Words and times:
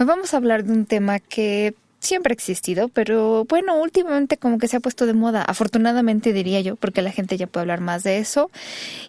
Hoy 0.00 0.06
vamos 0.06 0.32
a 0.32 0.38
hablar 0.38 0.64
de 0.64 0.72
un 0.72 0.86
tema 0.86 1.18
que 1.18 1.74
siempre 1.98 2.32
ha 2.32 2.34
existido, 2.34 2.88
pero 2.88 3.44
bueno, 3.44 3.78
últimamente 3.78 4.38
como 4.38 4.56
que 4.56 4.66
se 4.66 4.78
ha 4.78 4.80
puesto 4.80 5.04
de 5.04 5.12
moda, 5.12 5.42
afortunadamente 5.42 6.32
diría 6.32 6.62
yo, 6.62 6.76
porque 6.76 7.02
la 7.02 7.12
gente 7.12 7.36
ya 7.36 7.46
puede 7.46 7.64
hablar 7.64 7.82
más 7.82 8.02
de 8.02 8.16
eso 8.16 8.50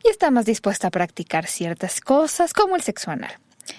y 0.03 0.09
está 0.09 0.31
más 0.31 0.45
dispuesta 0.45 0.89
a 0.89 0.91
practicar 0.91 1.47
ciertas 1.47 2.01
cosas 2.01 2.51
como 2.51 2.75
el 2.75 2.81
sexo 2.81 3.09
anal. 3.09 3.31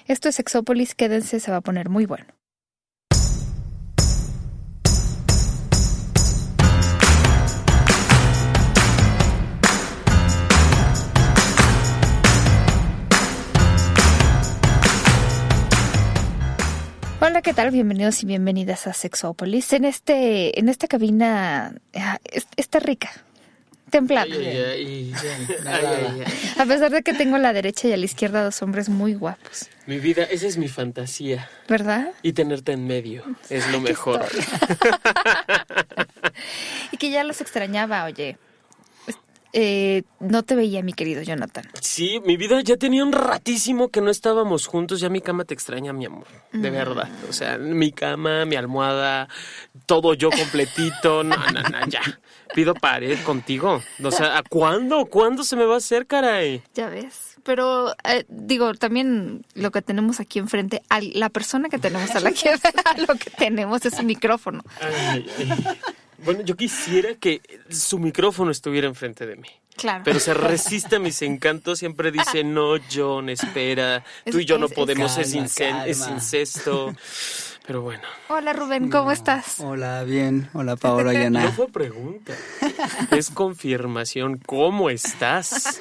Esto 0.06 0.30
es 0.30 0.37
Sexópolis, 0.37 0.95
quédense, 0.95 1.38
se 1.38 1.51
va 1.51 1.59
a 1.59 1.61
poner 1.61 1.90
muy 1.90 2.06
bueno. 2.06 2.25
¿Qué 17.43 17.52
tal? 17.54 17.70
Bienvenidos 17.70 18.22
y 18.22 18.27
bienvenidas 18.27 18.86
a 18.86 18.93
Sexópolis. 18.93 19.72
En 19.72 19.85
este, 19.85 20.58
en 20.58 20.68
esta 20.68 20.86
cabina 20.86 21.75
ah, 21.94 22.18
es- 22.30 22.46
está 22.57 22.79
rica, 22.79 23.11
templada. 23.90 24.26
Ay, 24.32 24.46
ay, 24.46 25.12
ay, 25.21 25.46
ay, 25.67 25.86
ay. 25.86 26.25
A 26.58 26.64
pesar 26.67 26.90
de 26.93 27.03
que 27.03 27.14
tengo 27.14 27.36
a 27.36 27.39
la 27.39 27.53
derecha 27.53 27.89
y 27.89 27.93
a 27.93 27.96
la 27.96 28.04
izquierda 28.04 28.44
dos 28.44 28.62
hombres 28.62 28.89
muy 28.89 29.14
guapos, 29.14 29.68
Mi 29.86 29.98
vida, 29.98 30.22
esa 30.25 30.46
es 30.46 30.57
mi 30.57 30.68
fantasía. 30.68 31.48
¿verdad? 31.68 32.12
Y 32.22 32.33
tenerte 32.33 32.72
en 32.72 32.86
medio 32.86 33.25
es 33.50 33.69
lo 33.70 33.81
mejor. 33.81 34.25
Y 36.92 36.97
que 36.98 37.11
ya 37.11 37.25
los 37.25 37.41
extrañaba, 37.41 38.05
oye. 38.05 38.36
Eh, 39.55 40.05
no 40.19 40.42
te 40.42 40.55
veía, 40.55 40.83
mi 40.83 40.94
querido 40.94 41.22
Jonathan. 41.22 41.64
Sí, 41.80 42.20
mi 42.24 42.36
vida, 42.36 42.61
ya 42.62 42.77
tenía 42.77 43.05
un 43.05 43.12
ratísimo 43.12 43.91
que 43.91 44.00
no 44.00 44.11
estábamos 44.11 44.66
juntos. 44.66 45.00
Ya 45.00 45.11
mi 45.11 45.20
cama 45.20 45.44
te 45.44 45.52
extraña, 45.52 45.92
mi 45.92 46.06
amor. 46.06 46.27
De 46.52 46.70
verdad. 46.70 47.11
O 47.28 47.33
sea, 47.33 47.58
mi 47.58 47.92
cama, 47.92 48.44
mi 48.47 48.56
almohada, 48.56 49.28
todo 49.86 50.14
yo 50.14 50.30
completito. 50.30 51.22
No, 51.33 51.36
no, 51.36 51.62
no, 51.62 51.86
ya. 51.89 52.03
Pido 52.55 52.75
pared 52.75 53.19
contigo. 53.25 53.81
O 54.03 54.11
sea, 54.11 54.39
¿a 54.39 54.42
cuándo? 54.42 55.06
¿Cuándo 55.06 55.44
se 55.44 55.56
me 55.56 55.64
va 55.64 55.75
a 55.75 55.78
hacer, 55.78 56.06
caray? 56.06 56.62
Ya 56.75 56.89
ves. 56.89 57.37
Pero 57.42 57.94
eh, 58.05 58.25
digo, 58.28 58.75
también 58.75 59.44
lo 59.55 59.70
que 59.70 59.83
tenemos 59.83 60.20
aquí 60.20 60.39
enfrente, 60.39 60.83
a 60.89 61.00
la 61.00 61.28
persona 61.28 61.69
que 61.69 61.78
tenemos 61.78 62.11
a 62.14 62.20
la 62.20 62.33
que 62.33 62.50
lo 63.06 63.14
que 63.14 63.31
tenemos 63.31 63.84
es 63.87 63.98
un 63.98 64.06
micrófono. 64.06 64.62
Ay, 64.81 65.27
ay. 65.39 65.78
Bueno, 66.25 66.42
yo 66.42 66.56
quisiera 66.56 67.15
que 67.15 67.41
su 67.69 67.98
micrófono 67.98 68.51
estuviera 68.51 68.87
enfrente 68.87 69.27
de 69.27 69.37
mí. 69.37 69.48
Claro. 69.77 70.03
Pero 70.05 70.20
se 70.20 70.34
resiste 70.34 70.97
a 70.97 70.98
mis 70.98 71.23
encantos, 71.23 71.78
siempre 71.78 72.11
dice, 72.12 72.45
no, 72.45 72.75
John, 72.92 73.28
espera, 73.31 74.05
tú 74.31 74.39
y 74.39 74.45
yo 74.45 74.59
no 74.59 74.67
es- 74.67 74.73
es- 74.73 74.77
podemos, 74.77 75.17
es, 75.19 75.55
Calma, 75.55 75.87
es 75.87 76.06
incesto. 76.09 76.95
Pero 77.67 77.81
bueno, 77.83 78.03
Hola 78.29 78.53
Rubén, 78.53 78.91
¿cómo 78.91 79.13
estás? 79.13 79.61
Hola, 79.61 80.03
bien. 80.03 80.49
Hola, 80.53 80.75
Paola 80.75 81.15
y 81.15 81.17
no 81.31 81.39
Ana. 81.39 81.53
fue 81.53 81.69
pregunta, 81.69 82.35
es 83.13 83.31
confirmación. 83.31 84.39
¿Cómo 84.39 84.91
estás? 84.91 85.81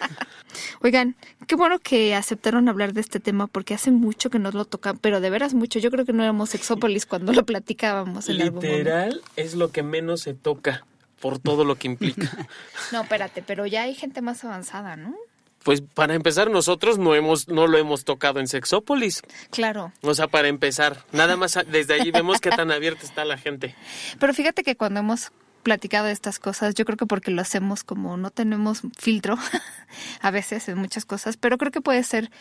Oigan, 0.81 1.15
qué 1.47 1.55
bueno 1.55 1.79
que 1.79 2.13
aceptaron 2.13 2.69
hablar 2.69 2.93
de 2.93 3.01
este 3.01 3.19
tema 3.19 3.47
porque 3.47 3.73
hace 3.73 3.89
mucho 3.89 4.29
que 4.29 4.37
nos 4.37 4.53
lo 4.53 4.65
tocan, 4.65 4.97
pero 4.99 5.21
de 5.21 5.31
veras 5.31 5.55
mucho. 5.55 5.79
Yo 5.79 5.89
creo 5.89 6.05
que 6.05 6.13
no 6.13 6.21
éramos 6.21 6.49
sexópolis 6.51 7.07
cuando 7.07 7.33
lo 7.33 7.45
platicábamos 7.45 8.29
en 8.29 8.41
algún 8.41 8.55
momento. 8.57 8.77
Literal 8.77 9.21
es 9.35 9.55
lo 9.55 9.71
que 9.71 9.81
menos 9.81 10.21
se 10.21 10.35
toca 10.35 10.85
por 11.19 11.39
todo 11.39 11.65
lo 11.65 11.75
que 11.75 11.87
implica. 11.87 12.29
No, 12.91 13.01
espérate, 13.03 13.41
pero 13.41 13.65
ya 13.65 13.83
hay 13.83 13.95
gente 13.95 14.21
más 14.21 14.43
avanzada, 14.43 14.97
¿no? 14.97 15.15
Pues 15.63 15.81
para 15.81 16.15
empezar, 16.15 16.49
nosotros 16.49 16.97
no 16.97 17.13
hemos, 17.13 17.47
no 17.47 17.67
lo 17.67 17.77
hemos 17.77 18.03
tocado 18.03 18.39
en 18.39 18.47
Sexópolis. 18.47 19.21
Claro. 19.51 19.91
O 20.01 20.13
sea, 20.15 20.27
para 20.27 20.47
empezar, 20.47 21.03
nada 21.11 21.35
más 21.37 21.57
desde 21.67 21.93
allí 21.93 22.11
vemos 22.11 22.39
qué 22.39 22.49
tan 22.49 22.71
abierta 22.71 23.05
está 23.05 23.25
la 23.25 23.37
gente. 23.37 23.75
Pero 24.19 24.33
fíjate 24.33 24.63
que 24.63 24.75
cuando 24.75 24.99
hemos 24.99 25.31
platicado 25.61 26.07
de 26.07 26.13
estas 26.13 26.39
cosas, 26.39 26.73
yo 26.73 26.85
creo 26.85 26.97
que 26.97 27.05
porque 27.05 27.31
lo 27.31 27.41
hacemos 27.41 27.83
como 27.83 28.17
no 28.17 28.31
tenemos 28.31 28.81
filtro 28.97 29.37
a 30.21 30.31
veces 30.31 30.67
en 30.67 30.77
muchas 30.77 31.05
cosas, 31.05 31.37
pero 31.37 31.57
creo 31.57 31.71
que 31.71 31.81
puede 31.81 32.03
ser 32.03 32.31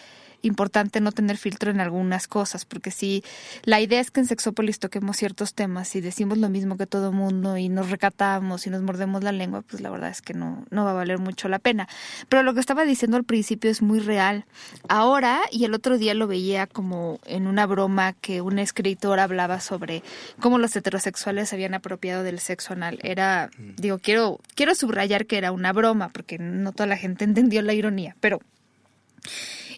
importante 0.43 1.01
no 1.01 1.13
tener 1.13 1.37
filtro 1.37 1.71
en 1.71 1.81
algunas 1.81 2.29
cosas, 2.29 2.65
porque 2.65 2.91
si 2.91 3.25
la 3.65 3.81
idea 3.81 4.01
es 4.01 4.11
que 4.11 4.21
en 4.21 4.27
Sexópolis 4.27 4.79
toquemos 4.79 5.17
ciertos 5.17 5.55
temas 5.55 5.95
y 5.97 6.01
decimos 6.01 6.39
lo 6.39 6.49
mismo 6.49 6.77
que 6.77 6.87
todo 6.87 7.13
mundo 7.13 7.57
y 7.57 7.69
nos 7.69 7.91
recatamos 7.91 8.67
y 8.67 8.71
nos 8.71 8.83
mordemos 8.83 9.23
la 9.23 9.33
lengua, 9.33 9.63
pues 9.63 9.83
la 9.83 9.91
verdad 9.91 10.11
es 10.11 10.23
que 10.23 10.35
no, 10.35 10.65
no 10.71 10.85
va 10.85 10.93
a 10.93 10.95
valer 10.95 11.19
mucho 11.19 11.49
la 11.49 11.59
pena. 11.59 11.89
Pero 12.29 12.43
lo 12.43 12.55
que 12.55 12.61
estaba 12.61 12.85
diciendo 12.85 13.17
al 13.17 13.25
principio 13.25 13.71
es 13.71 13.83
muy 13.83 14.01
real. 14.01 14.45
Ahora, 14.89 15.41
y 15.51 15.65
el 15.65 15.75
otro 15.75 15.99
día 15.99 16.15
lo 16.15 16.27
veía 16.27 16.67
como 16.67 17.21
en 17.27 17.47
una 17.47 17.67
broma 17.67 18.15
que 18.15 18.41
un 18.41 18.59
escritor 18.59 19.21
hablaba 19.21 19.61
sobre 19.61 20.03
cómo 20.41 20.59
los 20.59 20.75
heterosexuales 20.77 21.49
se 21.49 21.57
habían 21.57 21.75
apropiado 21.75 22.23
del 22.23 22.41
sexo 22.41 22.73
anal. 22.73 22.99
Era, 23.03 23.51
digo, 23.77 23.99
quiero, 23.99 24.41
quiero 24.55 24.75
subrayar 24.75 25.27
que 25.27 25.39
era 25.39 25.53
una 25.53 25.73
broma, 25.73 26.09
porque 26.11 26.39
no 26.39 26.73
toda 26.73 26.87
la 26.87 26.97
gente 26.97 27.25
entendió 27.31 27.63
la 27.63 27.75
ironía, 27.75 28.17
pero 28.21 28.41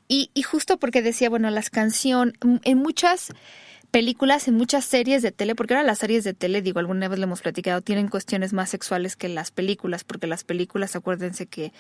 y, 0.08 0.30
y 0.34 0.42
justo 0.42 0.78
porque 0.78 1.02
decía, 1.02 1.30
bueno, 1.30 1.50
las 1.50 1.70
canciones, 1.70 2.34
en 2.64 2.78
muchas 2.78 3.32
películas, 3.90 4.48
en 4.48 4.54
muchas 4.54 4.86
series 4.86 5.20
de 5.20 5.32
tele, 5.32 5.54
porque 5.54 5.74
ahora 5.74 5.86
las 5.86 5.98
series 5.98 6.24
de 6.24 6.32
tele, 6.32 6.62
digo, 6.62 6.78
alguna 6.80 7.08
vez 7.08 7.18
le 7.18 7.24
hemos 7.24 7.42
platicado, 7.42 7.82
tienen 7.82 8.08
cuestiones 8.08 8.54
más 8.54 8.70
sexuales 8.70 9.16
que 9.16 9.28
las 9.28 9.50
películas, 9.50 10.02
porque 10.02 10.26
las 10.26 10.44
películas, 10.44 10.96
acuérdense 10.96 11.44
que 11.46 11.72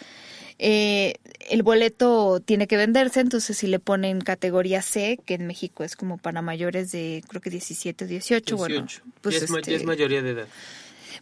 eh, 0.58 1.14
el 1.48 1.62
boleto 1.62 2.40
tiene 2.44 2.66
que 2.66 2.76
venderse, 2.76 3.20
entonces 3.20 3.56
si 3.56 3.66
le 3.66 3.78
ponen 3.78 4.20
categoría 4.20 4.82
C, 4.82 5.18
que 5.24 5.34
en 5.34 5.46
México 5.46 5.84
es 5.84 5.96
como 5.96 6.18
para 6.18 6.42
mayores 6.42 6.92
de, 6.92 7.24
creo 7.28 7.40
que 7.40 7.48
17 7.48 8.04
o 8.04 8.08
18, 8.08 8.56
bueno, 8.58 8.74
18. 8.74 9.02
pues 9.22 9.38
ya, 9.38 9.44
es, 9.44 9.50
ma- 9.50 9.56
ya 9.56 9.60
este, 9.60 9.74
es 9.76 9.84
mayoría 9.84 10.20
de 10.20 10.30
edad. 10.32 10.48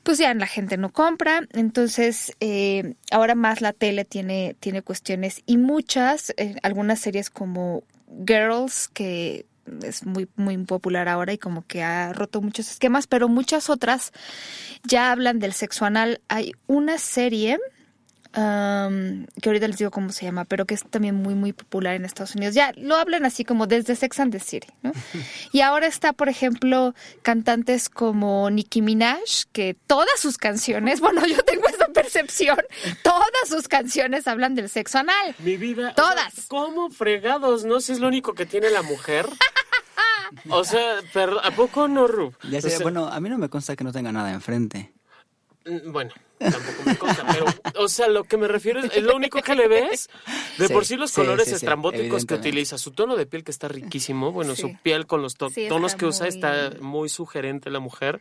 Pues 0.03 0.19
ya 0.19 0.33
la 0.35 0.47
gente 0.47 0.77
no 0.77 0.93
compra, 0.93 1.43
entonces 1.53 2.33
eh, 2.41 2.95
ahora 3.11 3.35
más 3.35 3.61
la 3.61 3.73
tele 3.73 4.05
tiene, 4.05 4.57
tiene 4.61 4.83
cuestiones 4.83 5.43
y 5.47 5.57
muchas, 5.57 6.33
eh, 6.37 6.57
algunas 6.63 7.01
series 7.01 7.31
como 7.31 7.85
Girls, 8.27 8.89
que 8.89 9.47
es 9.83 10.05
muy, 10.05 10.29
muy 10.37 10.57
popular 10.59 11.09
ahora 11.09 11.33
y 11.33 11.39
como 11.39 11.67
que 11.67 11.83
ha 11.83 12.13
roto 12.13 12.41
muchos 12.41 12.71
esquemas, 12.71 13.07
pero 13.07 13.29
muchas 13.29 13.71
otras 13.71 14.13
ya 14.85 15.13
hablan 15.13 15.39
del 15.39 15.53
sexo 15.53 15.85
anal. 15.85 16.21
Hay 16.29 16.53
una 16.67 16.99
serie 16.99 17.59
que 18.33 19.49
ahorita 19.49 19.67
les 19.69 19.79
digo 19.79 19.91
cómo 19.91 20.11
se 20.13 20.25
llama, 20.25 20.45
pero 20.45 20.65
que 20.65 20.75
es 20.75 20.85
también 20.89 21.17
muy, 21.17 21.35
muy 21.35 21.53
popular 21.53 21.95
en 21.95 22.05
Estados 22.05 22.35
Unidos. 22.35 22.55
Ya 22.55 22.73
lo 22.77 22.97
hablan 22.97 23.25
así 23.25 23.45
como 23.45 23.67
desde 23.67 23.97
Sex 23.97 24.21
and 24.21 24.33
the 24.33 24.41
City, 24.41 24.69
¿no? 24.83 24.93
Y 25.53 25.63
ahora 25.63 25.87
está, 25.87 26.13
por 26.13 26.29
ejemplo, 26.29 26.95
cantantes 27.23 27.89
como 27.89 28.49
Nicki 28.51 28.83
Minaj, 28.83 29.19
que 29.53 29.77
todas 29.87 30.19
sus 30.21 30.39
canciones, 30.39 31.01
bueno, 31.01 31.27
yo 31.27 31.43
tengo 31.45 31.67
esa 31.69 31.87
percepción, 31.89 32.59
todas 33.03 33.49
sus 33.49 33.67
canciones 33.69 34.27
hablan 34.29 34.55
del 34.55 34.69
sexo 34.69 34.99
anal. 34.99 35.35
Mi 35.41 35.57
vida. 35.57 35.91
o 35.91 35.95
Todas. 35.95 36.33
sea, 36.35 36.45
¿Cómo 36.49 36.91
fregados? 36.91 37.65
¿No? 37.65 37.81
Si 37.81 37.93
es 37.93 37.99
lo 38.01 38.09
único 38.09 38.35
que 38.35 38.47
tiene 38.47 38.71
la 38.71 38.83
mujer. 38.83 39.27
O 40.49 40.63
sea, 40.63 41.01
pero 41.13 41.45
¿a 41.45 41.51
poco 41.51 41.89
no, 41.89 42.07
Rub? 42.07 42.37
Ya 42.49 42.59
O 42.59 42.61
sé, 42.63 42.71
sea, 42.71 42.79
bueno, 42.81 43.09
a 43.09 43.19
mí 43.19 43.29
no 43.29 43.37
me 43.37 43.49
consta 43.49 43.75
que 43.75 43.83
no 43.83 43.91
tenga 43.91 44.13
nada 44.13 44.31
enfrente. 44.33 44.93
mm, 45.67 45.91
Bueno, 45.91 46.13
tampoco 46.41 46.83
me 46.87 46.97
consta, 46.97 47.27
pero, 47.31 47.45
o 47.85 47.89
sea, 47.89 48.09
lo 48.09 48.25
que 48.25 48.37
me 48.37 48.49
refiero 48.49 48.81
es, 48.81 48.91
es 48.97 49.03
lo 49.03 49.15
único 49.15 49.41
que 49.43 49.55
le 49.55 49.69
ves. 49.69 50.09
De 50.59 50.67
Sí, 50.69 50.73
por 50.73 50.85
sí 50.87 50.97
los 50.97 51.11
sí, 51.11 51.17
colores 51.21 51.45
sí, 51.45 51.51
sí, 51.51 51.57
estrambóticos 51.57 52.25
que 52.25 52.35
utiliza, 52.35 52.79
su 52.79 52.91
tono 52.93 53.17
de 53.17 53.27
piel 53.27 53.45
que 53.45 53.51
está 53.51 53.69
riquísimo, 53.69 54.33
bueno, 54.33 54.55
Sí. 54.57 54.63
su 54.63 54.77
piel 54.83 55.07
con 55.07 55.23
los 55.23 55.35
to- 55.37 55.51
Sí, 55.51 55.67
tonos 55.69 55.95
que 55.95 56.07
usa 56.07 56.27
muy- 56.27 56.35
está 56.35 56.73
muy 56.81 57.09
sugerente 57.09 57.71
la 57.71 57.81
mujer. 57.81 58.21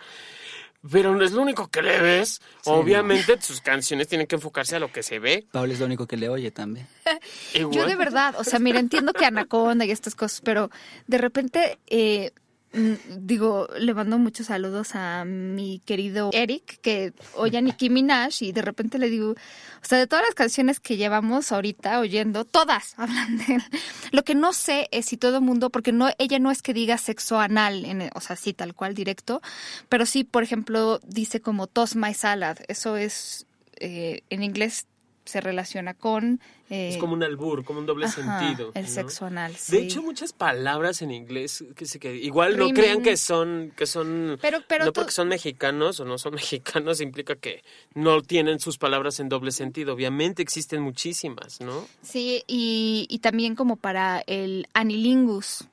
Pero 0.89 1.13
no 1.13 1.25
es 1.25 1.33
lo 1.33 1.41
único 1.41 1.67
que 1.67 1.81
le 1.81 1.99
ves. 1.99 2.41
Obviamente 2.63 3.41
sus 3.41 3.59
canciones 3.59 4.07
tienen 4.07 4.27
que 4.27 4.35
enfocarse 4.35 4.77
a 4.77 4.79
lo 4.79 4.89
que 4.93 5.03
se 5.03 5.19
ve. 5.19 5.45
Pablo 5.51 5.73
es 5.73 5.79
lo 5.81 5.85
único 5.85 6.07
que 6.07 6.15
le 6.15 6.29
oye 6.29 6.51
también. 6.51 6.87
Yo 7.53 7.85
de 7.85 7.97
verdad, 7.97 8.35
o 8.37 8.45
sea, 8.45 8.59
mira, 8.59 8.79
entiendo 8.79 9.11
que 9.11 9.25
Anaconda 9.25 9.83
y 9.83 9.91
estas 9.91 10.15
cosas, 10.15 10.39
pero 10.41 10.69
de 11.07 11.17
repente, 11.17 11.79
eh, 11.87 12.31
digo, 12.71 13.67
le 13.79 13.93
mando 13.95 14.19
muchos 14.19 14.47
saludos 14.47 14.91
a 14.93 15.25
mi 15.25 15.79
querido 15.85 16.29
Eric, 16.33 16.79
que 16.81 17.13
oye 17.35 17.57
a 17.57 17.61
Nicki 17.61 17.89
Minaj 17.89 18.41
y 18.41 18.51
de 18.51 18.61
repente 18.61 18.99
le 18.99 19.09
digo, 19.09 19.31
o 19.31 19.85
sea, 19.85 19.97
de 19.97 20.05
todas 20.05 20.23
las 20.23 20.35
canciones 20.35 20.79
que 20.79 20.95
llevamos 20.95 21.51
ahorita 21.51 21.99
oyendo, 21.99 22.45
todas 22.45 22.93
hablan 22.97 23.37
de 23.37 23.55
él. 23.55 23.63
Lo 24.11 24.23
que 24.23 24.35
no 24.35 24.53
sé 24.53 24.87
es 24.91 25.07
si 25.07 25.17
todo 25.17 25.37
el 25.37 25.43
mundo, 25.43 25.71
porque 25.71 25.91
no, 25.91 26.09
ella 26.19 26.37
no 26.37 26.51
es 26.51 26.61
que 26.61 26.73
diga 26.73 26.97
sexo 26.97 27.39
anal, 27.39 27.85
en, 27.85 28.09
o 28.13 28.21
sea, 28.21 28.35
sí, 28.35 28.53
tal 28.53 28.75
cual 28.75 28.93
directo, 28.93 29.41
pero 29.87 30.05
sí, 30.05 30.23
por 30.23 30.43
ejemplo, 30.43 30.99
dice 31.05 31.41
como 31.41 31.65
toss 31.65 31.95
my 31.95 32.13
salad, 32.13 32.57
eso 32.67 32.97
es, 32.97 33.47
eh, 33.77 34.21
en 34.29 34.43
inglés 34.43 34.87
se 35.25 35.41
relaciona 35.41 35.93
con... 35.93 36.39
eh, 36.69 36.89
Es 36.89 36.97
como 36.97 37.13
un 37.13 37.23
albur, 37.23 37.63
como 37.65 37.79
un 37.79 37.85
doble 37.85 38.05
Ajá, 38.05 38.39
sentido. 38.39 38.71
El 38.75 38.83
¿no? 38.85 38.89
sexo 38.89 39.25
anal. 39.25 39.55
De 39.69 39.79
hecho, 39.79 40.01
muchas 40.01 40.33
palabras 40.33 41.01
en 41.01 41.11
inglés 41.11 41.63
que 41.75 41.85
se 41.85 41.99
que 41.99 42.15
igual 42.15 42.57
no 42.57 42.69
crean 42.69 43.01
que 43.01 43.17
son 43.17 43.73
que 43.75 43.85
son 43.85 44.37
Pero- 44.41 44.59
pero 44.67 44.85
no 44.85 44.91
tú- 44.91 45.01
porque 45.01 45.11
son 45.13 45.27
mexicanos 45.29 45.99
o 45.99 46.05
no 46.05 46.17
son 46.17 46.33
mexicanos 46.35 47.01
implica 47.01 47.35
que 47.35 47.63
no 47.95 48.21
tienen 48.21 48.59
sus 48.59 48.77
palabras 48.77 49.19
en 49.19 49.29
doble 49.29 49.51
sentido. 49.51 49.93
Obviamente 49.93 50.41
existen 50.41 50.81
muchísimas, 50.81 51.59
¿no? 51.61 51.87
Sí, 52.01 52.43
y, 52.47 53.07
y 53.09 53.19
también 53.19 53.55
como 53.55 53.75
para 53.75 54.23
el 54.27 54.67
anilingus. 54.73 55.65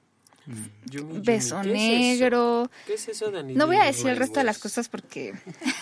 Yumi, 0.46 0.68
Yumi, 1.14 1.20
beso 1.24 1.60
negro. 1.64 2.70
¿Qué 2.86 2.94
es 2.94 3.08
eso, 3.08 3.32
Dani? 3.32 3.54
No 3.54 3.66
voy 3.66 3.76
a 3.78 3.84
decir 3.84 4.06
el 4.06 4.16
resto 4.16 4.38
de 4.38 4.44
las 4.44 4.58
cosas 4.58 4.88
porque 4.88 5.34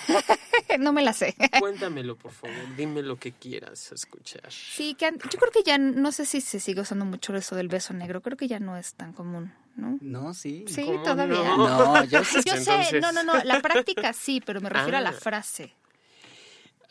no 0.79 0.93
me 0.93 1.03
las 1.03 1.17
sé. 1.17 1.35
Cuéntamelo, 1.61 2.17
por 2.17 2.32
favor. 2.32 2.56
Dime 2.76 3.03
lo 3.03 3.17
que 3.17 3.32
quieras 3.32 3.93
escuchar. 3.93 4.50
Sí, 4.50 4.94
que 4.94 5.11
yo 5.12 5.38
creo 5.38 5.53
que 5.53 5.62
ya 5.62 5.79
no 5.79 6.12
sé 6.12 6.25
si 6.26 6.41
se 6.41 6.61
sigue 6.61 6.81
usando 6.81 7.05
mucho 7.05 7.35
eso 7.37 7.56
del 7.56 7.69
beso 7.69 7.93
negro. 7.94 8.23
Creo 8.23 8.37
que 8.37 8.49
ya 8.49 8.59
no 8.61 8.76
es 8.76 8.94
tan 8.94 9.12
común, 9.12 9.53
¿no? 9.76 9.99
No, 10.00 10.35
sí. 10.35 10.65
Sí, 10.69 10.85
¿Cómo 10.85 11.03
todavía. 11.03 11.37
no? 11.56 11.56
No, 11.94 12.05
yo. 12.05 12.21
Yo 12.21 12.25
sé, 12.25 12.41
Entonces- 12.47 13.00
no, 13.03 13.12
no, 13.12 13.23
no, 13.23 13.43
la 13.44 13.61
práctica 13.61 14.12
sí, 14.12 14.43
pero 14.44 14.61
me 14.61 14.69
refiero 14.69 14.99
a 14.99 15.00
la 15.00 15.11
Ah. 15.11 15.12
frase. 15.12 15.75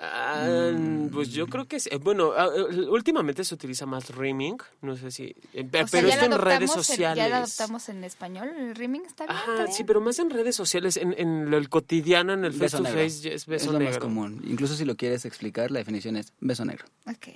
Ah, 0.05 0.71
Pues 1.11 1.29
yo 1.29 1.47
creo 1.47 1.65
que 1.65 1.79
sí. 1.79 1.89
Eh, 1.91 1.97
Bueno, 1.97 2.31
ah, 2.35 2.49
eh, 2.55 2.87
últimamente 2.89 3.43
se 3.43 3.53
utiliza 3.55 3.85
más 3.85 4.09
rimming. 4.09 4.57
No 4.81 4.95
sé 4.97 5.11
si. 5.11 5.35
eh, 5.53 5.65
sea, 5.71 5.85
pero 5.89 6.07
esto 6.09 6.27
lo 6.27 6.35
en 6.35 6.41
redes 6.41 6.57
adoptamos 6.71 6.75
en- 6.77 6.83
sociales. 6.83 7.17
ya 7.17 7.29
lo 7.29 7.35
adoptamos 7.37 7.89
en 7.89 8.03
español, 8.03 8.49
el 8.57 8.75
rimming 8.75 9.01
está 9.05 9.25
bien. 9.25 9.37
Está 9.37 9.53
bien. 9.63 9.73
sí, 9.73 9.83
pero 9.83 10.01
más 10.01 10.19
en 10.19 10.29
redes 10.29 10.55
sociales, 10.55 10.97
en, 10.97 11.15
en 11.17 11.49
lo- 11.49 11.57
el 11.57 11.69
cotidiano, 11.69 12.33
en 12.33 12.43
el 12.45 12.51
face 12.51 12.63
Beso 12.63 12.77
to 12.77 12.83
negro. 12.83 12.99
face, 13.01 13.33
es 13.33 13.45
beso 13.45 13.65
es 13.67 13.71
lo 13.71 13.79
negro. 13.79 13.93
más 13.93 13.99
común. 13.99 14.41
Incluso 14.45 14.75
si 14.75 14.83
lo 14.85 14.95
quieres 14.95 15.25
explicar, 15.25 15.71
la 15.71 15.79
definición 15.79 16.17
es 16.17 16.33
beso 16.41 16.65
negro. 16.65 16.85
Ok, 17.07 17.27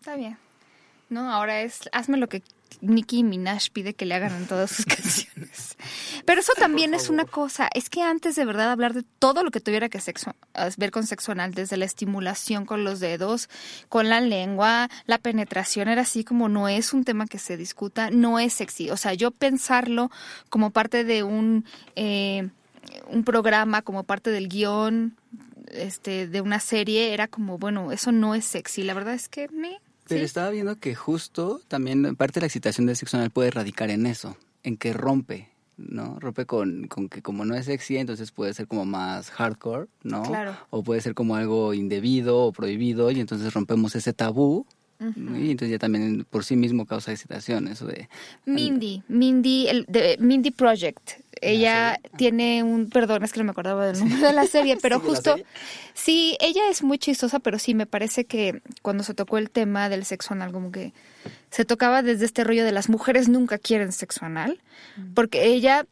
está 0.00 0.16
bien. 0.16 0.36
No, 1.08 1.30
ahora 1.30 1.62
es 1.62 1.88
hazme 1.92 2.16
lo 2.16 2.28
que 2.28 2.42
Nicki 2.80 3.22
Minaj 3.22 3.70
pide 3.72 3.94
que 3.94 4.06
le 4.06 4.14
hagan 4.14 4.34
en 4.34 4.46
todas 4.46 4.70
sus 4.70 4.84
canciones. 4.86 5.76
Pero 6.24 6.40
eso 6.40 6.52
también 6.58 6.94
es 6.94 7.08
una 7.08 7.24
cosa, 7.24 7.68
es 7.74 7.88
que 7.88 8.02
antes 8.02 8.36
de 8.36 8.44
verdad 8.44 8.70
hablar 8.70 8.92
de 8.92 9.04
todo 9.18 9.44
lo 9.44 9.50
que 9.50 9.60
tuviera 9.60 9.88
que 9.88 10.00
sexo, 10.00 10.34
ver 10.76 10.90
con 10.90 11.06
sexo 11.06 11.32
anal, 11.32 11.54
desde 11.54 11.76
la 11.76 11.84
estimulación 11.84 12.66
con 12.66 12.84
los 12.84 13.00
dedos, 13.00 13.48
con 13.88 14.08
la 14.08 14.20
lengua, 14.20 14.88
la 15.06 15.18
penetración, 15.18 15.88
era 15.88 16.02
así 16.02 16.24
como 16.24 16.48
no 16.48 16.68
es 16.68 16.92
un 16.92 17.04
tema 17.04 17.26
que 17.26 17.38
se 17.38 17.56
discuta, 17.56 18.10
no 18.10 18.38
es 18.38 18.52
sexy. 18.54 18.90
O 18.90 18.96
sea, 18.96 19.14
yo 19.14 19.30
pensarlo 19.30 20.10
como 20.50 20.70
parte 20.70 21.04
de 21.04 21.22
un, 21.22 21.64
eh, 21.94 22.48
un 23.08 23.24
programa, 23.24 23.82
como 23.82 24.02
parte 24.02 24.30
del 24.30 24.48
guion, 24.48 25.16
este, 25.68 26.26
de 26.26 26.40
una 26.40 26.60
serie, 26.60 27.12
era 27.12 27.28
como, 27.28 27.58
bueno, 27.58 27.92
eso 27.92 28.12
no 28.12 28.34
es 28.34 28.44
sexy. 28.44 28.82
La 28.82 28.94
verdad 28.94 29.14
es 29.14 29.28
que 29.28 29.48
me... 29.48 29.80
Pero 30.08 30.24
estaba 30.24 30.50
viendo 30.50 30.76
que 30.76 30.94
justo 30.94 31.60
también 31.68 32.16
parte 32.16 32.40
de 32.40 32.42
la 32.42 32.46
excitación 32.46 32.86
del 32.86 32.96
sexo 32.96 33.16
anal 33.16 33.30
puede 33.30 33.50
radicar 33.50 33.90
en 33.90 34.06
eso, 34.06 34.36
en 34.62 34.76
que 34.76 34.92
rompe, 34.92 35.50
¿no? 35.76 36.18
Rompe 36.20 36.46
con, 36.46 36.86
con 36.88 37.08
que 37.08 37.22
como 37.22 37.44
no 37.44 37.54
es 37.54 37.66
sexy, 37.66 37.96
entonces 37.96 38.32
puede 38.32 38.54
ser 38.54 38.66
como 38.66 38.84
más 38.84 39.30
hardcore, 39.30 39.88
¿no? 40.02 40.22
Claro. 40.22 40.56
O 40.70 40.82
puede 40.82 41.00
ser 41.00 41.14
como 41.14 41.36
algo 41.36 41.74
indebido 41.74 42.38
o 42.38 42.52
prohibido 42.52 43.10
y 43.10 43.20
entonces 43.20 43.52
rompemos 43.52 43.94
ese 43.96 44.12
tabú 44.12 44.66
y 44.98 45.50
entonces 45.50 45.70
ya 45.70 45.78
también 45.78 46.26
por 46.28 46.44
sí 46.44 46.56
mismo 46.56 46.86
causa 46.86 47.12
excitación, 47.12 47.68
eso 47.68 47.86
de... 47.86 48.08
Mindy, 48.46 49.02
Mindy, 49.08 49.68
el, 49.68 49.84
de 49.88 50.16
Mindy 50.18 50.50
Project. 50.50 51.20
Ella 51.42 52.00
tiene 52.16 52.62
un, 52.62 52.88
perdón, 52.88 53.22
es 53.22 53.32
que 53.32 53.40
no 53.40 53.44
me 53.44 53.50
acordaba 53.50 53.86
del 53.86 53.98
nombre 53.98 54.18
de 54.18 54.32
la 54.32 54.46
serie, 54.46 54.78
pero 54.80 54.96
¿Sí, 55.00 55.02
de 55.02 55.08
la 55.08 55.14
justo, 55.14 55.30
serie? 55.32 55.46
sí, 55.92 56.36
ella 56.40 56.62
es 56.70 56.82
muy 56.82 56.98
chistosa, 56.98 57.40
pero 57.40 57.58
sí, 57.58 57.74
me 57.74 57.84
parece 57.84 58.24
que 58.24 58.62
cuando 58.80 59.04
se 59.04 59.12
tocó 59.12 59.36
el 59.36 59.50
tema 59.50 59.90
del 59.90 60.06
sexo 60.06 60.32
anal, 60.32 60.52
como 60.52 60.72
que 60.72 60.94
se 61.50 61.64
tocaba 61.64 62.02
desde 62.02 62.24
este 62.24 62.42
rollo 62.42 62.64
de 62.64 62.72
las 62.72 62.88
mujeres 62.88 63.28
nunca 63.28 63.58
quieren 63.58 63.92
sexo 63.92 64.24
anal, 64.24 64.60
porque 65.14 65.44
ella, 65.44 65.86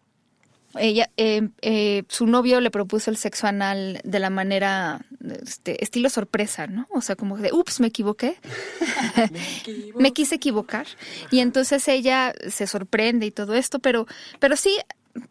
ella, 0.79 1.11
eh, 1.17 1.49
eh, 1.63 2.05
su 2.09 2.27
novio 2.27 2.61
le 2.61 2.71
propuso 2.71 3.11
el 3.11 3.17
sexo 3.17 3.47
anal 3.47 4.01
de 4.05 4.19
la 4.19 4.31
manera, 4.31 5.05
este, 5.43 5.83
estilo 5.83 6.11
sorpresa, 6.11 6.67
¿no? 6.67 6.87
O 6.91 7.01
sea, 7.01 7.17
como 7.17 7.37
de, 7.39 7.53
ups, 7.53 7.81
me 7.81 7.89
equivoqué. 7.89 8.37
me 9.99 10.13
quise 10.13 10.37
equivocar 10.37 10.87
y 11.31 11.41
entonces 11.41 11.87
ella 11.89 12.35
se 12.49 12.67
sorprende 12.67 13.27
y 13.27 13.31
todo 13.31 13.55
esto, 13.55 13.79
pero, 13.79 14.07
pero 14.41 14.57
sí, 14.57 14.79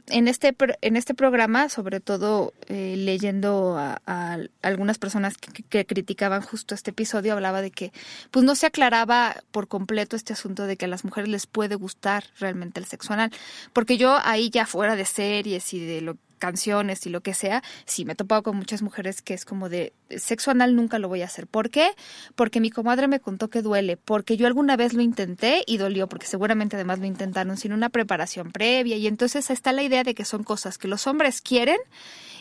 en 0.08 0.28
este, 0.28 0.56
en 0.82 0.96
este 0.96 1.14
programa, 1.14 1.70
sobre 1.70 2.00
todo 2.00 2.54
eh, 2.68 2.96
leyendo 2.98 3.78
a, 3.78 4.02
a 4.06 4.38
algunas 4.62 4.98
personas 4.98 5.38
que, 5.38 5.64
que 5.64 5.86
criticaban 5.86 6.42
justo 6.42 6.76
este 6.76 6.92
episodio, 6.92 7.34
hablaba 7.34 7.62
de 7.62 7.72
que 7.72 7.92
pues 8.32 8.46
no 8.46 8.56
se 8.56 8.66
aclaraba 8.66 9.36
por 9.52 9.68
completo 9.68 10.16
este 10.16 10.34
asunto 10.34 10.66
de 10.66 10.78
que 10.78 10.86
a 10.86 10.88
las 10.88 11.04
mujeres 11.04 11.30
les 11.30 11.48
puede 11.48 11.76
gustar 11.76 12.26
realmente 12.40 12.80
el 12.80 12.86
sexo 12.86 13.14
anal, 13.14 13.32
porque 13.74 13.98
yo 13.98 14.18
ahí 14.24 14.50
ya 14.50 14.66
fuera 14.66 14.96
de 14.96 15.06
series 15.06 15.74
y 15.74 15.86
de 15.86 16.02
lo 16.02 16.18
canciones 16.44 17.06
y 17.06 17.10
lo 17.10 17.22
que 17.22 17.34
sea, 17.34 17.64
sí 17.86 18.04
me 18.04 18.12
he 18.12 18.16
topado 18.18 18.44
con 18.44 18.58
muchas 18.58 18.82
mujeres 18.82 19.22
que 19.22 19.34
es 19.34 19.46
como 19.46 19.70
de 19.70 19.94
sexo 20.10 20.52
anal 20.52 20.76
nunca 20.76 21.00
lo 21.00 21.08
voy 21.08 21.22
a 21.22 21.26
hacer. 21.26 21.48
¿Por 21.48 21.70
qué? 21.70 21.92
Porque 22.36 22.60
mi 22.60 22.70
comadre 22.70 23.08
me 23.08 23.22
contó 23.22 23.48
que 23.50 23.62
duele, 23.62 23.96
porque 23.96 24.36
yo 24.36 24.46
alguna 24.46 24.76
vez 24.76 24.94
lo 24.94 25.02
intenté 25.02 25.64
y 25.66 25.78
dolió, 25.78 26.08
porque 26.10 26.26
seguramente 26.28 26.76
además 26.76 27.00
lo 27.00 27.06
intentaron 27.06 27.56
sin 27.56 27.72
una 27.72 27.88
preparación 27.88 28.52
previa 28.52 28.98
y 28.98 29.08
entonces 29.08 29.50
está 29.50 29.72
la 29.72 29.84
idea 29.84 30.04
de 30.04 30.14
que 30.14 30.26
son 30.26 30.44
cosas 30.44 30.78
que 30.78 30.90
los 30.90 31.08
hombres 31.08 31.40
quieren 31.42 31.78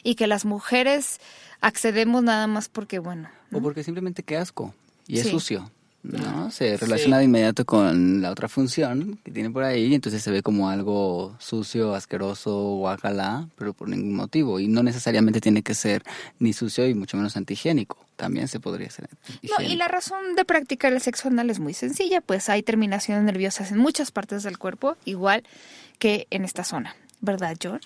y 0.03 0.17
que 0.17 0.27
las 0.27 0.45
mujeres 0.45 1.21
accedemos 1.61 2.25
nada 2.25 2.49
más 2.49 2.69
porque 2.69 2.99
bueno, 2.99 3.29
O 3.53 3.61
porque 3.63 3.85
simplemente 3.85 4.25
qué 4.25 4.37
asco 4.37 4.75
y 5.07 5.19
es 5.19 5.27
Sí. 5.27 5.31
sucio. 5.31 5.71
¿No? 6.03 6.51
Se 6.51 6.77
relaciona 6.77 7.17
Sí. 7.17 7.21
de 7.21 7.25
inmediato 7.25 7.65
con 7.65 8.21
la 8.23 8.31
otra 8.31 8.49
función 8.49 9.19
que 9.25 9.31
tiene 9.31 9.51
por 9.51 9.63
ahí 9.65 9.85
y 9.87 9.95
entonces 9.95 10.23
se 10.23 10.31
ve 10.31 10.43
como 10.43 10.69
algo 10.69 11.37
sucio, 11.39 11.95
asqueroso, 11.95 12.75
guacala, 12.77 13.49
pero 13.57 13.73
por 13.73 13.89
ningún 13.89 14.15
motivo. 14.15 14.59
Y 14.61 14.69
no 14.69 14.83
necesariamente 14.83 15.41
tiene 15.41 15.63
que 15.63 15.75
ser 15.75 16.03
ni 16.39 16.53
sucio 16.53 16.87
y 16.89 16.95
mucho 16.95 17.17
menos 17.17 17.37
antihigiénico. 17.37 17.99
También 18.17 18.47
se 18.49 18.61
podría 18.61 18.91
ser 18.91 19.09
No, 19.43 19.65
y 19.65 19.77
la 19.77 19.89
razón 19.89 20.35
de 20.37 20.45
practicar 20.45 20.93
el 20.93 21.01
sexo 21.01 21.29
anal 21.29 21.51
es 21.51 21.59
muy 21.61 21.75
sencilla, 21.75 22.21
pues 22.21 22.49
hay 22.49 22.63
terminaciones 22.63 23.25
nerviosas 23.25 23.73
en 23.73 23.79
muchas 23.79 24.11
partes 24.11 24.43
del 24.43 24.59
cuerpo, 24.59 24.97
igual 25.05 25.43
que 25.99 26.27
en 26.31 26.45
esta 26.45 26.63
zona. 26.65 26.95
¿Verdad, 27.21 27.57
John? 27.63 27.81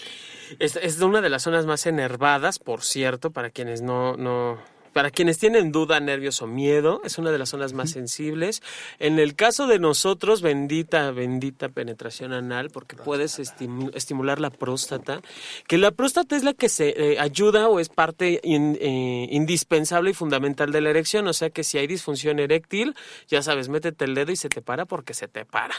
Es, 0.58 0.76
es 0.76 0.98
una 1.02 1.20
de 1.20 1.28
las 1.28 1.42
zonas 1.42 1.66
más 1.66 1.84
enervadas, 1.86 2.58
por 2.58 2.82
cierto, 2.82 3.30
para 3.30 3.50
quienes 3.50 3.82
no, 3.82 4.16
no, 4.16 4.58
para 4.96 5.10
quienes 5.10 5.36
tienen 5.36 5.72
duda, 5.72 6.00
nervios 6.00 6.40
o 6.40 6.46
miedo, 6.46 7.02
es 7.04 7.18
una 7.18 7.30
de 7.30 7.36
las 7.36 7.50
zonas 7.50 7.74
más 7.74 7.90
sensibles. 7.90 8.62
En 8.98 9.18
el 9.18 9.34
caso 9.34 9.66
de 9.66 9.78
nosotros, 9.78 10.40
bendita, 10.40 11.10
bendita 11.10 11.68
penetración 11.68 12.32
anal, 12.32 12.70
porque 12.70 12.96
puedes 12.96 13.38
estimu- 13.38 13.90
estimular 13.94 14.40
la 14.40 14.48
próstata, 14.48 15.20
que 15.68 15.76
la 15.76 15.90
próstata 15.90 16.34
es 16.34 16.44
la 16.44 16.54
que 16.54 16.70
se 16.70 16.94
eh, 16.96 17.18
ayuda 17.20 17.68
o 17.68 17.78
es 17.78 17.90
parte 17.90 18.40
in- 18.42 18.78
eh, 18.80 19.28
indispensable 19.30 20.12
y 20.12 20.14
fundamental 20.14 20.72
de 20.72 20.80
la 20.80 20.88
erección, 20.88 21.26
o 21.28 21.34
sea 21.34 21.50
que 21.50 21.62
si 21.62 21.76
hay 21.76 21.86
disfunción 21.86 22.38
eréctil, 22.38 22.94
ya 23.28 23.42
sabes, 23.42 23.68
métete 23.68 24.06
el 24.06 24.14
dedo 24.14 24.32
y 24.32 24.36
se 24.36 24.48
te 24.48 24.62
para 24.62 24.86
porque 24.86 25.12
se 25.12 25.28
te 25.28 25.44
para. 25.44 25.74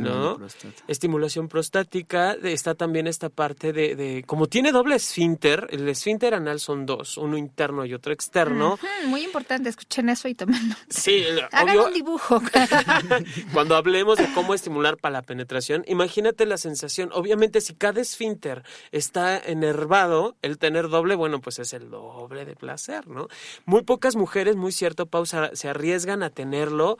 ¿no? 0.00 0.36
próstata. 0.38 0.82
Estimulación 0.88 1.48
prostática, 1.48 2.32
está 2.42 2.74
también 2.74 3.06
esta 3.06 3.28
parte 3.28 3.74
de, 3.74 3.96
de, 3.96 4.24
como 4.26 4.46
tiene 4.46 4.72
doble 4.72 4.96
esfínter, 4.96 5.66
el 5.72 5.86
esfínter 5.90 6.32
anal 6.32 6.58
son 6.58 6.86
dos, 6.86 7.18
uno 7.18 7.36
interno 7.36 7.84
y 7.84 7.92
otro 7.92 8.14
externo. 8.14 8.45
Muy 9.06 9.24
importante, 9.24 9.68
escuchen 9.68 10.08
eso 10.08 10.28
y 10.28 10.34
tomen. 10.34 10.76
Sí, 10.88 11.24
Hagan 11.52 11.70
obvio, 11.70 11.86
un 11.86 11.92
dibujo. 11.92 12.42
cuando 13.52 13.76
hablemos 13.76 14.18
de 14.18 14.32
cómo 14.32 14.54
estimular 14.54 14.96
para 14.96 15.14
la 15.14 15.22
penetración, 15.22 15.84
imagínate 15.86 16.46
la 16.46 16.56
sensación. 16.56 17.10
Obviamente, 17.12 17.60
si 17.60 17.74
cada 17.74 18.00
esfínter 18.00 18.62
está 18.92 19.38
enervado, 19.38 20.36
el 20.42 20.58
tener 20.58 20.88
doble, 20.88 21.14
bueno, 21.14 21.40
pues 21.40 21.58
es 21.58 21.72
el 21.72 21.90
doble 21.90 22.44
de 22.44 22.56
placer, 22.56 23.06
¿no? 23.08 23.28
Muy 23.64 23.82
pocas 23.82 24.16
mujeres, 24.16 24.56
muy 24.56 24.72
cierto, 24.72 25.06
pausa, 25.06 25.50
se 25.54 25.68
arriesgan 25.68 26.22
a 26.22 26.30
tenerlo. 26.30 26.98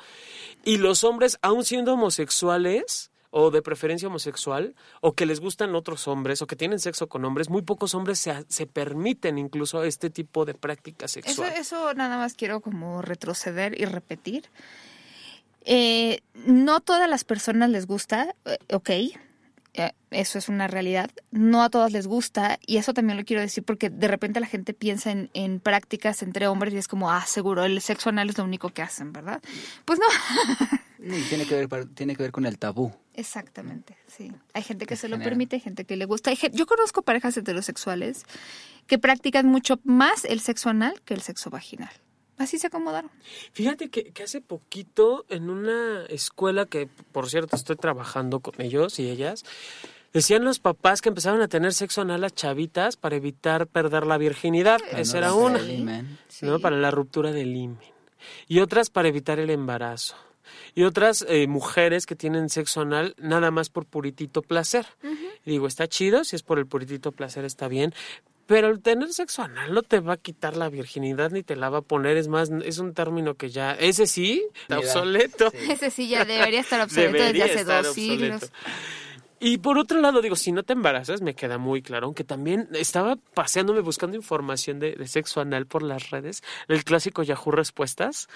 Y 0.64 0.78
los 0.78 1.04
hombres, 1.04 1.38
aun 1.42 1.64
siendo 1.64 1.94
homosexuales, 1.94 3.10
o 3.30 3.50
de 3.50 3.62
preferencia 3.62 4.09
homosexual, 4.09 4.75
o 5.00 5.12
que 5.14 5.26
les 5.26 5.40
gustan 5.40 5.75
otros 5.75 6.09
hombres, 6.09 6.42
o 6.42 6.47
que 6.47 6.56
tienen 6.56 6.78
sexo 6.78 7.09
con 7.09 7.25
hombres, 7.25 7.50
muy 7.50 7.62
pocos 7.62 7.95
hombres 7.95 8.18
se, 8.18 8.45
se 8.49 8.66
permiten 8.66 9.38
incluso 9.38 9.83
este 9.85 10.11
tipo 10.11 10.45
de 10.45 10.54
práctica 10.54 11.06
Eso, 11.06 11.14
sexual. 11.14 11.52
eso 11.56 11.95
nada 11.95 12.16
más 12.18 12.35
quiero 12.35 12.61
como 12.61 13.02
retroceder 13.02 13.80
y 13.80 13.85
repetir. 13.85 14.50
Eh, 15.64 16.21
no 16.47 16.80
todas 16.80 17.09
las 17.11 17.25
personas 17.25 17.71
les 17.71 17.87
gusta, 17.87 18.35
eh, 18.45 18.59
ok, 18.73 18.90
eh, 18.90 19.92
eso 20.11 20.38
es 20.38 20.49
una 20.49 20.68
realidad. 20.68 21.11
No 21.33 21.62
a 21.62 21.71
todas 21.71 21.92
les 21.92 22.06
gusta 22.06 22.59
y 22.64 22.76
eso 22.76 22.95
también 22.95 23.18
lo 23.18 23.25
quiero 23.25 23.42
decir 23.42 23.64
porque 23.64 23.90
de 23.90 24.09
repente 24.09 24.40
la 24.40 24.47
gente 24.47 24.73
piensa 24.75 25.11
en, 25.11 25.28
en 25.35 25.59
prácticas 25.61 26.23
entre 26.23 26.47
hombres 26.47 26.73
y 26.73 26.78
es 26.78 26.88
como, 26.88 27.11
ah, 27.11 27.25
seguro, 27.26 27.64
el 27.64 27.80
sexo 27.83 28.09
anal 28.11 28.30
es 28.30 28.38
lo 28.38 28.45
único 28.45 28.68
que 28.71 28.83
hacen, 28.83 29.12
¿verdad? 29.12 29.42
Pues 29.85 29.99
no. 29.99 30.06
Y 31.08 31.22
tiene 31.28 31.46
que 31.46 31.54
ver 31.66 31.86
tiene 31.94 32.16
que 32.16 32.22
ver 32.22 32.32
con 32.32 32.46
el 32.46 32.58
tabú. 32.58 32.92
Exactamente, 33.14 33.96
sí. 34.06 34.32
Hay 34.52 34.62
gente 34.62 34.84
que 34.86 34.90
Que 34.94 34.96
se 34.96 35.08
lo 35.08 35.18
permite, 35.18 35.56
hay 35.56 35.60
gente 35.60 35.84
que 35.84 35.96
le 35.96 36.04
gusta. 36.04 36.30
Hay 36.30 36.36
gen- 36.36 36.52
yo 36.52 36.66
conozco 36.66 37.02
parejas 37.02 37.36
heterosexuales 37.36 38.25
que 38.86 38.98
practican 38.98 39.46
mucho 39.46 39.78
más 39.84 40.25
el 40.25 40.40
sexo 40.40 40.68
anal 40.70 41.00
que 41.04 41.14
el 41.14 41.22
sexo 41.22 41.48
vaginal. 41.50 41.90
Así 42.38 42.58
se 42.58 42.66
acomodaron. 42.66 43.10
Fíjate 43.52 43.88
que, 43.88 44.12
que 44.12 44.22
hace 44.25 44.40
poquito 44.42 45.25
en 45.30 45.48
una 45.48 46.04
escuela 46.10 46.66
que, 46.66 46.86
por 47.12 47.30
cierto, 47.30 47.56
estoy 47.56 47.76
trabajando 47.76 48.40
con 48.40 48.60
ellos 48.60 48.98
y 48.98 49.08
ellas, 49.08 49.44
decían 50.12 50.44
los 50.44 50.58
papás 50.58 51.00
que 51.00 51.08
empezaron 51.08 51.40
a 51.40 51.48
tener 51.48 51.72
sexo 51.72 52.02
anal 52.02 52.22
a 52.25 52.30
chavitas 52.30 52.96
para 52.98 53.16
evitar 53.16 53.66
perder 53.66 54.06
la 54.06 54.18
virginidad. 54.18 54.80
Para 54.80 55.00
Esa 55.00 55.12
no 55.14 55.18
era 55.18 55.32
una. 55.32 55.58
¿no? 56.02 56.08
Sí. 56.28 56.46
Para 56.60 56.76
la 56.76 56.90
ruptura 56.90 57.32
del 57.32 57.56
himen. 57.56 57.78
Y 58.48 58.60
otras 58.60 58.90
para 58.90 59.08
evitar 59.08 59.38
el 59.38 59.48
embarazo. 59.48 60.16
Y 60.74 60.82
otras 60.84 61.24
eh, 61.28 61.46
mujeres 61.46 62.06
que 62.06 62.16
tienen 62.16 62.48
sexo 62.48 62.80
anal 62.82 63.14
nada 63.18 63.50
más 63.50 63.70
por 63.70 63.86
puritito 63.86 64.42
placer. 64.42 64.86
Y 65.44 65.50
digo, 65.50 65.66
está 65.66 65.86
chido, 65.88 66.24
si 66.24 66.36
es 66.36 66.42
por 66.42 66.58
el 66.58 66.66
puritito 66.66 67.12
placer 67.12 67.44
está 67.44 67.68
bien, 67.68 67.94
pero 68.46 68.68
el 68.68 68.80
tener 68.80 69.12
sexo 69.12 69.42
anal 69.42 69.74
no 69.74 69.82
te 69.82 69.98
va 70.00 70.12
a 70.14 70.16
quitar 70.16 70.56
la 70.56 70.68
virginidad 70.68 71.30
ni 71.32 71.42
te 71.42 71.56
la 71.56 71.68
va 71.68 71.78
a 71.78 71.82
poner, 71.82 72.16
es 72.16 72.28
más, 72.28 72.50
es 72.64 72.78
un 72.78 72.94
término 72.94 73.34
que 73.34 73.50
ya, 73.50 73.72
ese 73.72 74.06
sí, 74.06 74.46
está 74.62 74.76
Mira, 74.76 74.88
obsoleto. 74.88 75.50
sí. 75.50 75.56
Ese 75.72 75.90
sí 75.90 76.08
ya 76.08 76.24
debería 76.24 76.60
estar 76.60 76.80
obsoleto 76.80 77.12
desde 77.12 77.24
Debería 77.32 77.44
hace 77.46 77.60
estar 77.60 77.82
dos 77.82 77.90
obsoleto. 77.90 78.38
siglos. 78.46 78.52
Y 79.38 79.58
por 79.58 79.76
otro 79.76 80.00
lado, 80.00 80.22
digo, 80.22 80.34
si 80.34 80.50
no 80.50 80.62
te 80.62 80.72
embarazas, 80.72 81.20
me 81.20 81.34
queda 81.34 81.58
muy 81.58 81.82
claro, 81.82 82.06
aunque 82.06 82.24
también 82.24 82.68
estaba 82.72 83.16
paseándome 83.34 83.80
buscando 83.80 84.16
información 84.16 84.78
de, 84.78 84.92
de 84.92 85.06
sexo 85.06 85.40
anal 85.42 85.66
por 85.66 85.82
las 85.82 86.08
redes, 86.10 86.42
el 86.68 86.84
clásico 86.84 87.22
Yahoo 87.22 87.50
Respuestas, 87.52 88.28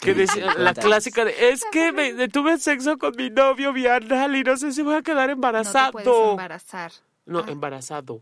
que 0.00 0.12
decía, 0.14 0.54
la 0.58 0.74
clásica 0.74 1.24
de, 1.24 1.50
es 1.50 1.64
que 1.70 1.92
me, 1.92 2.12
me 2.14 2.28
tuve 2.28 2.58
sexo 2.58 2.98
con 2.98 3.14
mi 3.16 3.30
novio 3.30 3.72
vía 3.72 3.96
anal 3.96 4.34
y 4.34 4.42
no 4.42 4.56
sé 4.56 4.72
si 4.72 4.82
voy 4.82 4.96
a 4.96 5.02
quedar 5.02 5.20
No 5.20 5.26
te 5.28 5.32
embarazado. 5.34 5.92
puedes 5.92 6.08
embarazar. 6.30 6.92
No, 7.26 7.38
Ah. 7.40 7.44
embarazado. 7.46 8.20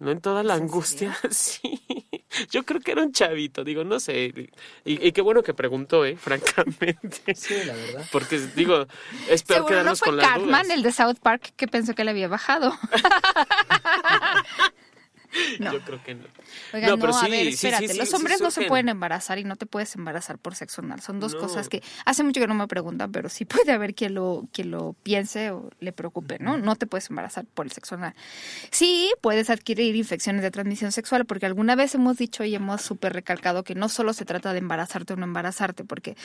No 0.00 0.10
en 0.12 0.20
toda 0.20 0.42
la 0.44 0.54
¿Es 0.54 0.60
en 0.60 0.64
angustia, 0.66 1.18
sí. 1.30 1.80
Yo 2.50 2.64
creo 2.64 2.80
que 2.80 2.92
era 2.92 3.02
un 3.02 3.12
chavito, 3.12 3.64
digo, 3.64 3.82
no 3.84 3.98
sé. 3.98 4.32
Y, 4.84 5.06
y 5.08 5.12
qué 5.12 5.20
bueno 5.22 5.42
que 5.42 5.54
preguntó, 5.54 6.04
¿eh? 6.04 6.16
Francamente. 6.20 7.34
Sí, 7.34 7.54
la 7.64 7.74
verdad. 7.74 8.06
Porque, 8.12 8.38
digo, 8.54 8.86
es 9.28 9.42
peor 9.42 9.58
Seguro 9.58 9.62
no 9.62 9.66
quedarnos 9.68 9.98
fue 9.98 10.08
con 10.08 10.16
las 10.18 10.26
Cartman, 10.26 10.62
dudas. 10.64 10.76
el 10.76 10.82
de 10.82 10.92
South 10.92 11.16
Park, 11.22 11.52
que 11.56 11.66
pensó 11.66 11.94
que 11.94 12.04
le 12.04 12.10
había 12.12 12.28
bajado. 12.28 12.76
No. 15.58 15.72
Yo 15.72 15.80
creo 15.80 16.02
que 16.02 16.14
no. 16.14 16.24
Oigan, 16.72 16.90
No, 16.90 16.96
no, 16.96 17.00
pero 17.00 17.16
a 17.16 17.24
sí, 17.24 17.30
ver, 17.30 17.46
espérate. 17.48 17.88
sí, 17.88 17.98
los 17.98 18.12
hombres 18.14 18.40
no 18.40 18.50
se 18.50 18.62
pueden 18.62 18.88
embarazar 18.88 19.38
y 19.38 19.44
no 19.44 19.56
te 19.56 19.66
puedes 19.66 19.94
embarazar 19.94 20.38
por 20.38 20.54
sexo 20.54 20.82
anal. 20.82 21.00
Son 21.00 21.20
dos 21.20 21.34
No. 21.34 21.40
cosas 21.40 21.68
que 21.68 21.82
hace 22.04 22.22
mucho 22.22 22.40
que 22.40 22.46
no 22.46 22.54
me 22.54 22.66
preguntan, 22.68 23.10
pero 23.12 23.28
sí 23.28 23.44
puede 23.44 23.72
haber 23.72 23.94
quien 23.94 24.14
lo, 24.14 24.46
quien 24.52 24.70
lo 24.70 24.94
piense 25.02 25.50
o 25.50 25.70
le 25.80 25.92
preocupe, 25.92 26.38
¿no? 26.38 26.58
No 26.58 26.76
te 26.76 26.86
puedes 26.86 27.10
embarazar 27.10 27.44
por 27.46 27.66
el 27.66 27.72
sexo 27.72 27.96
anal. 27.96 28.14
Sí, 28.70 29.12
puedes 29.20 29.50
adquirir 29.50 29.96
infecciones 29.96 30.42
de 30.42 30.50
transmisión 30.50 30.92
sexual 30.92 31.24
porque 31.26 31.46
alguna 31.46 31.74
vez 31.74 31.94
hemos 31.94 32.16
dicho 32.16 32.44
y 32.44 32.54
hemos 32.54 32.82
súper 32.82 33.12
recalcado 33.12 33.64
que 33.64 33.74
no 33.74 33.88
solo 33.88 34.12
se 34.12 34.24
trata 34.24 34.52
de 34.52 34.58
embarazarte 34.60 35.14
o 35.14 35.16
no 35.16 35.24
embarazarte, 35.24 35.84
porque 35.84 36.16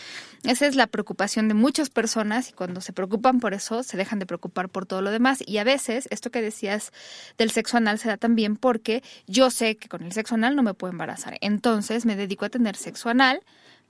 esa 0.44 0.68
es 0.68 0.76
la 0.76 0.88
preocupación 0.88 1.48
de 1.48 1.54
muchas 1.56 1.90
personas 1.90 2.50
y 2.50 2.54
cuando 2.54 2.82
se 2.82 2.94
preocupan 2.94 3.40
por 3.40 3.54
eso 3.54 3.84
se 3.84 3.98
dejan 3.98 4.20
de 4.20 4.26
preocupar 4.26 4.70
por 4.70 4.86
todo 4.86 5.02
lo 5.02 5.10
demás. 5.12 5.40
Y 5.46 5.58
a 5.58 5.64
veces 5.64 6.08
esto 6.12 6.30
que 6.30 6.42
decías 6.42 6.92
del 7.38 7.50
sexo 7.52 7.78
anal 7.78 7.98
se 8.00 8.08
da 8.10 8.18
también 8.18 8.56
porque 8.58 8.93
yo 9.26 9.50
sé 9.50 9.78
que 9.78 9.90
con 9.90 10.04
el 10.04 10.12
sexo 10.12 10.36
anal 10.36 10.56
no 10.56 10.64
me 10.64 10.74
puedo 10.74 10.92
embarazar. 10.92 11.38
Entonces 11.42 12.06
me 12.06 12.16
dedico 12.16 12.46
a 12.46 12.50
tener 12.50 12.76
sexo 12.76 13.10
anal 13.10 13.42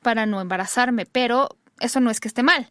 para 0.01 0.25
no 0.25 0.39
embarazarme, 0.39 1.05
pero 1.05 1.49
eso 1.79 1.99
no 1.99 2.11
es 2.11 2.19
que 2.19 2.27
esté 2.27 2.43
mal. 2.43 2.69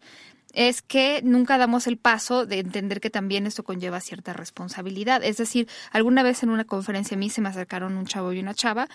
Es 0.52 0.82
que 0.82 1.22
nunca 1.24 1.56
damos 1.56 1.86
el 1.86 1.96
paso 1.96 2.44
de 2.44 2.58
entender 2.58 3.00
que 3.00 3.08
también 3.08 3.46
esto 3.46 3.64
conlleva 3.64 4.00
cierta 4.00 4.34
responsabilidad. 4.34 5.24
Es 5.24 5.38
decir, 5.38 5.66
alguna 5.90 6.22
vez 6.22 6.42
en 6.42 6.50
una 6.50 6.64
conferencia 6.64 7.16
a 7.16 7.18
mí 7.18 7.30
se 7.30 7.40
me 7.40 7.48
acercaron 7.48 7.96
un 7.96 8.06
chavo 8.06 8.32
y 8.32 8.40
una 8.40 8.54
chava 8.54 8.86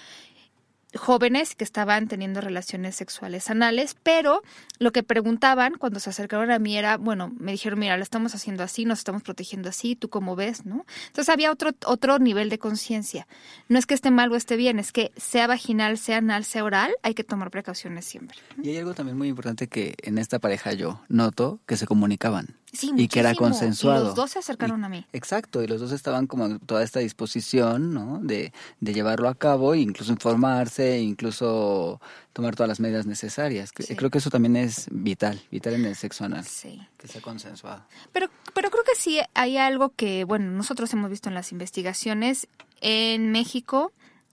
jóvenes 0.98 1.56
que 1.56 1.64
estaban 1.64 2.08
teniendo 2.08 2.42
relaciones 2.42 2.96
sexuales 2.96 3.50
anales, 3.50 3.96
pero 4.04 4.42
lo 4.80 4.92
que 4.92 5.04
preguntaban 5.04 5.76
cuando 5.78 6.00
se 6.00 6.10
acercaron 6.10 6.52
a 6.52 6.60
mí 6.60 6.78
era, 6.78 6.98
bueno, 6.98 7.34
me 7.40 7.52
dijeron, 7.52 7.80
mira, 7.80 7.98
lo 7.98 8.04
estamos 8.04 8.36
haciendo 8.36 8.64
así, 8.64 8.86
nos 8.86 9.00
estamos 9.00 9.24
protegiendo 9.24 9.70
así, 9.70 9.96
¿tú 9.96 10.10
cómo 10.10 10.36
ves? 10.36 10.66
¿no? 10.66 10.86
Entonces 11.08 11.30
había 11.30 11.52
otro, 11.52 11.72
otro 11.86 12.20
nivel 12.20 12.50
de 12.50 12.60
conciencia. 12.60 13.28
No 13.70 13.80
es 13.80 13.86
que 13.86 13.94
esté 13.94 14.12
mal 14.12 14.32
o 14.32 14.36
esté 14.36 14.56
bien, 14.56 14.80
es 14.80 14.92
que 14.92 15.12
sea 15.16 15.48
vaginal, 15.48 15.98
sea 15.98 16.18
anal, 16.18 16.44
sea 16.46 16.64
oral, 16.64 16.94
hay 17.04 17.14
que 17.14 17.24
tomar 17.24 17.52
precauciones 17.52 18.06
siempre. 18.06 18.38
Y 18.62 18.70
hay 18.70 18.78
algo 18.78 18.94
también 18.94 19.18
muy 19.18 19.28
importante 19.28 19.68
que 19.68 19.96
en 20.04 20.18
esta 20.18 20.40
pareja 20.40 20.74
yo 20.74 21.02
noto 21.08 21.60
que 21.66 21.78
se 21.78 21.88
comunicaban. 21.88 22.56
Sí, 22.78 22.92
y 22.96 23.08
que 23.08 23.20
era 23.22 23.34
consensuado. 23.36 24.04
Y 24.04 24.06
los 24.08 24.16
dos 24.16 24.32
se 24.32 24.40
acercaron 24.40 24.82
Y- 24.82 24.86
a 24.86 24.90
mí. 24.90 25.06
Exacto, 25.14 25.64
y 25.64 25.68
los 25.68 25.82
dos 25.82 25.92
estaban 25.92 26.28
como 26.28 26.46
en 26.46 26.60
toda 26.60 26.84
esta 26.84 27.00
disposición, 27.00 27.94
¿no? 27.94 28.20
De, 28.22 28.54
de 28.80 28.94
llevarlo 28.94 29.30
a 29.30 29.36
cabo, 29.36 29.74
e 29.74 29.80
incluso 29.80 30.12
informarse, 30.12 31.00
incluso 31.00 32.00
tomar 32.34 32.56
todas 32.56 32.68
las 32.70 32.80
medidas 32.80 33.06
necesarias. 33.06 33.72
Sí. 33.80 33.96
Creo 33.96 34.10
que 34.12 34.20
eso 34.20 34.30
también 34.30 34.56
es 34.56 34.88
vital, 34.92 35.42
vital 35.52 35.74
en 35.74 35.86
el 35.86 35.96
sexo 35.96 36.26
anal, 36.26 36.46
Sí. 36.46 36.80
que 36.98 37.08
sea 37.08 37.22
consensuado. 37.22 37.84
Pero, 38.12 38.30
pero 38.54 38.70
creo 38.70 38.84
que 38.84 38.96
sí 38.96 39.20
hay 39.34 39.58
algo 39.58 39.90
que, 39.96 40.24
bueno, 40.24 40.52
nosotros 40.52 40.94
hemos 40.94 41.10
visto 41.10 41.30
en 41.30 41.36
las 41.36 41.52
investigaciones 41.52 42.48
en 42.82 43.32
México 43.32 43.92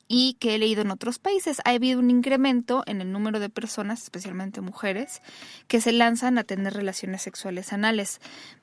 y 0.08 0.34
que 0.34 0.54
he 0.54 0.58
leído 0.58 0.82
en 0.82 0.90
otros 0.90 1.18
países. 1.18 1.60
Ha 1.64 1.70
habido 1.70 1.98
un 1.98 2.10
incremento 2.10 2.82
en 2.86 3.00
el 3.00 3.12
número 3.12 3.40
de 3.40 3.48
personas, 3.48 4.02
especialmente 4.02 4.60
mujeres, 4.60 5.22
que 5.68 5.80
se 5.80 5.92
lanzan 5.92 6.38
a 6.38 6.44
tener 6.44 6.74
relaciones 6.74 7.22
sexuales 7.22 7.72
anales. 7.72 8.20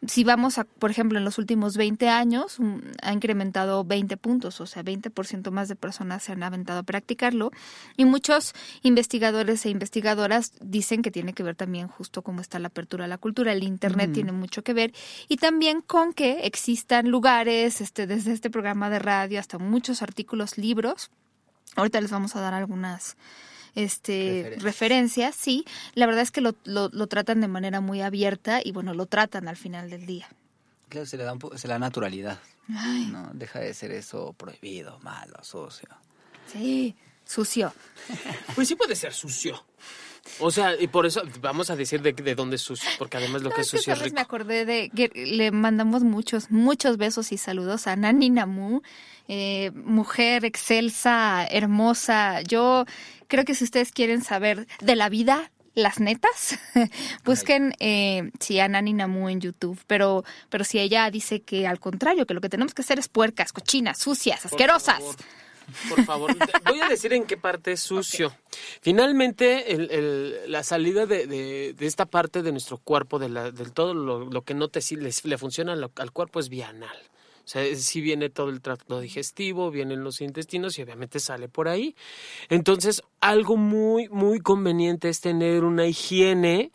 Si 0.08 0.24
vamos 0.24 0.58
a, 0.58 0.64
por 0.66 0.92
ejemplo, 0.92 1.18
en 1.18 1.26
los 1.26 1.38
últimos 1.38 1.78
20 1.78 2.10
años, 2.10 2.60
mm, 2.60 2.78
ha 3.02 3.14
incrementado 3.14 3.84
20 3.84 4.18
puntos, 4.18 4.62
o 4.62 4.66
sea, 4.66 4.84
20% 4.84 5.52
más 5.52 5.68
de 5.68 5.76
personas 5.76 6.24
se 6.24 6.32
han 6.32 6.44
aventado 6.44 6.80
a 6.80 6.84
practicarlo. 6.84 7.52
Y 7.98 8.06
muchos 8.06 8.54
investigadores 8.84 9.66
e 9.66 9.70
investigadoras 9.70 10.54
dicen 10.62 11.02
que 11.02 11.12
tiene 11.12 11.34
que 11.34 11.44
ver 11.44 11.56
también 11.56 11.88
justo 11.88 12.22
cómo 12.22 12.42
está 12.42 12.60
la 12.60 12.68
apertura 12.68 13.06
a 13.06 13.08
la 13.08 13.18
cultura. 13.18 13.54
El 13.54 13.64
Internet 13.64 14.14
tiene 14.14 14.32
mucho 14.32 14.64
que 14.64 14.74
ver. 14.74 14.94
Y 15.28 15.38
también 15.38 15.82
con 15.82 16.14
que 16.14 16.46
existan 16.46 17.10
lugares, 17.10 17.82
este, 17.82 18.08
desde 18.08 18.34
este 18.34 18.50
programa 18.50 18.90
de 18.90 19.00
radio 19.00 19.40
hasta 19.40 19.58
muchos 19.58 20.02
artículos, 20.02 20.58
libros. 20.58 21.12
Ahorita 21.76 22.02
les 22.02 22.12
vamos 22.12 22.36
a 22.36 22.42
dar 22.42 22.54
algunas 22.54 23.16
este 23.76 24.14
Referencias. 24.44 24.64
referencias, 24.64 25.36
sí. 25.36 25.66
La 25.96 26.06
verdad 26.06 26.22
es 26.24 26.32
que 26.32 26.42
lo, 26.42 26.56
lo, 26.66 26.90
lo 26.90 27.08
tratan 27.08 27.40
de 27.42 27.48
manera 27.48 27.80
muy 27.82 28.02
abierta 28.02 28.60
y 28.64 28.72
bueno, 28.72 28.94
lo 28.94 29.06
tratan 29.06 29.48
al 29.48 29.56
final 29.58 29.90
del 29.90 30.06
día. 30.06 30.28
Claro, 30.90 31.06
se 31.06 31.16
le 31.18 31.24
da, 31.24 31.32
un 31.34 31.40
po- 31.40 31.58
se 31.58 31.68
le 31.68 31.74
da 31.74 31.80
naturalidad, 31.80 32.40
Ay, 32.76 33.08
¿no? 33.12 33.30
Deja 33.34 33.60
de 33.60 33.74
ser 33.74 33.92
eso 33.92 34.34
prohibido, 34.34 35.00
malo, 35.00 35.36
sucio. 35.44 35.88
sí, 36.52 36.96
sucio. 37.26 37.74
Pues 38.56 38.68
sí 38.68 38.76
puede 38.76 38.96
ser 38.98 39.14
sucio. 39.14 39.64
O 40.40 40.52
sea, 40.52 40.80
y 40.80 40.88
por 40.88 41.06
eso 41.06 41.22
vamos 41.42 41.70
a 41.70 41.76
decir 41.76 42.02
de, 42.02 42.14
de 42.14 42.36
dónde 42.36 42.56
es 42.58 42.62
sucio, 42.62 42.90
porque 42.98 43.18
además 43.18 43.42
lo 43.42 43.50
No, 43.50 43.56
que 43.56 43.62
es 43.62 43.68
sucio 43.68 43.94
es 43.94 44.00
rico. 44.00 44.16
me 44.16 44.22
acordé 44.22 44.66
de 44.66 44.90
que 44.96 45.10
le 45.16 45.52
mandamos 45.52 46.04
muchos, 46.04 46.52
muchos 46.52 46.98
besos 46.98 47.32
y 47.32 47.38
saludos 47.38 47.88
a 47.88 47.96
Nani 47.96 48.30
Namu, 48.30 48.82
eh, 49.28 49.72
mujer 49.74 50.46
excelsa, 50.46 51.46
hermosa. 51.50 52.42
Yo 52.42 52.86
creo 53.28 53.46
que 53.46 53.56
si 53.56 53.64
ustedes 53.64 53.92
quieren 53.92 54.22
saber 54.24 54.68
de 54.80 54.96
la 54.96 55.10
vida, 55.10 55.52
las 55.74 56.00
netas, 56.00 56.60
busquen 57.26 57.74
eh, 57.80 58.30
sí, 58.40 58.60
a 58.60 58.68
Nani 58.68 58.94
Namu 58.94 59.30
en 59.30 59.40
YouTube. 59.42 59.80
Pero, 59.88 60.24
pero 60.50 60.64
si 60.64 60.80
ella 60.80 61.10
dice 61.10 61.42
que 61.42 61.66
al 61.66 61.80
contrario, 61.80 62.26
que 62.26 62.34
lo 62.34 62.42
que 62.42 62.50
tenemos 62.50 62.74
que 62.74 62.82
hacer 62.82 63.00
es 63.00 63.08
puercas, 63.08 63.54
cochinas, 63.54 63.98
sucias, 63.98 64.42
Por 64.42 64.52
asquerosas. 64.52 65.00
favor, 65.00 65.16
Por 65.90 66.04
favor, 66.06 66.36
voy 66.66 66.82
a 66.82 66.88
decir 66.90 67.14
en 67.14 67.26
qué 67.26 67.38
parte 67.38 67.72
es 67.74 67.80
sucio. 67.82 68.34
Finalmente, 68.82 69.74
el- 69.74 69.92
el- 69.92 70.52
la 70.52 70.64
salida 70.64 71.06
de, 71.06 71.28
de- 71.28 71.74
de 71.78 71.86
esta 71.86 72.06
parte 72.06 72.42
de 72.42 72.52
nuestro 72.52 72.78
cuerpo, 72.78 73.20
de, 73.20 73.30
la, 73.30 73.52
de 73.52 73.70
todo 73.70 73.94
lo, 73.94 74.26
lo 74.30 74.42
que 74.44 74.54
no 74.54 74.68
te 74.70 74.82
si- 74.82 74.96
les- 74.96 75.24
le 75.26 75.38
funciona 75.38 75.74
al, 75.74 75.90
al 75.96 76.12
cuerpo 76.12 76.40
es 76.40 76.50
vía 76.50 76.70
anal. 76.70 76.98
O 76.98 77.21
sea, 77.52 77.76
si 77.76 78.02
viene 78.02 78.30
todo 78.30 78.50
el 78.50 78.62
tracto 78.62 79.00
digestivo, 79.00 79.72
vienen 79.72 80.04
los 80.04 80.22
intestinos 80.22 80.78
y 80.78 80.84
obviamente 80.84 81.20
sale 81.20 81.50
por 81.50 81.68
ahí. 81.68 81.96
Entonces, 82.50 83.02
algo 83.20 83.58
muy, 83.58 84.08
muy 84.10 84.40
conveniente 84.40 85.10
es 85.10 85.22
tener 85.22 85.64
una 85.64 85.86
higiene, 85.86 86.72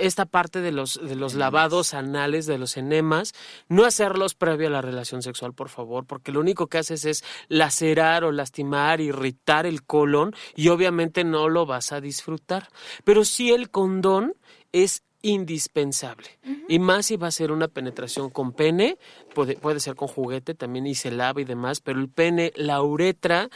esta 0.00 0.24
parte 0.24 0.60
de 0.60 0.72
los, 0.72 0.98
de 1.02 1.14
los 1.14 1.34
lavados 1.34 1.94
anales, 1.94 2.46
de 2.46 2.58
los 2.58 2.76
enemas, 2.76 3.32
no 3.68 3.84
hacerlos 3.84 4.34
previo 4.34 4.68
a 4.68 4.70
la 4.70 4.82
relación 4.82 5.22
sexual, 5.22 5.52
por 5.52 5.68
favor, 5.68 6.06
porque 6.06 6.32
lo 6.32 6.40
único 6.40 6.68
que 6.68 6.78
haces 6.78 7.04
es 7.04 7.24
lacerar 7.48 8.24
o 8.24 8.32
lastimar, 8.32 9.00
irritar 9.00 9.66
el 9.66 9.84
colon 9.84 10.34
y 10.56 10.68
obviamente 10.68 11.24
no 11.24 11.48
lo 11.48 11.66
vas 11.66 11.92
a 11.92 12.00
disfrutar. 12.00 12.68
Pero 13.04 13.24
sí 13.24 13.52
el 13.52 13.70
condón 13.70 14.34
es 14.72 15.02
indispensable. 15.24 16.28
Y 16.68 16.78
más 16.78 17.06
si 17.06 17.16
va 17.16 17.28
a 17.28 17.30
ser 17.30 17.50
una 17.52 17.68
penetración 17.68 18.30
con 18.30 18.52
pene, 18.52 18.96
puede, 19.34 19.56
puede 19.56 19.80
ser 19.80 19.94
con 19.96 20.08
juguete 20.08 20.54
también 20.54 20.86
y 20.86 20.94
se 20.94 21.10
lava 21.10 21.40
y 21.40 21.44
demás, 21.44 21.80
pero 21.80 21.98
el 22.00 22.08
pene, 22.08 22.52
la 22.56 22.82
uretra, 22.82 23.48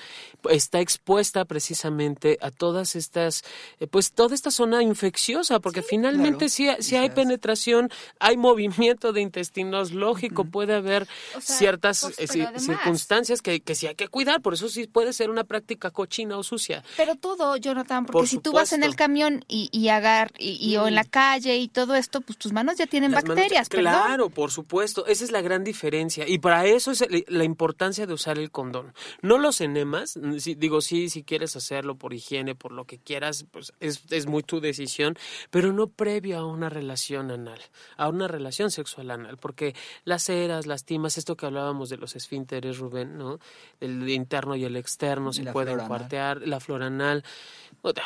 está 0.51 0.81
expuesta 0.81 1.45
precisamente 1.45 2.39
a 2.41 2.51
todas 2.51 2.97
estas, 2.97 3.45
eh, 3.81 3.87
pues 3.87 4.13
toda 4.13 4.35
esta 4.35 4.51
zona 4.51 4.83
infecciosa, 4.83 5.61
porque 5.61 5.83
finalmente 5.83 6.47
claro. 6.49 6.77
si, 6.81 6.83
si 6.83 6.97
hay 6.97 7.11
penetración, 7.11 7.91
hay 8.19 8.37
movimiento 8.37 9.13
de 9.13 9.21
intestinos 9.21 9.93
lógico, 9.93 10.45
puede 10.45 10.75
haber 10.75 11.07
O 11.37 11.41
sea, 11.41 11.57
ciertas 11.57 12.01
pues, 12.01 12.19
eh, 12.37 12.49
circunstancias 12.59 13.43
que, 13.43 13.61
que 13.61 13.75
sí 13.75 13.87
hay 13.87 13.95
que 13.95 14.09
cuidar, 14.09 14.41
por 14.43 14.55
eso 14.55 14.69
sí 14.69 14.87
puede 14.87 15.13
ser 15.13 15.31
una 15.31 15.45
práctica 15.45 15.91
cochina 15.91 16.37
o 16.39 16.43
sucia. 16.43 16.83
Pero 16.97 17.17
todo, 17.17 17.57
Jonathan, 17.57 18.05
porque 18.07 18.19
Por 18.19 18.29
si 18.29 18.39
tú 18.39 18.53
vas 18.53 18.73
en 18.73 18.83
el 18.83 18.97
camión 18.97 19.45
y, 19.49 19.69
y 19.73 19.89
agar 19.89 20.33
y, 20.39 20.53
y- 20.61 20.77
o 20.79 20.87
en 20.89 20.95
la 20.95 21.05
calle 21.05 21.58
y 21.59 21.69
todo 21.69 21.95
esto, 21.95 22.21
pues 22.21 22.38
tus 22.38 22.53
manos 22.53 22.77
ya 22.77 22.87
tienen 22.87 23.11
Las 23.12 23.25
manos- 23.25 23.37
bacterias, 23.37 23.69
perdón. 23.69 23.85
Claro, 23.93 24.31
por 24.31 24.50
supuesto. 24.50 25.07
Esa 25.07 25.25
es 25.25 25.31
la 25.33 25.41
gran 25.43 25.65
diferencia. 25.65 26.27
Y 26.29 26.38
para 26.38 26.65
eso 26.67 26.91
es 26.93 27.05
la 27.29 27.45
importancia 27.45 28.07
de 28.07 28.12
usar 28.15 28.38
el 28.38 28.50
condón. 28.50 28.95
No 29.23 29.38
los 29.38 29.61
enemas. 29.61 30.17
mm, 30.17 30.38
si- 30.38 30.55
digo, 30.55 30.81
sí, 30.81 31.09
si 31.11 31.23
quieres 31.23 31.55
hacerlo 31.57 31.97
por 31.97 32.15
higiene, 32.15 32.55
por 32.55 32.73
lo 32.73 32.85
que 32.85 32.99
quieras, 32.99 33.45
pues 33.50 33.73
es, 33.81 34.03
es 34.11 34.27
muy 34.27 34.43
tu 34.43 34.61
decisión. 34.61 35.17
Pero 35.50 35.73
no 35.73 35.88
previo 35.88 36.38
a 36.38 36.47
una 36.47 36.69
relación 36.69 37.31
anal, 37.31 37.61
a 37.97 38.09
una 38.09 38.29
relación 38.29 38.71
sexual 38.71 39.11
anal. 39.11 39.37
Porque 39.38 39.75
las 40.05 40.29
eras, 40.29 40.67
las 40.67 40.85
timas, 40.85 41.19
esto 41.19 41.37
que 41.37 41.47
hablábamos 41.47 41.88
de 41.91 41.97
los 41.99 42.17
esfínteres, 42.17 42.79
Rubén, 42.79 43.19
¿no? 43.19 43.38
El 43.81 44.09
interno 44.09 44.57
y 44.57 44.65
el 44.65 44.77
externo 44.77 45.31
Y 45.31 45.35
se 45.35 45.45
pueden 45.53 45.79
cuartear, 45.87 46.43
la 46.47 46.61
flora 46.61 46.87
anal. 46.87 47.25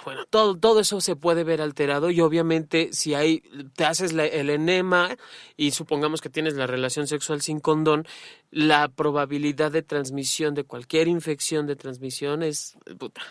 Bueno, 0.05 0.27
todo, 0.29 0.57
todo 0.57 0.81
eso 0.81 1.01
se 1.01 1.17
puede 1.17 1.45
ver 1.45 1.61
alterado 1.63 2.11
y 2.11 2.21
obviamente 2.21 2.91
si 2.93 3.15
hay, 3.15 3.42
te 3.77 3.85
haces 3.85 4.13
la- 4.13 4.27
el 4.27 4.51
enema 4.51 5.17
y 5.57 5.73
supongamos 5.73 6.21
que 6.21 6.29
tienes 6.31 6.55
la 6.55 6.67
relación 6.67 7.07
sexual 7.07 7.43
sin 7.43 7.61
condón, 7.61 8.07
la 8.51 8.89
probabilidad 8.89 9.71
de 9.73 9.83
transmisión 9.83 10.55
de 10.55 10.65
cualquier 10.65 11.09
infección 11.09 11.67
de 11.67 11.77
transmisión 11.77 12.43
es, 12.43 12.77
puta, 12.99 13.23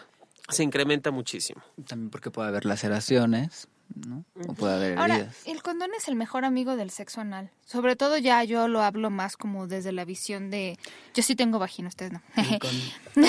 se 0.49 0.63
incrementa 0.63 1.11
muchísimo. 1.11 1.61
También 1.87 2.09
porque 2.09 2.29
puede 2.31 2.49
haber 2.49 2.65
laceraciones, 2.65 3.67
¿no? 4.07 4.23
O 4.47 4.53
puede 4.53 4.75
haber 4.75 4.97
Ahora, 4.97 5.15
heridas. 5.15 5.37
el 5.47 5.61
condón 5.63 5.91
es 5.97 6.07
el 6.07 6.15
mejor 6.15 6.45
amigo 6.45 6.75
del 6.75 6.91
sexo 6.91 7.19
anal. 7.21 7.49
Sobre 7.65 7.95
todo 7.95 8.17
ya 8.17 8.43
yo 8.43 8.67
lo 8.67 8.81
hablo 8.81 9.09
más 9.09 9.37
como 9.37 9.67
desde 9.67 9.91
la 9.91 10.05
visión 10.05 10.49
de... 10.49 10.77
Yo 11.13 11.23
sí 11.23 11.35
tengo 11.35 11.57
vagina, 11.59 11.87
ustedes 11.89 12.11
no. 12.13 12.21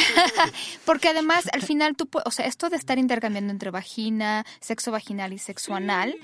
Porque 0.85 1.09
además, 1.09 1.49
al 1.53 1.63
final 1.63 1.97
tú, 1.97 2.09
o 2.25 2.31
sea, 2.31 2.47
esto 2.47 2.71
de 2.71 2.77
estar 2.77 2.99
intercambiando 2.99 3.51
entre 3.53 3.71
vagina, 3.71 4.45
sexo 4.61 4.91
vaginal 4.93 5.33
y 5.33 5.39
sexo 5.39 5.75
anal 5.75 6.15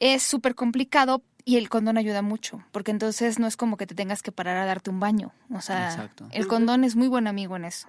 es 0.00 0.22
súper 0.22 0.54
complicado 0.54 1.22
y 1.44 1.56
el 1.56 1.68
condón 1.68 1.96
ayuda 1.96 2.22
mucho, 2.22 2.62
porque 2.72 2.90
entonces 2.90 3.38
no 3.38 3.46
es 3.46 3.56
como 3.56 3.76
que 3.76 3.86
te 3.86 3.94
tengas 3.94 4.22
que 4.22 4.32
parar 4.32 4.58
a 4.58 4.66
darte 4.66 4.90
un 4.90 5.00
baño. 5.00 5.32
O 5.52 5.60
sea, 5.60 5.88
Exacto. 5.90 6.28
el 6.32 6.46
condón 6.46 6.84
es 6.84 6.94
muy 6.94 7.08
buen 7.08 7.26
amigo 7.26 7.56
en 7.56 7.64
eso. 7.64 7.88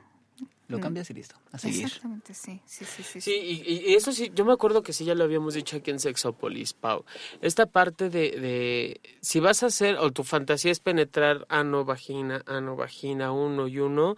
Lo 0.69 0.79
cambias 0.79 1.09
y 1.09 1.13
listo, 1.15 1.35
a 1.51 1.57
seguir. 1.57 1.83
Exactamente, 1.85 2.33
sí, 2.33 2.61
sí, 2.65 2.85
sí, 2.85 3.03
sí. 3.03 3.21
Sí, 3.21 3.31
y, 3.33 3.89
y 3.89 3.95
eso 3.95 4.11
sí, 4.11 4.31
yo 4.33 4.45
me 4.45 4.53
acuerdo 4.53 4.83
que 4.83 4.93
sí 4.93 5.03
ya 5.03 5.15
lo 5.15 5.23
habíamos 5.23 5.55
dicho 5.55 5.77
aquí 5.77 5.89
en 5.91 5.99
Sexópolis, 5.99 6.73
Pau. 6.73 7.03
Esta 7.41 7.65
parte 7.65 8.09
de, 8.09 8.31
de 8.39 9.01
si 9.21 9.39
vas 9.39 9.63
a 9.63 9.65
hacer, 9.65 9.97
o 9.97 10.11
tu 10.11 10.23
fantasía 10.23 10.71
es 10.71 10.79
penetrar 10.79 11.45
ano, 11.49 11.85
vagina, 11.85 12.43
ano, 12.45 12.75
vagina, 12.75 13.31
uno 13.31 13.67
y 13.67 13.79
uno, 13.79 14.15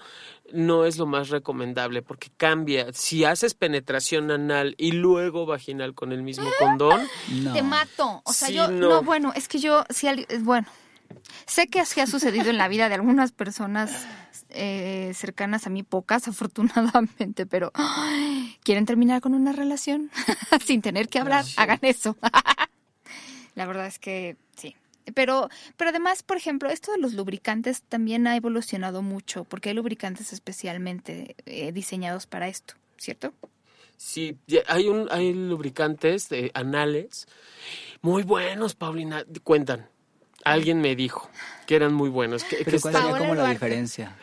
no 0.51 0.85
es 0.85 0.97
lo 0.97 1.05
más 1.05 1.29
recomendable 1.29 2.01
porque 2.01 2.29
cambia. 2.35 2.91
Si 2.91 3.23
haces 3.23 3.53
penetración 3.53 4.29
anal 4.29 4.75
y 4.77 4.91
luego 4.91 5.45
vaginal 5.45 5.93
con 5.95 6.11
el 6.11 6.21
mismo 6.21 6.49
condón, 6.59 7.07
No. 7.31 7.53
Te 7.53 7.63
mato. 7.63 8.21
O 8.25 8.33
sea, 8.33 8.49
Sí, 8.49 8.55
yo, 8.55 8.67
no. 8.67 8.89
no. 8.89 9.03
bueno, 9.03 9.31
es 9.35 9.47
que 9.47 9.59
yo, 9.59 9.85
si 9.89 10.07
alguien, 10.07 10.27
bueno, 10.43 10.67
sé 11.45 11.67
que 11.67 11.79
así 11.79 11.99
ha 11.99 12.07
sucedido 12.07 12.49
en 12.49 12.57
la 12.57 12.67
vida 12.67 12.89
de 12.89 12.95
algunas 12.95 13.31
personas 13.31 14.05
eh, 14.49 15.11
cercanas 15.15 15.67
a 15.67 15.69
mí, 15.69 15.83
pocas 15.83 16.27
afortunadamente, 16.27 17.45
pero 17.45 17.71
ay, 17.73 18.57
quieren 18.63 18.85
terminar 18.85 19.21
con 19.21 19.33
una 19.33 19.51
relación 19.51 20.11
sin 20.65 20.81
tener 20.81 21.09
que 21.09 21.19
hablar, 21.19 21.45
hagan 21.57 21.79
eso. 21.81 22.17
la 23.55 23.65
verdad 23.65 23.87
es 23.87 23.99
que 23.99 24.37
sí. 24.55 24.75
Pero, 25.15 25.49
pero 25.77 25.89
además, 25.89 26.23
por 26.23 26.37
ejemplo, 26.37 26.69
esto 26.69 26.91
de 26.91 26.99
los 26.99 27.13
lubricantes 27.13 27.81
también 27.81 28.27
ha 28.27 28.35
evolucionado 28.35 29.01
mucho, 29.01 29.45
porque 29.45 29.69
hay 29.69 29.75
lubricantes 29.75 30.31
especialmente 30.31 31.35
eh, 31.45 31.71
diseñados 31.71 32.27
para 32.27 32.47
esto, 32.47 32.75
¿cierto? 32.97 33.33
sí, 34.01 34.39
hay, 34.67 34.87
un, 34.87 35.07
hay 35.11 35.31
lubricantes 35.33 36.27
de 36.29 36.49
anales 36.55 37.27
muy 38.01 38.23
buenos, 38.23 38.73
Paulina, 38.73 39.23
cuentan. 39.43 39.87
Alguien 40.45 40.81
me 40.81 40.95
dijo 40.95 41.29
que 41.65 41.75
eran 41.75 41.93
muy 41.93 42.09
buenos. 42.09 42.43
Que, 42.43 42.57
que 42.57 42.65
Pero 42.65 42.79
¿cuál 42.81 42.93
sería 42.95 43.17
como 43.17 43.35
la 43.35 43.49
diferencia? 43.49 44.15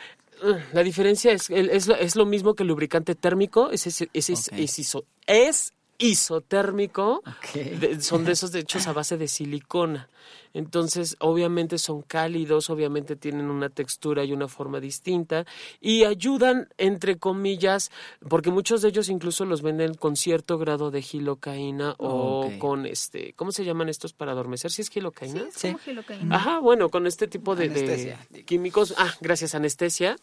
La 0.73 0.83
diferencia 0.83 1.31
es, 1.33 1.49
es, 1.49 1.87
lo, 1.87 1.95
es 1.95 2.15
lo 2.15 2.25
mismo 2.25 2.55
que 2.55 2.63
el 2.63 2.69
lubricante 2.69 3.13
térmico, 3.15 3.71
es, 3.71 3.85
es, 3.87 4.01
es, 4.13 4.29
es- 4.29 4.47
Ok. 4.47 4.53
es 4.59 4.79
iso- 4.79 5.05
es 5.27 5.73
isotérmico, 5.99 7.21
Ok. 7.25 7.53
de- 7.79 8.01
son 8.01 8.25
de 8.25 8.31
esos 8.33 8.53
hechos 8.55 8.87
a 8.87 8.93
base 8.93 9.17
de 9.17 9.27
silicona. 9.27 10.09
Entonces, 10.51 11.15
obviamente 11.19 11.77
son 11.77 12.01
cálidos, 12.01 12.71
obviamente 12.71 13.15
tienen 13.15 13.51
una 13.51 13.69
textura 13.69 14.23
y 14.23 14.33
una 14.33 14.47
forma 14.47 14.79
distinta 14.79 15.45
y 15.79 16.05
ayudan, 16.05 16.69
entre 16.79 17.17
comillas, 17.19 17.91
porque 18.27 18.49
muchos 18.49 18.81
de 18.81 18.89
ellos 18.89 19.09
incluso 19.09 19.45
los 19.45 19.61
venden 19.61 19.93
con 19.93 20.15
cierto 20.15 20.57
grado 20.57 20.89
de 20.89 21.03
gilocaína 21.03 21.93
o 21.99 22.49
con 22.57 22.87
este, 22.87 23.33
¿cómo 23.33 23.51
se 23.51 23.63
llaman 23.63 23.89
estos 23.89 24.13
para 24.13 24.31
adormecer? 24.31 24.71
¿Si 24.71 24.81
es 24.81 24.89
gilocaína? 24.89 25.43
es 25.49 25.53
Sí. 25.53 25.67
como 25.67 25.77
gilocaína. 25.77 26.35
Ajá, 26.35 26.59
bueno, 26.59 26.89
con 26.89 27.05
este 27.05 27.27
tipo 27.27 27.55
de, 27.55 27.67
químicos, 28.47 28.95
ah, 28.97 29.13
gracias, 29.21 29.53
anestesia, 29.53 30.15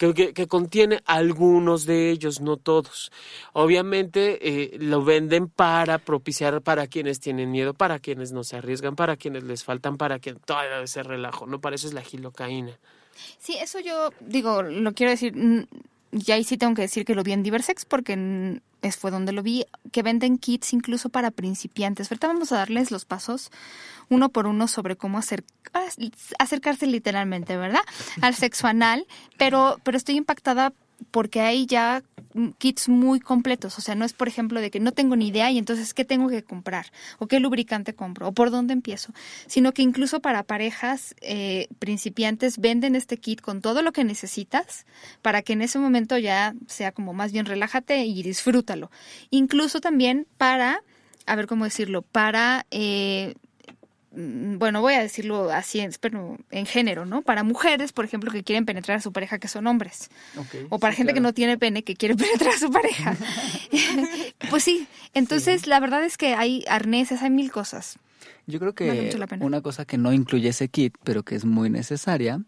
que, 0.00 0.46
contiene 0.48 1.02
algunos 1.04 1.84
de 1.84 2.10
ellos, 2.10 2.40
no 2.40 2.56
todos. 2.56 3.12
Obviamente 3.52 4.38
eh, 4.40 4.78
lo 4.78 5.04
venden 5.04 5.48
para 5.48 5.98
propiciar 5.98 6.62
para 6.62 6.86
quienes 6.86 7.20
tienen 7.20 7.50
miedo, 7.50 7.74
para 7.74 7.98
quienes 7.98 8.32
no 8.32 8.42
se 8.42 8.56
arriesgan, 8.56 8.96
para 8.96 9.16
quienes 9.16 9.44
les 9.44 9.62
faltan, 9.62 9.98
para 9.98 10.18
que 10.18 10.34
todo 10.34 10.82
ese 10.82 11.02
relajo, 11.02 11.46
¿no? 11.46 11.60
Para 11.60 11.76
eso 11.76 11.86
es 11.86 11.92
la 11.92 12.02
gilocaína. 12.02 12.78
Sí, 13.38 13.56
eso 13.60 13.78
yo 13.80 14.10
digo, 14.20 14.62
lo 14.62 14.94
quiero 14.94 15.10
decir, 15.10 15.34
y 16.12 16.32
ahí 16.32 16.44
sí 16.44 16.56
tengo 16.56 16.74
que 16.74 16.82
decir 16.82 17.04
que 17.04 17.14
lo 17.14 17.22
vi 17.22 17.32
en 17.32 17.42
Diversex 17.42 17.84
porque 17.84 18.60
es, 18.82 18.96
fue 18.96 19.10
donde 19.10 19.32
lo 19.32 19.42
vi, 19.42 19.64
que 19.92 20.02
venden 20.02 20.38
kits 20.38 20.72
incluso 20.72 21.08
para 21.08 21.30
principiantes. 21.30 22.10
Ahorita 22.10 22.26
vamos 22.26 22.50
a 22.52 22.56
darles 22.56 22.90
los 22.90 23.04
pasos 23.04 23.50
uno 24.08 24.28
por 24.30 24.46
uno 24.46 24.66
sobre 24.66 24.96
cómo 24.96 25.18
acer- 25.18 25.44
acercarse 26.38 26.86
literalmente, 26.86 27.56
¿verdad? 27.56 27.82
Al 28.22 28.34
sexo 28.34 28.66
anal, 28.66 29.06
pero, 29.38 29.78
pero 29.84 29.96
estoy 29.96 30.16
impactada 30.16 30.72
porque 31.10 31.40
hay 31.40 31.66
ya 31.66 32.02
kits 32.58 32.88
muy 32.88 33.20
completos, 33.20 33.78
o 33.78 33.80
sea, 33.80 33.94
no 33.94 34.04
es 34.04 34.12
por 34.12 34.28
ejemplo 34.28 34.60
de 34.60 34.70
que 34.70 34.80
no 34.80 34.92
tengo 34.92 35.16
ni 35.16 35.28
idea 35.28 35.50
y 35.50 35.58
entonces 35.58 35.94
qué 35.94 36.04
tengo 36.04 36.28
que 36.28 36.42
comprar 36.42 36.86
o 37.18 37.26
qué 37.26 37.40
lubricante 37.40 37.94
compro 37.94 38.28
o 38.28 38.32
por 38.32 38.50
dónde 38.50 38.72
empiezo, 38.72 39.12
sino 39.46 39.72
que 39.72 39.82
incluso 39.82 40.20
para 40.20 40.42
parejas 40.42 41.14
eh, 41.20 41.68
principiantes 41.78 42.58
venden 42.58 42.94
este 42.94 43.16
kit 43.16 43.40
con 43.40 43.60
todo 43.60 43.82
lo 43.82 43.92
que 43.92 44.04
necesitas 44.04 44.86
para 45.22 45.42
que 45.42 45.52
en 45.54 45.62
ese 45.62 45.78
momento 45.78 46.18
ya 46.18 46.54
sea 46.66 46.92
como 46.92 47.12
más 47.12 47.32
bien 47.32 47.46
relájate 47.46 48.04
y 48.04 48.22
disfrútalo. 48.22 48.90
Incluso 49.30 49.80
también 49.80 50.26
para, 50.36 50.82
a 51.26 51.36
ver 51.36 51.46
cómo 51.46 51.64
decirlo, 51.64 52.02
para 52.02 52.66
eh, 52.70 53.34
bueno, 54.12 54.80
voy 54.80 54.94
a 54.94 55.02
decirlo 55.02 55.52
así, 55.52 55.86
pero 56.00 56.36
en 56.50 56.66
género, 56.66 57.06
¿no? 57.06 57.22
Para 57.22 57.44
mujeres, 57.44 57.92
por 57.92 58.04
ejemplo, 58.04 58.32
que 58.32 58.42
quieren 58.42 58.66
penetrar 58.66 58.98
a 58.98 59.00
su 59.00 59.12
pareja, 59.12 59.38
que 59.38 59.46
son 59.46 59.68
hombres. 59.68 60.10
O 60.68 60.80
para 60.80 60.92
sí, 60.92 60.98
gente 60.98 61.14
que 61.14 61.20
no 61.20 61.32
tiene 61.32 61.58
pene, 61.58 61.84
que 61.84 61.94
quiere 61.94 62.16
penetrar 62.16 62.54
a 62.54 62.58
su 62.58 62.70
pareja. 62.70 63.16
pues 64.50 64.64
sí, 64.64 64.88
entonces 65.14 65.68
la 65.68 65.78
verdad 65.78 66.04
es 66.04 66.16
que 66.16 66.34
hay 66.34 66.64
arneses, 66.68 67.22
hay 67.22 67.30
mil 67.30 67.52
cosas. 67.52 67.98
Yo 68.46 68.58
creo 68.58 68.74
que 68.74 68.90
mucho 68.90 69.18
la 69.18 69.28
pena. 69.28 69.44
una 69.44 69.60
cosa 69.60 69.84
que 69.84 69.96
no 69.96 70.12
incluye 70.12 70.48
ese 70.48 70.68
kit, 70.68 70.96
pero 71.04 71.22
que 71.22 71.36
es 71.36 71.44
muy 71.44 71.70
necesaria, 71.70 72.42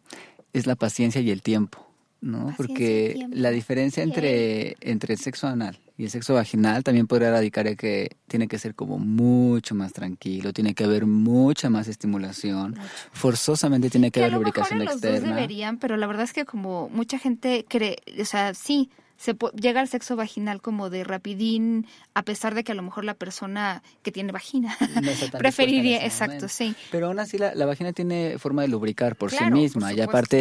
es 0.53 0.67
la 0.67 0.75
paciencia 0.75 1.21
y 1.21 1.31
el 1.31 1.43
tiempo, 1.43 1.87
¿no? 2.21 2.39
Paciencia 2.39 2.57
Porque 2.57 3.13
tiempo. 3.15 3.37
la 3.37 3.51
diferencia 3.51 4.03
entre, 4.03 4.77
entre 4.81 5.15
el 5.15 5.21
sexo 5.21 5.47
anal 5.47 5.79
y 5.97 6.05
el 6.05 6.11
sexo 6.11 6.35
vaginal 6.35 6.83
también 6.85 7.07
podría 7.07 7.31
radicar 7.31 7.67
en 7.67 7.77
que 7.77 8.17
tiene 8.29 8.49
que 8.49 8.59
ser 8.59 8.75
como 8.75 8.99
mucho 8.99 9.75
más 9.75 9.93
tranquilo, 9.93 10.53
tiene 10.53 10.75
que 10.75 10.85
haber 10.85 11.07
mucha 11.07 11.69
más 11.71 11.89
estimulación, 11.89 12.77
forzosamente 13.13 13.91
tiene 13.91 14.11
que 14.11 14.21
Que 14.21 14.25
haber 14.25 14.33
mejor 14.33 14.47
lubricación 14.47 14.81
en 14.81 14.87
los 14.87 15.01
dos 15.01 15.11
externa. 15.11 15.35
deberían, 15.37 15.79
pero 15.79 15.97
la 15.97 16.07
verdad 16.07 16.25
es 16.25 16.33
que 16.33 16.45
como 16.45 16.89
mucha 16.89 17.19
gente 17.19 17.65
cree, 17.69 17.99
o 18.21 18.25
sea, 18.25 18.55
sí, 18.55 18.91
se 19.19 19.37
llega 19.55 19.81
al 19.81 19.87
sexo 19.87 20.17
vaginal 20.17 20.61
como 20.61 20.91
de 20.91 21.05
rapidín, 21.05 21.87
a 22.15 22.25
pesar 22.25 22.57
de 22.57 22.65
que 22.65 22.73
a 22.73 22.75
lo 22.75 22.83
mejor 22.83 23.05
la 23.05 23.15
persona 23.15 23.81
que 24.03 24.11
tiene 24.11 24.33
vagina 24.33 24.77
No 25.01 25.39
preferiría, 25.39 26.05
exacto, 26.05 26.35
momento. 26.35 26.49
sí. 26.49 26.75
Pero 26.91 27.07
aún 27.07 27.21
así 27.21 27.39
la, 27.39 27.55
la 27.55 27.65
vagina 27.67 27.93
tiene 27.93 28.37
forma 28.39 28.63
de 28.63 28.69
lubricar 28.69 29.15
por 29.15 29.31
Claro, 29.31 29.45
sí 29.47 29.51
por 29.53 29.61
misma 29.61 29.93
y 29.93 30.01
aparte 30.01 30.39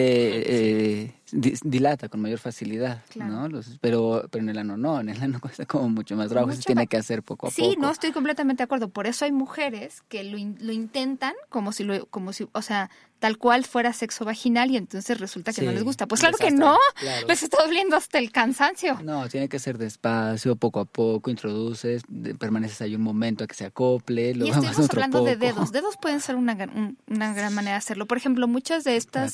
eh, 1.05 1.13
dilata 1.31 2.09
con 2.09 2.21
mayor 2.21 2.39
facilidad, 2.39 3.01
Claro. 3.09 3.31
¿no? 3.31 3.47
Los- 3.49 3.77
pero, 3.81 4.27
pero 4.29 4.43
en 4.43 4.49
el 4.49 4.57
ano 4.57 4.77
no, 4.77 4.99
en 4.99 5.09
el 5.09 5.21
ano 5.21 5.39
cuesta 5.41 5.65
como 5.65 5.89
mucho 5.89 6.15
más 6.15 6.29
trabajo, 6.29 6.51
se 6.51 6.57
Mucho 6.57 6.67
tiene 6.67 6.81
más- 6.83 6.89
que 6.89 6.97
hacer 6.97 7.23
poco 7.23 7.47
a 7.47 7.51
Sí, 7.51 7.61
poco. 7.61 7.81
no 7.81 7.91
estoy 7.91 8.11
completamente 8.11 8.61
de 8.61 8.65
acuerdo. 8.65 8.89
Por 8.89 9.07
eso 9.07 9.25
hay 9.25 9.31
mujeres 9.31 10.01
que 10.09 10.23
lo, 10.23 10.37
in- 10.37 10.57
lo 10.61 10.71
intentan 10.71 11.33
como 11.49 11.71
si 11.71 11.83
lo, 11.83 12.05
como 12.07 12.33
si, 12.33 12.47
o 12.51 12.61
sea, 12.61 12.89
tal 13.19 13.37
cual 13.37 13.65
fuera 13.65 13.93
sexo 13.93 14.25
vaginal 14.25 14.71
y 14.71 14.77
entonces 14.77 15.19
resulta 15.19 15.53
que 15.53 15.61
no 15.61 15.69
Sí, 15.69 15.75
les 15.75 15.83
gusta. 15.83 16.07
Pues 16.07 16.21
claro 16.21 16.37
que 16.39 16.49
no. 16.49 16.75
claro. 16.95 17.27
Les 17.27 17.43
está 17.43 17.63
doliendo 17.63 17.95
hasta 17.95 18.17
el 18.17 18.31
cansancio. 18.31 18.99
No, 19.03 19.29
tiene 19.29 19.47
que 19.47 19.59
ser 19.59 19.77
despacio, 19.77 20.55
poco 20.55 20.79
a 20.79 20.85
poco, 20.85 21.29
introduces, 21.29 22.01
de- 22.07 22.33
permaneces 22.33 22.81
ahí 22.81 22.95
un 22.95 23.03
momento 23.03 23.43
a 23.43 23.47
que 23.47 23.53
se 23.53 23.65
acople, 23.65 24.31
Y 24.31 24.39
vas 24.39 24.47
estuvimos 24.57 24.79
otro 24.79 25.03
hablando 25.03 25.23
de 25.23 25.35
dedos. 25.35 25.71
Dedos 25.71 25.97
pueden 26.01 26.19
ser 26.19 26.35
una, 26.35 26.55
gran- 26.55 26.75
un- 26.75 26.97
una 27.07 27.31
gran 27.35 27.53
manera 27.53 27.73
de 27.73 27.77
hacerlo. 27.77 28.07
Por 28.07 28.17
ejemplo, 28.17 28.47
muchas 28.47 28.83
de 28.85 28.95
estas 28.97 29.33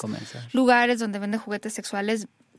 lugares 0.52 1.00
donde 1.00 1.20
venden 1.20 1.40
juguetes 1.40 1.72
sexuales 1.74 1.87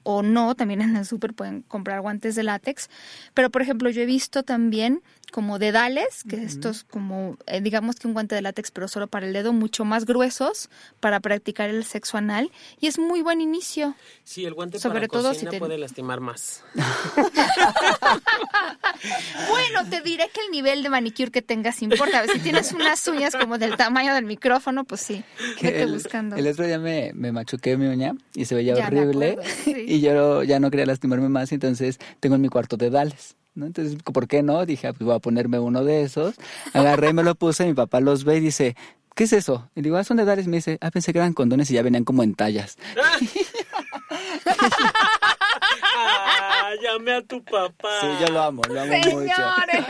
o 0.03 0.23
no, 0.23 0.55
también 0.55 0.81
en 0.81 0.97
el 0.97 1.05
súper 1.05 1.35
pueden 1.35 1.63
comprar 1.63 2.01
guantes 2.01 2.35
de 2.35 2.43
látex. 2.43 2.89
Pero, 3.35 3.51
por 3.51 3.63
ejemplo, 3.63 3.91
yo 3.91 4.03
he 4.03 4.07
visto 4.07 4.43
también 4.43 5.03
como 5.33 5.59
dedales, 5.59 6.23
que 6.29 6.43
estos 6.43 6.85
como, 6.85 7.37
eh, 7.47 7.61
digamos 7.61 7.97
que 7.97 8.07
un 8.07 8.15
guante 8.15 8.35
de 8.35 8.43
látex, 8.43 8.71
pero 8.71 8.89
solo 8.89 9.07
para 9.07 9.27
el 9.27 9.33
dedo, 9.33 9.53
mucho 9.53 9.85
más 9.85 10.05
gruesos 10.07 10.71
para 11.01 11.21
practicar 11.21 11.71
el 11.71 11.85
sexo 11.85 12.17
anal. 12.19 12.51
Y 12.81 12.87
es 12.87 12.99
muy 12.99 13.23
buen 13.23 13.41
inicio. 13.41 13.95
Sí, 14.25 14.45
el 14.45 14.55
guante 14.55 14.79
Sobre 14.79 15.07
para 15.07 15.09
todo 15.09 15.35
si 15.35 15.47
te- 15.47 15.59
puede 15.59 15.79
lastimar 15.79 16.21
más. 16.21 16.63
Bueno, 19.49 19.89
te 19.89 20.01
diré 20.01 20.29
que 20.33 20.41
el 20.45 20.51
nivel 20.51 20.83
de 20.83 20.89
manicure 20.91 21.31
que 21.31 21.43
tengas 21.43 21.83
importa. 21.83 22.25
Si 22.33 22.39
tienes 22.41 22.73
unas 22.73 23.07
uñas 23.07 23.35
como 23.37 23.59
del 23.59 23.77
tamaño 23.77 24.15
del 24.15 24.25
micrófono, 24.25 24.85
pues 24.85 25.01
sí, 25.01 25.23
Que 25.59 25.69
vete 25.69 25.83
el, 25.83 25.93
buscando. 25.93 26.37
el 26.37 26.47
otro 26.47 26.67
día 26.67 26.79
me, 26.79 27.13
me 27.15 27.31
machuqué 27.33 27.77
mi 27.77 27.87
uña 27.87 28.15
y 28.35 28.45
se 28.47 28.55
veía 28.55 28.75
Ya 28.77 28.87
horrible 28.87 29.33
acuerdo, 29.33 29.51
sí. 29.65 29.85
y 29.87 30.01
yo 30.01 30.43
ya 30.43 30.59
no 30.61 30.71
quería 30.71 30.87
lastimarme 30.87 31.29
más, 31.29 31.53
entonces 31.53 31.99
tengo 32.21 32.35
en 32.37 32.43
mi 32.43 32.49
cuarto 32.49 32.77
dedales. 32.77 33.37
¿No? 33.59 33.67
Entonces, 33.67 33.99
¿por 34.03 34.27
qué 34.29 34.43
no? 34.43 34.65
Dije, 34.65 34.87
ah, 34.89 34.93
pues 34.93 35.05
voy 35.05 35.15
a 35.15 35.19
ponerme 35.19 35.59
uno 35.59 35.85
de 35.85 36.03
esos. 36.03 36.35
Agarré 36.73 37.11
y 37.11 37.13
me 37.13 37.23
lo 37.23 37.35
puse, 37.35 37.67
mi 37.67 37.75
papá 37.75 38.01
los 38.01 38.25
ve 38.25 38.37
y 38.37 38.41
dice, 38.41 38.77
¿qué 39.15 39.25
es 39.25 39.33
eso? 39.33 39.69
Y 39.75 39.83
digo, 39.83 39.97
ah, 39.97 40.05
son 40.05 40.17
dedales. 40.17 40.47
Me 40.47 40.57
dice, 40.59 40.79
ah, 40.81 40.91
pensé 40.91 41.13
que 41.13 41.19
eran 41.19 41.33
condones 41.35 41.71
y 41.71 41.75
ya 41.75 41.83
venían 41.83 42.05
como 42.05 42.23
en 42.23 42.35
tallas. 42.35 42.79
Ah, 46.01 46.71
llame 46.83 47.13
a 47.13 47.23
tu 47.23 47.43
papá. 47.45 47.89
Sí, 48.01 48.07
yo 48.21 48.33
lo 48.33 48.43
amo, 48.43 48.63
lo 48.69 48.81
amo 48.81 48.93
mucho. 48.93 49.09
Señores. 49.11 49.85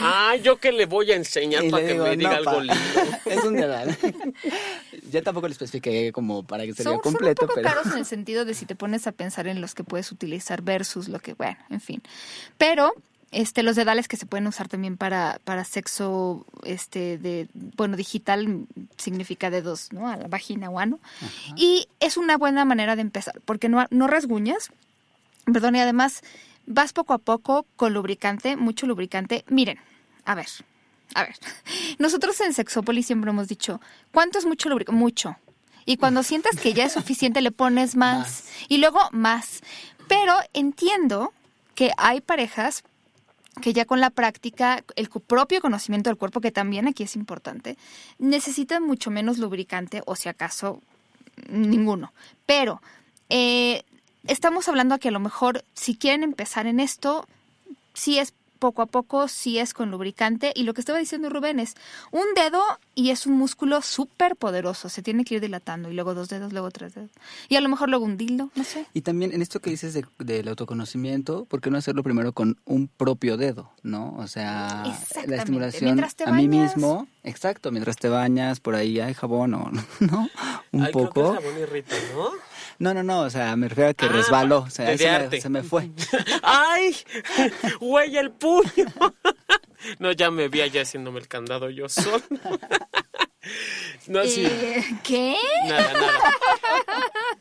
Ah, 0.00 0.34
yo 0.42 0.56
que 0.58 0.72
le 0.72 0.86
voy 0.86 1.12
a 1.12 1.16
enseñar 1.16 1.62
Y 1.64 1.70
para 1.70 1.84
que 1.86 1.92
digo, 1.92 2.04
me 2.04 2.16
diga 2.16 2.30
"No, 2.30 2.36
algo 2.36 2.52
pa". 2.52 2.60
lindo. 2.60 2.80
es 3.26 3.44
un 3.44 3.54
dedal. 3.54 3.98
Ya 5.10 5.22
tampoco 5.22 5.48
le 5.48 5.52
especifiqué 5.52 6.12
como 6.12 6.42
para 6.42 6.64
que 6.64 6.74
se 6.74 6.82
vea 6.82 6.90
son 6.90 6.96
un 6.96 7.00
completo, 7.00 7.42
poco 7.42 7.54
pero... 7.56 7.68
caros 7.68 7.86
en 7.86 7.98
el 7.98 8.04
sentido 8.04 8.44
de 8.44 8.54
si 8.54 8.66
te 8.66 8.74
pones 8.74 9.06
a 9.06 9.12
pensar 9.12 9.46
en 9.46 9.60
los 9.60 9.74
que 9.74 9.84
puedes 9.84 10.10
utilizar 10.12 10.62
versus 10.62 11.08
lo 11.08 11.20
que, 11.20 11.34
bueno, 11.34 11.58
en 11.70 11.80
fin. 11.80 12.02
Pero 12.56 12.92
este 13.30 13.62
los 13.62 13.76
dedales 13.76 14.08
que 14.08 14.16
se 14.16 14.26
pueden 14.26 14.46
usar 14.46 14.68
también 14.68 14.96
para, 14.96 15.40
para 15.44 15.64
sexo 15.64 16.46
este 16.64 17.18
de 17.18 17.48
bueno 17.76 17.96
digital 17.96 18.66
significa 18.96 19.50
dedos 19.50 19.92
no 19.92 20.08
a 20.08 20.16
la 20.16 20.28
vagina 20.28 20.70
o 20.70 20.78
ano. 20.78 20.98
Y 21.56 21.88
es 22.00 22.16
una 22.16 22.38
buena 22.38 22.64
manera 22.64 22.96
de 22.96 23.02
empezar 23.02 23.40
porque 23.44 23.68
no 23.68 23.86
no 23.90 24.06
rasguñas. 24.06 24.70
Perdón 25.44 25.76
y 25.76 25.80
además 25.80 26.22
vas 26.66 26.92
poco 26.92 27.12
a 27.12 27.18
poco 27.18 27.66
con 27.76 27.92
lubricante 27.92 28.56
mucho 28.56 28.86
lubricante. 28.86 29.44
Miren 29.48 29.78
a 30.24 30.34
ver 30.34 30.48
a 31.14 31.22
ver 31.22 31.36
nosotros 31.98 32.40
en 32.40 32.52
Sexópolis 32.52 33.06
siempre 33.06 33.30
hemos 33.30 33.48
dicho 33.48 33.80
cuánto 34.12 34.38
es 34.38 34.46
mucho 34.46 34.68
lubricante 34.68 34.98
mucho 34.98 35.36
y 35.84 35.96
cuando 35.96 36.22
sientas 36.22 36.56
que 36.56 36.74
ya 36.74 36.84
es 36.84 36.92
suficiente 36.92 37.40
le 37.40 37.50
pones 37.50 37.96
más, 37.96 38.18
Más. 38.18 38.44
y 38.68 38.78
luego 38.78 39.00
más 39.12 39.62
pero 40.08 40.34
entiendo 40.54 41.32
que 41.74 41.92
hay 41.96 42.20
parejas 42.20 42.82
que 43.60 43.72
ya 43.72 43.84
con 43.84 44.00
la 44.00 44.10
práctica, 44.10 44.84
el 44.96 45.08
propio 45.08 45.60
conocimiento 45.60 46.10
del 46.10 46.16
cuerpo, 46.16 46.40
que 46.40 46.50
también 46.50 46.88
aquí 46.88 47.02
es 47.02 47.16
importante, 47.16 47.76
necesitan 48.18 48.82
mucho 48.84 49.10
menos 49.10 49.38
lubricante 49.38 50.02
o 50.06 50.16
si 50.16 50.28
acaso 50.28 50.80
ninguno. 51.48 52.12
Pero 52.46 52.80
eh, 53.28 53.82
estamos 54.26 54.68
hablando 54.68 54.94
a 54.94 54.98
que 54.98 55.08
a 55.08 55.12
lo 55.12 55.20
mejor 55.20 55.64
si 55.74 55.96
quieren 55.96 56.22
empezar 56.22 56.66
en 56.66 56.80
esto, 56.80 57.26
sí 57.94 58.18
es 58.18 58.32
poco 58.58 58.82
a 58.82 58.86
poco, 58.86 59.28
sí 59.28 59.58
es 59.58 59.72
con 59.74 59.90
lubricante. 59.90 60.52
Y 60.54 60.64
lo 60.64 60.74
que 60.74 60.80
estaba 60.80 60.98
diciendo 60.98 61.30
Rubén 61.30 61.60
es 61.60 61.74
un 62.10 62.24
dedo 62.34 62.60
y 62.94 63.10
es 63.10 63.26
un 63.26 63.34
músculo 63.34 63.80
súper 63.82 64.36
poderoso, 64.36 64.88
se 64.88 65.02
tiene 65.02 65.24
que 65.24 65.36
ir 65.36 65.40
dilatando 65.40 65.90
y 65.90 65.94
luego 65.94 66.14
dos 66.14 66.28
dedos, 66.28 66.52
luego 66.52 66.70
tres 66.70 66.94
dedos. 66.94 67.10
Y 67.48 67.56
a 67.56 67.60
lo 67.60 67.68
mejor 67.68 67.88
luego 67.88 68.04
un 68.04 68.16
dildo, 68.16 68.50
no 68.54 68.64
sé. 68.64 68.86
Y 68.92 69.02
también 69.02 69.32
en 69.32 69.40
esto 69.42 69.60
que 69.60 69.70
dices 69.70 69.94
de- 69.94 70.04
del 70.18 70.48
autoconocimiento, 70.48 71.44
¿por 71.44 71.60
qué 71.60 71.70
no 71.70 71.78
hacerlo 71.78 72.02
primero 72.02 72.32
con 72.32 72.56
un 72.64 72.88
propio 72.88 73.36
dedo, 73.36 73.70
no? 73.82 74.14
O 74.18 74.26
sea, 74.26 74.84
la 75.26 75.36
estimulación 75.36 76.02
te 76.16 76.24
a 76.24 76.32
mí 76.32 76.48
mismo, 76.48 77.06
exacto, 77.22 77.70
mientras 77.70 77.96
te 77.96 78.08
bañas, 78.08 78.60
por 78.60 78.74
ahí 78.74 78.98
hay 79.00 79.14
jabón 79.14 79.54
o 79.54 79.70
no, 80.00 80.28
un 80.72 80.82
Ay, 80.82 80.92
creo 80.92 81.08
que 81.10 81.20
poco. 81.20 81.32
el 81.34 81.42
jabón 81.42 81.58
irrita, 81.60 81.94
¿no? 82.14 82.28
No, 82.78 82.94
no, 82.94 83.02
no, 83.02 83.22
o 83.22 83.30
sea, 83.30 83.56
me 83.56 83.68
refiero 83.68 83.90
a 83.90 83.94
que 83.94 84.06
Ah, 84.06 84.10
resbaló, 84.10 84.60
o 84.60 84.70
sea, 84.70 84.96
se 84.96 85.04
me, 85.04 85.10
arte. 85.10 85.40
se 85.40 85.48
me 85.48 85.62
fue. 85.64 85.90
¡Ay! 86.42 86.96
¡Güey, 87.80 88.16
el 88.16 88.30
puño! 88.32 88.64
No, 90.00 90.10
ya 90.10 90.28
me 90.32 90.48
vi 90.48 90.60
allá 90.60 90.82
haciéndome 90.82 91.20
el 91.20 91.28
candado 91.28 91.70
yo 91.70 91.88
solo. 91.88 92.20
No, 94.06 94.24
sí. 94.24 94.44
Eh, 94.46 94.82
¿Qué? 95.04 95.36
Nada, 95.68 95.92
nada. 95.92 96.34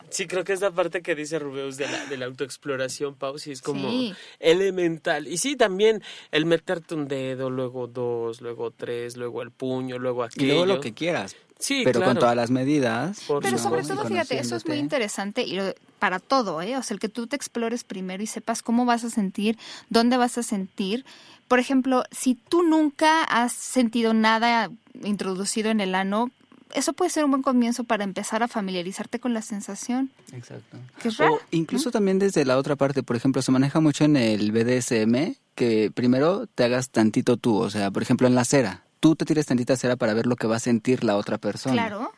Sí, 0.10 0.28
creo 0.28 0.44
que 0.44 0.54
es 0.54 0.60
la 0.62 0.72
parte 0.72 1.02
que 1.02 1.16
dice 1.16 1.40
Rubeus 1.40 1.78
de 1.78 1.88
la, 1.88 2.06
de 2.06 2.18
la 2.18 2.26
autoexploración, 2.26 3.16
Pau, 3.16 3.38
sí 3.40 3.52
es 3.52 3.62
como 3.62 3.90
Sí. 3.90 4.14
elemental. 4.40 5.28
Y 5.28 5.38
sí, 5.38 5.56
también 5.56 6.02
el 6.32 6.46
meterte 6.46 6.96
un 6.96 7.08
dedo, 7.08 7.50
luego 7.50 7.88
dos, 7.88 8.42
luego 8.42 8.72
tres, 8.72 9.16
luego 9.18 9.42
el 9.42 9.52
puño, 9.52 9.98
luego 10.00 10.24
Y 10.24 10.28
aquello. 10.28 10.48
luego 10.48 10.66
lo 10.66 10.80
que 10.82 10.94
quieras. 10.94 11.36
Sí, 11.60 11.82
pero 11.84 12.00
claro. 12.00 12.12
con 12.14 12.20
todas 12.20 12.36
las 12.36 12.52
medidas. 12.52 13.22
Por 13.28 13.42
Pero 13.42 13.58
¿no? 13.58 13.64
sobre 13.64 13.82
Y 13.82 13.88
todo, 13.88 14.06
fíjate, 14.06 14.38
eso 14.40 14.56
es 14.56 14.66
muy 14.68 14.78
interesante 14.78 15.42
y 15.42 15.54
lo- 15.56 15.74
para 15.98 16.20
todo, 16.20 16.62
¿eh? 16.62 16.78
O 16.78 16.84
sea, 16.84 16.94
el 16.94 17.00
que 17.00 17.10
tú 17.10 17.26
te 17.26 17.36
explores 17.36 17.84
primero 17.84 18.22
y 18.22 18.28
sepas 18.28 18.62
cómo 18.62 18.86
vas 18.86 19.04
a 19.04 19.10
sentir, 19.10 19.58
dónde 19.90 20.18
vas 20.18 20.38
a 20.38 20.44
sentir. 20.44 21.04
Por 21.48 21.60
ejemplo, 21.60 22.04
si 22.12 22.36
tú 22.36 22.64
nunca 22.64 23.24
has 23.24 23.54
sentido 23.54 24.14
nada 24.14 24.70
introducido 25.04 25.70
en 25.70 25.80
el 25.80 25.96
ano, 25.96 26.32
eso 26.74 26.94
puede 26.94 27.10
ser 27.10 27.24
un 27.26 27.32
buen 27.32 27.44
comienzo 27.44 27.84
para 27.84 28.04
empezar 28.04 28.44
a 28.44 28.48
familiarizarte 28.48 29.20
con 29.20 29.34
la 29.34 29.42
sensación. 29.42 30.12
Exacto. 30.34 30.78
Que 31.02 31.08
es 31.08 31.18
raro. 31.18 31.36
O 31.36 31.40
incluso 31.52 31.92
también 31.92 32.20
desde 32.20 32.46
la 32.46 32.58
otra 32.58 32.76
parte, 32.76 33.04
por 33.04 33.16
ejemplo, 33.16 33.42
se 33.42 33.52
maneja 33.52 33.80
mucho 33.80 34.04
en 34.04 34.18
el 34.18 34.52
BDSM 34.52 35.36
que 35.56 35.92
primero 35.94 36.48
te 36.48 36.66
hagas 36.66 36.90
tantito 36.90 37.38
tú, 37.38 37.58
o 37.58 37.70
sea, 37.70 37.90
por 37.92 38.04
ejemplo, 38.04 38.28
en 38.28 38.36
la 38.36 38.46
cera. 38.46 38.84
Tú 39.00 39.16
te 39.16 39.26
tires 39.26 39.46
tantita 39.46 39.76
cera 39.76 39.96
para 39.96 40.14
ver 40.14 40.26
lo 40.26 40.36
que 40.36 40.48
va 40.48 40.58
a 40.58 40.60
sentir 40.60 41.04
la 41.04 41.18
otra 41.18 41.38
persona. 41.38 41.74
Claro. 41.74 42.12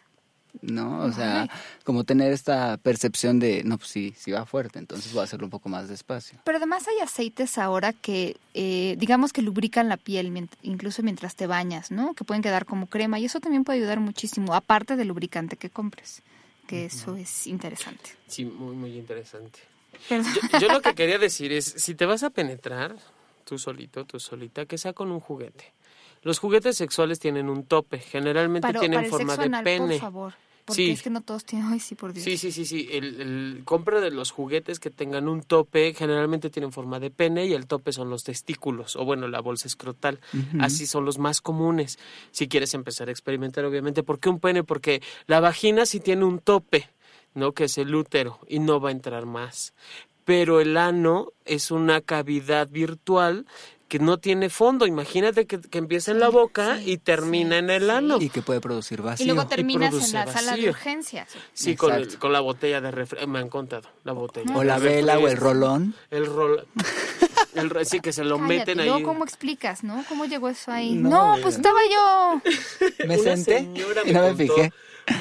¿No? 0.62 1.03
O 1.03 1.12
sea, 1.12 1.47
como 1.83 2.03
tener 2.03 2.33
esta 2.33 2.77
percepción 2.77 3.39
de, 3.39 3.63
no, 3.63 3.77
pues 3.77 3.89
sí, 3.91 4.13
sí 4.17 4.31
va 4.31 4.45
fuerte, 4.45 4.79
entonces 4.79 5.13
voy 5.13 5.21
a 5.21 5.23
hacerlo 5.25 5.45
un 5.45 5.51
poco 5.51 5.69
más 5.69 5.88
despacio. 5.88 6.39
Pero 6.43 6.57
además 6.57 6.88
hay 6.88 6.99
aceites 7.01 7.57
ahora 7.57 7.93
que, 7.93 8.35
eh, 8.55 8.95
digamos 8.97 9.31
que 9.31 9.41
lubrican 9.41 9.88
la 9.89 9.97
piel, 9.97 10.31
mient- 10.33 10.57
incluso 10.63 11.03
mientras 11.03 11.35
te 11.35 11.45
bañas, 11.47 11.91
¿no? 11.91 12.13
Que 12.13 12.23
pueden 12.23 12.41
quedar 12.41 12.65
como 12.65 12.88
crema 12.88 13.19
y 13.19 13.25
eso 13.25 13.39
también 13.39 13.63
puede 13.63 13.79
ayudar 13.79 13.99
muchísimo, 13.99 14.53
aparte 14.55 14.95
del 14.95 15.07
lubricante 15.09 15.55
que 15.55 15.69
compres, 15.69 16.23
que 16.67 16.85
eso 16.85 17.15
es 17.15 17.45
interesante. 17.47 18.09
Sí, 18.27 18.43
muy, 18.45 18.75
muy 18.75 18.97
interesante. 18.97 19.59
Yo, 20.09 20.59
yo 20.59 20.67
lo 20.69 20.81
que 20.81 20.93
quería 20.95 21.19
decir 21.19 21.51
es, 21.51 21.65
si 21.65 21.95
te 21.95 22.05
vas 22.05 22.23
a 22.23 22.31
penetrar, 22.31 22.95
tú 23.45 23.57
solito, 23.59 24.03
tú 24.05 24.19
solita, 24.19 24.65
que 24.65 24.77
sea 24.77 24.93
con 24.93 25.12
un 25.12 25.19
juguete. 25.19 25.71
Los 26.21 26.39
juguetes 26.39 26.77
sexuales 26.77 27.19
tienen 27.19 27.49
un 27.49 27.63
tope, 27.63 27.99
generalmente 27.99 28.67
Para, 28.67 28.79
tienen 28.79 28.97
para 28.97 29.05
el 29.08 29.12
forma 29.12 29.34
sexo 29.34 29.41
de 29.41 29.47
anal, 29.47 29.63
pene. 29.63 29.88
por 29.88 29.99
favor. 29.99 30.34
Porque 30.65 30.86
Sí. 30.86 30.91
es 30.91 31.01
que 31.01 31.10
no 31.10 31.21
todos 31.21 31.45
tienen. 31.45 31.67
Ay, 31.71 31.79
sí, 31.79 31.95
por 31.95 32.13
Dios. 32.13 32.23
Sí, 32.23 32.38
sí, 32.38 32.51
sí, 32.51 32.63
sí. 32.63 32.88
El, 32.91 33.19
el 33.21 33.62
compra 33.65 33.99
de 34.01 34.12
los 34.12 34.29
juguetes 34.29 34.79
que 34.79 34.91
tengan 34.91 35.27
un 35.27 35.41
tope 35.41 35.95
generalmente 35.95 36.51
tienen 36.51 36.71
forma 36.71 36.99
de 36.99 37.10
pene 37.10 37.47
y 37.47 37.53
el 37.53 37.65
tope 37.65 37.91
son 37.91 38.12
los 38.12 38.23
testículos 38.23 38.95
o 38.95 39.03
bueno, 39.03 39.27
la 39.27 39.39
bolsa 39.39 39.67
escrotal. 39.67 40.19
Así 40.60 40.86
son 40.86 41.05
los 41.05 41.17
más 41.17 41.41
comunes. 41.41 41.97
Si 42.29 42.47
quieres 42.47 42.75
empezar 42.75 43.08
a 43.08 43.12
experimentar, 43.12 43.65
obviamente. 43.65 44.03
¿Por 44.03 44.19
qué 44.19 44.29
un 44.29 44.39
pene? 44.39 44.63
Porque 44.63 45.01
la 45.25 45.39
vagina 45.39 45.88
sí 45.88 45.99
tiene 45.99 46.23
un 46.25 46.38
tope, 46.38 46.88
¿no? 47.34 47.53
Que 47.53 47.63
es 47.63 47.79
el 47.79 47.95
útero 47.95 48.38
y 48.47 48.60
no 48.60 48.79
va 48.79 48.89
a 48.89 48.91
entrar 48.91 49.25
más. 49.25 49.73
Pero 50.23 50.62
el 50.62 50.77
ano 50.77 51.32
es 51.45 51.71
una 51.71 52.01
cavidad 52.01 52.69
virtual 52.69 53.47
que 53.89 53.99
no 53.99 54.17
tiene 54.19 54.49
fondo. 54.49 54.86
Imagínate 54.88 55.45
que, 55.45 55.60
que 55.60 55.78
empieza 55.80 56.12
en 56.12 56.19
la 56.19 56.30
boca 56.30 56.78
sí, 56.78 56.91
y 56.91 56.97
termina 56.97 57.56
sí, 57.56 57.60
en 57.60 57.69
el 57.71 57.89
ano. 57.89 58.17
Y 58.21 58.30
que 58.30 58.41
puede 58.41 58.62
producir 58.62 59.02
vacío. 59.02 59.25
Y 59.25 59.28
luego 59.28 59.47
terminas 59.49 59.93
en 59.93 60.13
la 60.13 60.25
sala 60.28 60.52
de 60.52 60.58
vacío. 60.58 60.69
urgencias. 60.69 61.28
Sí, 61.54 61.75
con, 61.75 61.93
el- 61.93 62.17
con 62.17 62.32
la 62.32 62.39
botella 62.39 62.80
de 62.80 62.91
refresco. 62.91 63.28
Me 63.28 63.39
han 63.39 63.49
contado, 63.49 63.89
la 64.06 64.13
botella. 64.13 64.56
O 64.56 64.63
la 64.63 64.78
vela 64.80 65.19
o 65.19 65.28
el 65.28 65.36
rolón. 65.36 65.93
El 66.10 66.25
rol. 66.28 66.65
El, 67.56 67.86
sí, 67.86 67.99
que 67.99 68.13
se 68.13 68.23
lo 68.23 68.38
Cállate, 68.38 68.75
meten 68.75 68.80
ahí. 68.80 69.02
¿cómo 69.04 69.23
explicas, 69.25 69.84
no? 69.84 70.06
¿Cómo 70.08 70.25
llegó 70.25 70.47
eso 70.49 70.71
ahí? 70.71 70.93
No, 70.93 71.36
pues 71.41 71.56
estaba 71.56 71.80
yo. 71.91 72.41
Me 73.08 73.15
Una 73.19 73.23
senté 73.36 73.58
señora 73.58 74.02
y 74.06 74.13
no 74.13 74.21
me 74.21 74.28
contó- 74.47 74.54
fijé. 74.56 74.71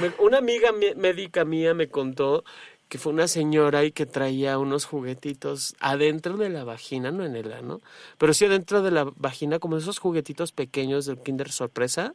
me- 0.02 0.24
una 0.24 0.38
amiga 0.38 0.70
mi- 0.72 0.94
médica 0.94 1.46
mía 1.46 1.72
me 1.72 1.88
contó 1.88 2.44
que 2.88 2.98
fue 2.98 3.12
una 3.12 3.28
señora 3.28 3.84
y 3.84 3.92
que 3.92 4.06
traía 4.06 4.58
unos 4.58 4.84
juguetitos 4.86 5.74
adentro 5.80 6.36
de 6.36 6.48
la 6.48 6.64
vagina, 6.64 7.10
no 7.10 7.24
en 7.24 7.36
el 7.36 7.52
ano, 7.52 7.80
pero 8.16 8.32
sí 8.32 8.46
adentro 8.46 8.80
de 8.82 8.90
la 8.90 9.04
vagina, 9.16 9.58
como 9.58 9.76
esos 9.76 9.98
juguetitos 9.98 10.52
pequeños 10.52 11.04
del 11.06 11.18
Kinder 11.18 11.50
Sorpresa. 11.52 12.14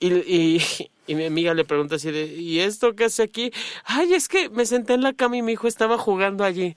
Y, 0.00 0.12
y, 0.12 0.62
y 1.06 1.14
mi 1.14 1.24
amiga 1.24 1.54
le 1.54 1.64
pregunta 1.64 1.96
así 1.96 2.10
de, 2.10 2.26
¿y 2.26 2.60
esto 2.60 2.94
qué 2.94 3.04
hace 3.06 3.22
aquí? 3.22 3.50
Ay, 3.84 4.12
es 4.12 4.28
que 4.28 4.50
me 4.50 4.66
senté 4.66 4.92
en 4.94 5.02
la 5.02 5.14
cama 5.14 5.38
y 5.38 5.42
mi 5.42 5.52
hijo 5.52 5.66
estaba 5.66 5.96
jugando 5.96 6.44
allí. 6.44 6.76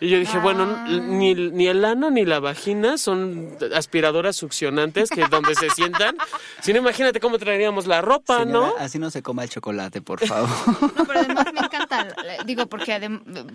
Y 0.00 0.08
yo 0.08 0.18
dije, 0.18 0.38
bueno, 0.38 0.64
Ah. 0.70 0.86
ni, 0.88 1.34
ni 1.34 1.68
el 1.68 1.84
ano 1.84 2.10
ni 2.10 2.24
la 2.24 2.40
vagina 2.40 2.98
son 2.98 3.56
aspiradoras 3.74 4.34
succionantes 4.36 5.08
que 5.10 5.24
donde 5.28 5.54
se 5.54 5.70
sientan. 5.70 6.16
Si 6.62 6.72
no, 6.72 6.80
imagínate 6.80 7.20
cómo 7.20 7.38
traeríamos 7.38 7.86
la 7.86 8.00
ropa, 8.02 8.40
Señora, 8.40 8.68
¿no? 8.70 8.74
así 8.78 8.98
no 8.98 9.10
se 9.10 9.22
coma 9.22 9.44
el 9.44 9.50
chocolate, 9.50 10.02
por 10.02 10.18
favor. 10.26 10.48
No, 10.96 11.04
pero 11.06 11.20
además 11.20 11.46
me 11.54 11.60
encanta. 11.60 11.79
Digo, 12.46 12.66
porque 12.66 13.10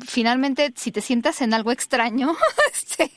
finalmente 0.08 0.74
si 0.76 0.92
te 0.92 1.02
sientas 1.02 1.42
en 1.42 1.54
algo 1.54 1.72
extraño, 1.72 2.36
este, 2.74 3.12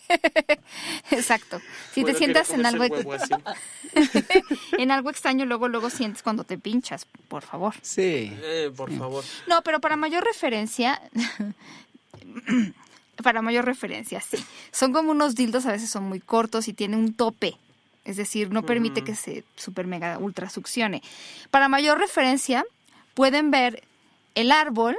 exacto. 1.11 1.61
Si 1.93 2.03
Bueno, 2.03 2.15
te 2.15 2.19
sientas 2.19 2.51
en 2.51 2.67
algo, 2.67 2.85
en 4.79 4.91
algo 4.91 5.11
extraño, 5.11 5.45
luego, 5.45 5.69
luego 5.69 5.91
sientes 5.91 6.23
cuando 6.23 6.45
te 6.45 6.59
pinchas, 6.59 7.07
por 7.29 7.43
favor. 7.43 7.75
Sí. 7.83 8.33
Eh, 8.43 8.71
por 8.77 8.97
favor. 8.97 9.25
No, 9.47 9.63
pero 9.63 9.81
para 9.81 9.97
mayor 9.97 10.25
referencia, 10.25 11.01
para 13.23 13.43
mayor 13.43 13.65
referencia, 13.65 14.21
sí. 14.21 14.39
Son 14.71 14.93
como 14.93 15.11
unos 15.11 15.35
dildos, 15.35 15.67
a 15.67 15.73
veces 15.73 15.91
son 15.91 16.05
muy 16.05 16.21
cortos 16.21 16.69
y 16.69 16.73
tienen 16.73 17.01
un 17.01 17.15
tope. 17.15 17.57
Es 18.05 18.17
decir, 18.17 18.51
no 18.51 18.63
permite 18.63 19.05
que 19.05 19.15
se 19.15 19.45
super 19.55 19.87
mega 19.87 20.17
ultra 20.17 20.49
succione. 20.49 21.03
Para 21.51 21.69
mayor 21.69 21.99
referencia, 21.99 22.65
pueden 23.13 23.51
ver 23.51 23.83
el 24.39 24.53
árbol, 24.53 24.97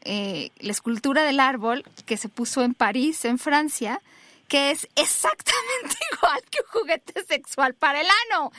eh, 0.00 0.50
la 0.58 0.72
escultura 0.72 1.22
del 1.22 1.38
árbol 1.38 1.84
que 2.04 2.16
se 2.16 2.28
puso 2.28 2.62
en 2.62 2.74
París, 2.74 3.24
en 3.24 3.38
Francia, 3.38 4.00
que 4.48 4.72
es 4.72 4.88
exactamente 4.96 5.96
igual 6.12 6.42
que 6.50 6.58
un 6.60 6.80
juguete 6.80 7.24
sexual 7.24 7.74
para 7.74 8.00
el 8.00 8.08
ano. 8.28 8.50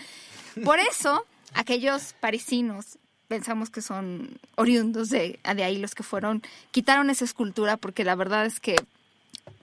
Por 0.63 0.79
eso, 0.79 1.25
aquellos 1.53 2.13
parisinos 2.21 2.97
pensamos 3.27 3.69
que 3.69 3.81
son 3.81 4.39
oriundos 4.55 5.09
de, 5.09 5.39
de 5.43 5.63
ahí 5.63 5.77
los 5.77 5.93
que 5.93 6.03
fueron, 6.03 6.41
quitaron 6.71 7.09
esa 7.09 7.25
escultura 7.25 7.75
porque 7.75 8.05
la 8.05 8.15
verdad 8.15 8.45
es 8.45 8.61
que 8.61 8.77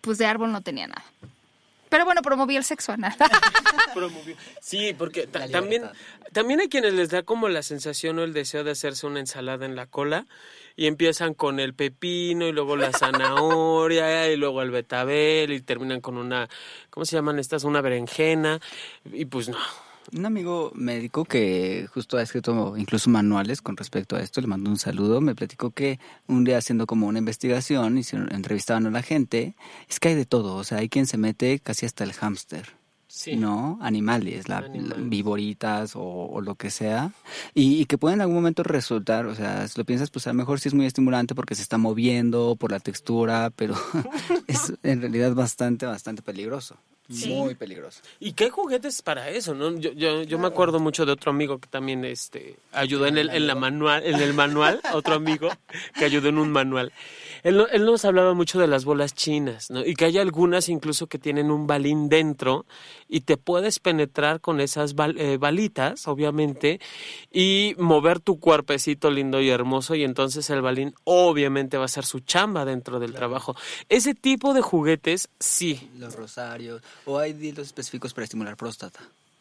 pues 0.03 0.19
de 0.19 0.27
árbol 0.27 0.53
no 0.53 0.61
tenía 0.61 0.89
nada. 0.89 1.05
Pero 1.91 2.07
bueno, 2.07 2.23
promovía 2.23 2.57
el 2.59 2.65
sexo 2.65 2.93
anal. 2.93 3.15
Promovió. 3.95 4.35
Sí, 4.61 4.95
porque 4.97 5.27
ta- 5.27 5.49
también, 5.49 5.83
también 6.33 6.61
hay 6.61 6.69
quienes 6.69 6.95
les 6.95 7.11
da 7.11 7.23
como 7.25 7.49
la 7.49 7.63
sensación 7.63 8.19
o 8.19 8.23
el 8.23 8.33
deseo 8.33 8.65
de 8.65 8.71
hacerse 8.71 9.07
una 9.07 9.21
ensalada 9.21 9.67
en 9.67 9.75
la 9.77 9.87
cola 9.87 10.27
y 10.77 10.87
empiezan 10.87 11.35
con 11.35 11.59
el 11.61 11.75
pepino 11.75 12.47
y 12.47 12.53
luego 12.53 12.77
la 12.77 12.93
zanahoria 12.99 14.31
y 14.31 14.37
luego 14.37 14.63
el 14.63 14.71
betabel 14.71 15.53
y 15.53 15.61
terminan 15.61 16.01
con 16.01 16.17
una, 16.17 16.49
¿cómo 16.91 17.05
se 17.05 17.17
llaman 17.17 17.39
estas? 17.41 17.65
Una 17.65 17.81
berenjena 17.83 18.61
y 19.13 19.25
pues 19.27 19.49
no. 19.49 19.59
Un 20.17 20.27
amigo 20.27 20.73
médico 20.75 21.25
que 21.25 21.87
justo 21.93 22.17
ha 22.17 22.23
escrito 22.23 22.77
incluso 22.77 23.11
manuales 23.11 23.63
con 23.63 23.77
respecto 23.77 24.17
a 24.17 24.21
esto, 24.21 24.41
le 24.41 24.49
mando 24.49 24.69
un 24.69 24.79
saludo, 24.79 25.21
me 25.21 25.37
platicó 25.37 25.71
que 25.71 26.01
un 26.27 26.43
día 26.43 26.59
haciendo 26.59 26.87
como 26.87 27.07
una 27.07 27.21
investigación, 27.21 27.97
hicieron, 27.97 28.33
entrevistaban 28.33 28.87
a 28.87 28.91
la 28.91 29.03
gente, 29.03 29.55
es 29.89 30.01
que 30.01 30.09
hay 30.09 30.15
de 30.17 30.27
todo, 30.27 30.57
o 30.57 30.65
sea, 30.65 30.79
hay 30.79 30.89
quien 30.89 31.07
se 31.07 31.17
mete 31.17 31.61
casi 31.61 31.87
hasta 31.87 32.03
el 32.03 32.13
hámster. 32.13 32.80
Sí. 33.13 33.35
¿no? 33.35 33.77
Animales, 33.83 34.49
la, 34.49 34.61
la- 34.61 34.95
viboritas 34.99 35.97
o, 35.97 36.01
o 36.03 36.41
lo 36.41 36.55
que 36.55 36.71
sea, 36.71 37.11
y, 37.55 37.81
y 37.81 37.87
que 37.87 37.99
pueden 37.99 38.19
en 38.19 38.21
algún 38.23 38.37
momento 38.37 38.63
resultar, 38.63 39.27
o 39.27 39.35
sea, 39.35 39.67
si 39.67 39.77
lo 39.79 39.85
piensas, 39.85 40.11
pues 40.11 40.27
a 40.29 40.31
lo 40.31 40.35
mejor 40.35 40.61
sí 40.61 40.69
es 40.69 40.75
muy 40.75 40.87
estimulante 40.87 41.35
porque 41.35 41.57
se 41.57 41.63
está 41.63 41.77
moviendo, 41.77 42.55
por 42.57 42.71
la 42.71 42.79
textura, 42.79 43.51
pero 43.55 43.75
es 44.47 44.73
en 44.85 45.01
realidad 45.01 45.35
bastante, 45.35 45.87
bastante 45.87 46.23
peligroso, 46.23 46.77
muy 47.09 47.57
peligroso. 47.57 48.01
¿Y 48.21 48.35
qué 48.35 48.51
juguetes 48.51 49.03
para 49.03 49.29
eso, 49.31 49.53
no? 49.53 49.77
Yo, 49.81 49.91
yo, 49.91 50.23
yo 50.23 50.39
me 50.39 50.47
acuerdo 50.47 50.79
mucho 50.79 51.05
de 51.05 51.11
otro 51.11 51.33
amigo 51.33 51.59
que 51.59 51.67
también 51.69 52.05
este 52.05 52.55
ayudó 52.71 53.07
en 53.07 53.19
el, 53.19 53.31
en 53.31 53.49
la 53.49 53.57
manual, 53.57 54.07
en 54.07 54.21
el 54.21 54.33
manual, 54.35 54.81
otro 54.95 55.15
amigo 55.15 55.49
que 55.99 56.05
ayudó 56.05 56.29
en 56.29 56.39
un 56.39 56.53
manual. 56.53 56.93
Él, 57.43 57.57
no- 57.57 57.67
él 57.69 57.85
nos 57.85 58.05
hablaba 58.05 58.35
mucho 58.35 58.59
de 58.61 58.67
las 58.67 58.85
bolas 58.85 59.15
chinas, 59.15 59.71
¿no? 59.71 59.85
Y 59.85 59.95
que 59.95 60.05
hay 60.07 60.19
algunas 60.19 60.69
incluso 60.69 61.07
que 61.07 61.19
tienen 61.19 61.51
un 61.51 61.67
balín 61.67 62.09
dentro 62.09 62.67
y 63.09 63.21
te 63.23 63.37
puedes 63.37 63.79
penetrar 63.79 64.41
con 64.41 64.61
esas 64.61 64.95
bal- 64.95 65.19
eh, 65.19 65.37
balitas, 65.39 66.07
obviamente, 66.09 66.81
y 67.33 67.75
mover 67.79 68.21
tu 68.21 68.39
cuerpecito 68.41 69.11
lindo 69.11 69.41
y 69.41 69.49
hermoso 69.51 69.95
y 69.95 70.05
entonces 70.05 70.49
el 70.51 70.63
balín 70.63 70.95
obviamente 71.05 71.77
va 71.77 71.85
a 71.85 71.87
hacer 71.87 72.05
su 72.05 72.21
chamba 72.21 72.65
dentro 72.65 72.99
del 73.01 73.15
trabajo. 73.15 73.55
Ese 73.89 74.15
tipo 74.15 74.55
de 74.55 74.61
juguetes, 74.61 75.29
sí, 75.39 75.91
Los 75.99 76.15
rosarios, 76.17 76.83
o 77.07 77.19
hay 77.19 77.33
dildos 77.33 77.67
específicos 77.69 78.13
para 78.15 78.25
estimular 78.25 78.57
próstata, 78.57 79.01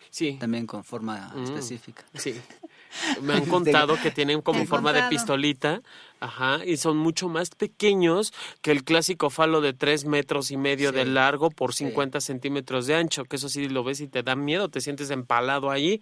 sí. 0.09 0.37
también 0.39 0.65
con 0.65 0.83
forma 0.83 1.31
Mm. 1.35 1.43
específica. 1.43 2.03
Sí. 2.13 2.33
Me 3.21 3.33
han 3.33 3.45
contado 3.45 3.97
que 4.01 4.11
tienen 4.11 4.41
como 4.41 4.65
forma 4.65 4.93
de 4.93 5.03
pistolita, 5.09 5.81
ajá, 6.19 6.59
y 6.65 6.77
son 6.77 6.97
mucho 6.97 7.29
más 7.29 7.49
pequeños 7.51 8.33
que 8.61 8.71
el 8.71 8.83
clásico 8.83 9.29
falo 9.29 9.61
de 9.61 9.73
tres 9.73 10.05
metros 10.05 10.51
y 10.51 10.57
medio 10.57 10.89
Sí. 10.89 10.95
de 10.95 11.05
largo 11.05 11.49
por 11.51 11.73
Sí. 11.73 11.85
50 11.85 12.19
centímetros 12.21 12.87
de 12.87 12.95
ancho, 12.95 13.25
que 13.25 13.35
eso 13.37 13.47
sí 13.49 13.69
lo 13.69 13.83
ves 13.83 14.01
y 14.01 14.07
te 14.07 14.23
da 14.23 14.35
miedo, 14.35 14.69
te 14.69 14.81
sientes 14.81 15.09
empalado 15.11 15.69
ahí. 15.71 16.01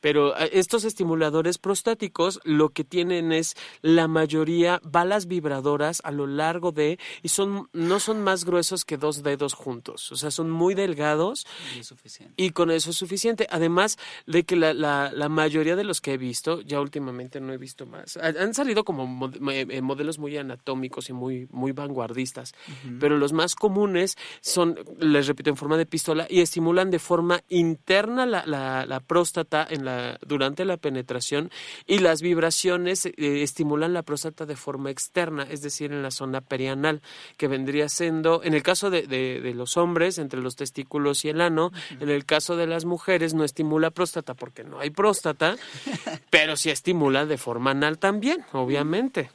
Pero 0.00 0.36
eh, 0.38 0.50
estos 0.52 0.84
estimuladores 0.84 1.58
prostáticos 1.58 2.40
lo 2.44 2.68
que 2.70 2.84
tienen 2.84 3.32
es 3.32 3.54
la 3.82 4.06
mayoría 4.08 4.80
balas 4.84 5.26
vibradoras 5.26 6.00
a 6.04 6.10
lo 6.12 6.26
largo 6.26 6.72
de 6.72 6.98
y 7.22 7.28
son 7.28 7.68
no 7.72 7.98
son 8.00 8.22
más 8.22 8.44
gruesos 8.44 8.84
que 8.84 8.96
dos 8.96 9.22
dedos 9.22 9.54
juntos, 9.54 10.12
o 10.12 10.16
sea, 10.16 10.30
son 10.30 10.50
muy 10.50 10.74
delgados 10.74 11.46
Y 11.76 11.80
es 11.80 11.86
suficiente. 11.86 12.34
y 12.36 12.50
con 12.50 12.70
eso 12.70 12.90
es 12.90 12.96
suficiente. 12.96 13.46
Además 13.50 13.96
de 14.26 14.44
que 14.44 14.56
la, 14.56 14.72
la, 14.74 15.10
la 15.12 15.28
mayoría 15.28 15.74
de 15.76 15.84
los 15.84 16.00
que 16.00 16.12
he 16.14 16.18
visto, 16.18 16.60
ya 16.60 16.80
últimamente 16.80 17.40
no 17.40 17.52
he 17.52 17.58
visto 17.58 17.86
más, 17.86 18.16
han 18.18 18.54
salido 18.54 18.84
como 18.84 19.06
me- 19.40 19.60
eh, 19.62 19.82
modelos 19.82 20.18
muy 20.18 20.36
anatómicos 20.36 21.08
y 21.08 21.12
muy, 21.12 21.48
muy 21.50 21.72
vanguardistas, 21.72 22.54
pero 23.00 23.16
los 23.18 23.32
más 23.32 23.54
comunes 23.54 24.16
son, 24.40 24.78
les 25.00 25.26
repito, 25.26 25.50
en 25.50 25.56
forma 25.56 25.76
de 25.76 25.86
pistola 25.86 26.26
y 26.28 26.40
estimulan 26.40 26.90
de 26.90 26.98
forma 26.98 27.40
interna 27.48 28.26
la, 28.26 28.44
la, 28.46 28.86
la 28.86 29.00
próstata 29.00 29.66
en 29.68 29.84
la, 29.84 29.87
durante 30.26 30.64
la 30.64 30.76
penetración 30.76 31.50
y 31.86 31.98
las 31.98 32.22
vibraciones 32.22 33.06
eh, 33.06 33.12
estimulan 33.42 33.92
la 33.92 34.02
próstata 34.02 34.46
de 34.46 34.56
forma 34.56 34.90
externa, 34.90 35.46
es 35.50 35.62
decir, 35.62 35.92
en 35.92 36.02
la 36.02 36.10
zona 36.10 36.40
perianal, 36.40 37.00
que 37.36 37.48
vendría 37.48 37.88
siendo, 37.88 38.42
en 38.42 38.54
el 38.54 38.62
caso 38.62 38.90
de, 38.90 39.06
de- 39.06 39.40
de 39.40 39.54
los 39.54 39.76
hombres, 39.76 40.18
entre 40.18 40.40
los 40.40 40.56
testículos 40.56 41.24
y 41.24 41.28
el 41.30 41.40
ano, 41.40 41.72
en 42.00 42.08
el 42.10 42.24
caso 42.24 42.56
de 42.56 42.66
las 42.66 42.84
mujeres 42.84 43.34
no 43.34 43.44
estimula 43.44 43.90
próstata 43.90 44.34
porque 44.34 44.64
no 44.64 44.80
hay 44.80 44.90
próstata, 44.90 45.56
pero 46.30 46.56
sí 46.56 46.70
estimula 46.70 47.26
de 47.26 47.38
forma 47.38 47.70
anal 47.72 47.98
también, 47.98 48.44
obviamente. 48.52 49.30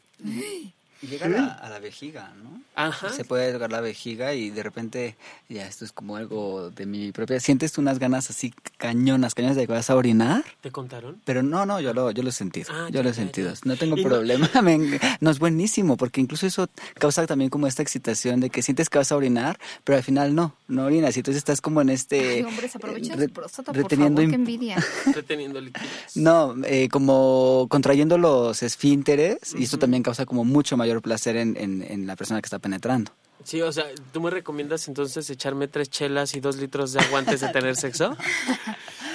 Y 1.03 1.07
llega 1.07 1.25
a 1.25 1.29
la, 1.29 1.47
a 1.53 1.69
la 1.69 1.79
vejiga, 1.79 2.33
¿no? 2.41 2.61
Ajá. 2.75 3.09
Se 3.09 3.23
puede 3.25 3.51
tocar 3.53 3.71
la 3.71 3.81
vejiga 3.81 4.33
y 4.33 4.49
de 4.49 4.63
repente, 4.63 5.15
ya 5.49 5.67
esto 5.67 5.85
es 5.85 5.91
como 5.91 6.15
algo 6.15 6.71
de 6.71 6.85
mi 6.87 7.11
propia... 7.11 7.39
Sientes 7.39 7.71
tú 7.73 7.81
unas 7.81 7.99
ganas 7.99 8.29
así 8.31 8.51
cañonas, 8.77 9.35
cañonas 9.35 9.57
de 9.57 9.67
que 9.67 9.73
vas 9.73 9.89
a 9.91 9.95
orinar. 9.95 10.43
¿Te 10.61 10.71
contaron? 10.71 11.21
Pero 11.25 11.43
no, 11.43 11.65
no, 11.67 11.79
yo 11.81 11.93
lo, 11.93 12.09
yo 12.11 12.23
lo 12.23 12.29
he 12.29 12.31
sentido. 12.31 12.71
Ah, 12.73 12.85
yo 12.89 12.95
ya, 12.95 13.03
lo 13.03 13.09
he 13.09 13.13
sentido. 13.13 13.53
ya. 13.53 13.59
No 13.65 13.75
tengo 13.75 13.95
Y 13.97 14.03
no- 14.03 14.09
problema. 14.09 14.49
me 14.63 14.99
no 15.19 15.29
es 15.29 15.37
buenísimo, 15.39 15.97
porque 15.97 16.19
incluso 16.21 16.47
eso 16.47 16.67
causa 16.95 17.27
también 17.27 17.49
como 17.51 17.67
esta 17.67 17.83
excitación 17.83 18.39
de 18.39 18.49
que 18.49 18.63
sientes 18.63 18.89
que 18.89 18.97
vas 18.97 19.11
a 19.11 19.17
orinar, 19.17 19.59
pero 19.83 19.97
al 19.97 20.03
final 20.03 20.33
no, 20.33 20.55
no 20.67 20.85
orinas. 20.85 21.15
Y 21.15 21.19
entonces 21.19 21.37
estás 21.39 21.61
como 21.61 21.81
en 21.81 21.89
este. 21.89 22.37
Ay, 22.37 22.41
hombre, 22.43 22.67
se 22.69 22.77
aprovecha 22.79 23.15
de 23.15 23.21
re- 23.23 23.27
su 23.27 23.33
próstata, 23.33 23.71
por 23.71 23.81
reteniendo 23.83 24.21
favor, 24.21 24.31
qué 24.31 24.35
imp- 24.37 24.39
envidia. 24.39 24.83
Reteniendo 25.13 25.61
líquidos. 25.61 25.87
No, 26.15 26.55
eh, 26.65 26.87
como 26.89 27.67
contrayendo 27.69 28.17
los 28.17 28.63
esfínteres, 28.63 29.53
y 29.57 29.65
eso 29.65 29.77
también 29.77 30.01
causa 30.01 30.25
como 30.25 30.43
mucho 30.43 30.75
mayor 30.93 31.01
placer 31.01 31.37
en, 31.37 31.57
en, 31.57 31.81
en 31.81 32.05
la 32.07 32.15
persona 32.15 32.41
que 32.41 32.45
está 32.45 32.59
penetrando. 32.59 33.11
Sí, 33.43 33.61
o 33.61 33.71
sea, 33.71 33.85
¿tú 34.11 34.21
me 34.21 34.29
recomiendas 34.29 34.87
entonces 34.87 35.29
echarme 35.29 35.67
tres 35.67 35.89
chelas 35.89 36.33
y 36.35 36.39
dos 36.39 36.57
litros 36.57 36.93
de 36.93 37.01
agua 37.01 37.19
antes 37.19 37.41
de 37.41 37.49
tener 37.49 37.75
sexo? 37.75 38.15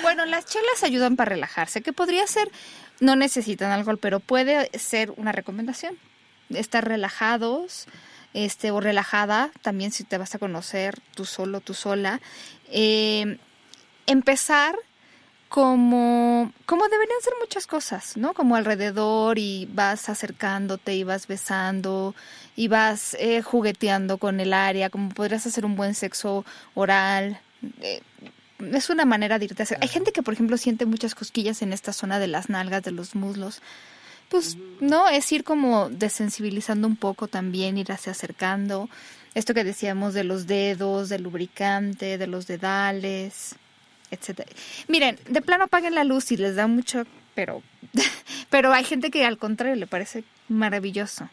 Bueno, 0.00 0.24
las 0.26 0.46
chelas 0.46 0.84
ayudan 0.84 1.16
para 1.16 1.30
relajarse, 1.30 1.82
que 1.82 1.92
podría 1.92 2.24
ser, 2.26 2.48
no 3.00 3.16
necesitan 3.16 3.72
alcohol, 3.72 3.98
pero 3.98 4.20
puede 4.20 4.70
ser 4.78 5.12
una 5.16 5.32
recomendación. 5.32 5.98
Estar 6.50 6.86
relajados, 6.86 7.86
este, 8.32 8.70
o 8.70 8.80
relajada, 8.80 9.50
también 9.60 9.90
si 9.90 10.04
te 10.04 10.16
vas 10.16 10.34
a 10.36 10.38
conocer 10.38 11.00
tú 11.14 11.24
solo, 11.24 11.60
tú 11.60 11.74
sola. 11.74 12.20
Eh, 12.70 13.38
empezar 14.06 14.76
como, 15.48 16.52
como 16.66 16.88
deberían 16.88 17.20
ser 17.22 17.32
muchas 17.40 17.66
cosas, 17.66 18.16
¿no? 18.16 18.34
Como 18.34 18.54
alrededor 18.54 19.38
y 19.38 19.66
vas 19.72 20.08
acercándote 20.08 20.94
y 20.94 21.04
vas 21.04 21.26
besando 21.26 22.14
y 22.54 22.68
vas 22.68 23.16
eh, 23.18 23.40
jugueteando 23.42 24.18
con 24.18 24.40
el 24.40 24.52
área, 24.52 24.90
como 24.90 25.08
podrías 25.10 25.46
hacer 25.46 25.64
un 25.64 25.76
buen 25.76 25.94
sexo 25.94 26.44
oral. 26.74 27.40
Eh, 27.80 28.02
es 28.58 28.90
una 28.90 29.04
manera 29.04 29.38
de 29.38 29.46
irte 29.46 29.62
a 29.62 29.64
hacer. 29.64 29.78
Hay 29.80 29.88
gente 29.88 30.12
que, 30.12 30.22
por 30.22 30.34
ejemplo, 30.34 30.56
siente 30.58 30.84
muchas 30.84 31.14
cosquillas 31.14 31.62
en 31.62 31.72
esta 31.72 31.92
zona 31.92 32.18
de 32.18 32.26
las 32.26 32.50
nalgas, 32.50 32.82
de 32.82 32.90
los 32.90 33.14
muslos. 33.14 33.62
Pues 34.28 34.58
no, 34.80 35.08
es 35.08 35.32
ir 35.32 35.44
como 35.44 35.88
desensibilizando 35.88 36.86
un 36.86 36.96
poco 36.96 37.28
también, 37.28 37.78
irse 37.78 38.10
acercando. 38.10 38.90
Esto 39.34 39.54
que 39.54 39.64
decíamos 39.64 40.12
de 40.12 40.24
los 40.24 40.46
dedos, 40.46 41.08
del 41.08 41.22
lubricante, 41.22 42.18
de 42.18 42.26
los 42.26 42.46
dedales, 42.46 43.54
etcétera. 44.10 44.50
Miren, 44.88 45.18
de 45.28 45.40
plano 45.42 45.64
apaguen 45.64 45.94
la 45.94 46.04
luz 46.04 46.32
y 46.32 46.36
les 46.36 46.56
da 46.56 46.66
mucho, 46.66 47.04
pero, 47.34 47.62
pero 48.50 48.72
hay 48.72 48.84
gente 48.84 49.10
que 49.10 49.24
al 49.24 49.38
contrario 49.38 49.74
le 49.76 49.86
parece 49.86 50.24
maravilloso. 50.48 51.28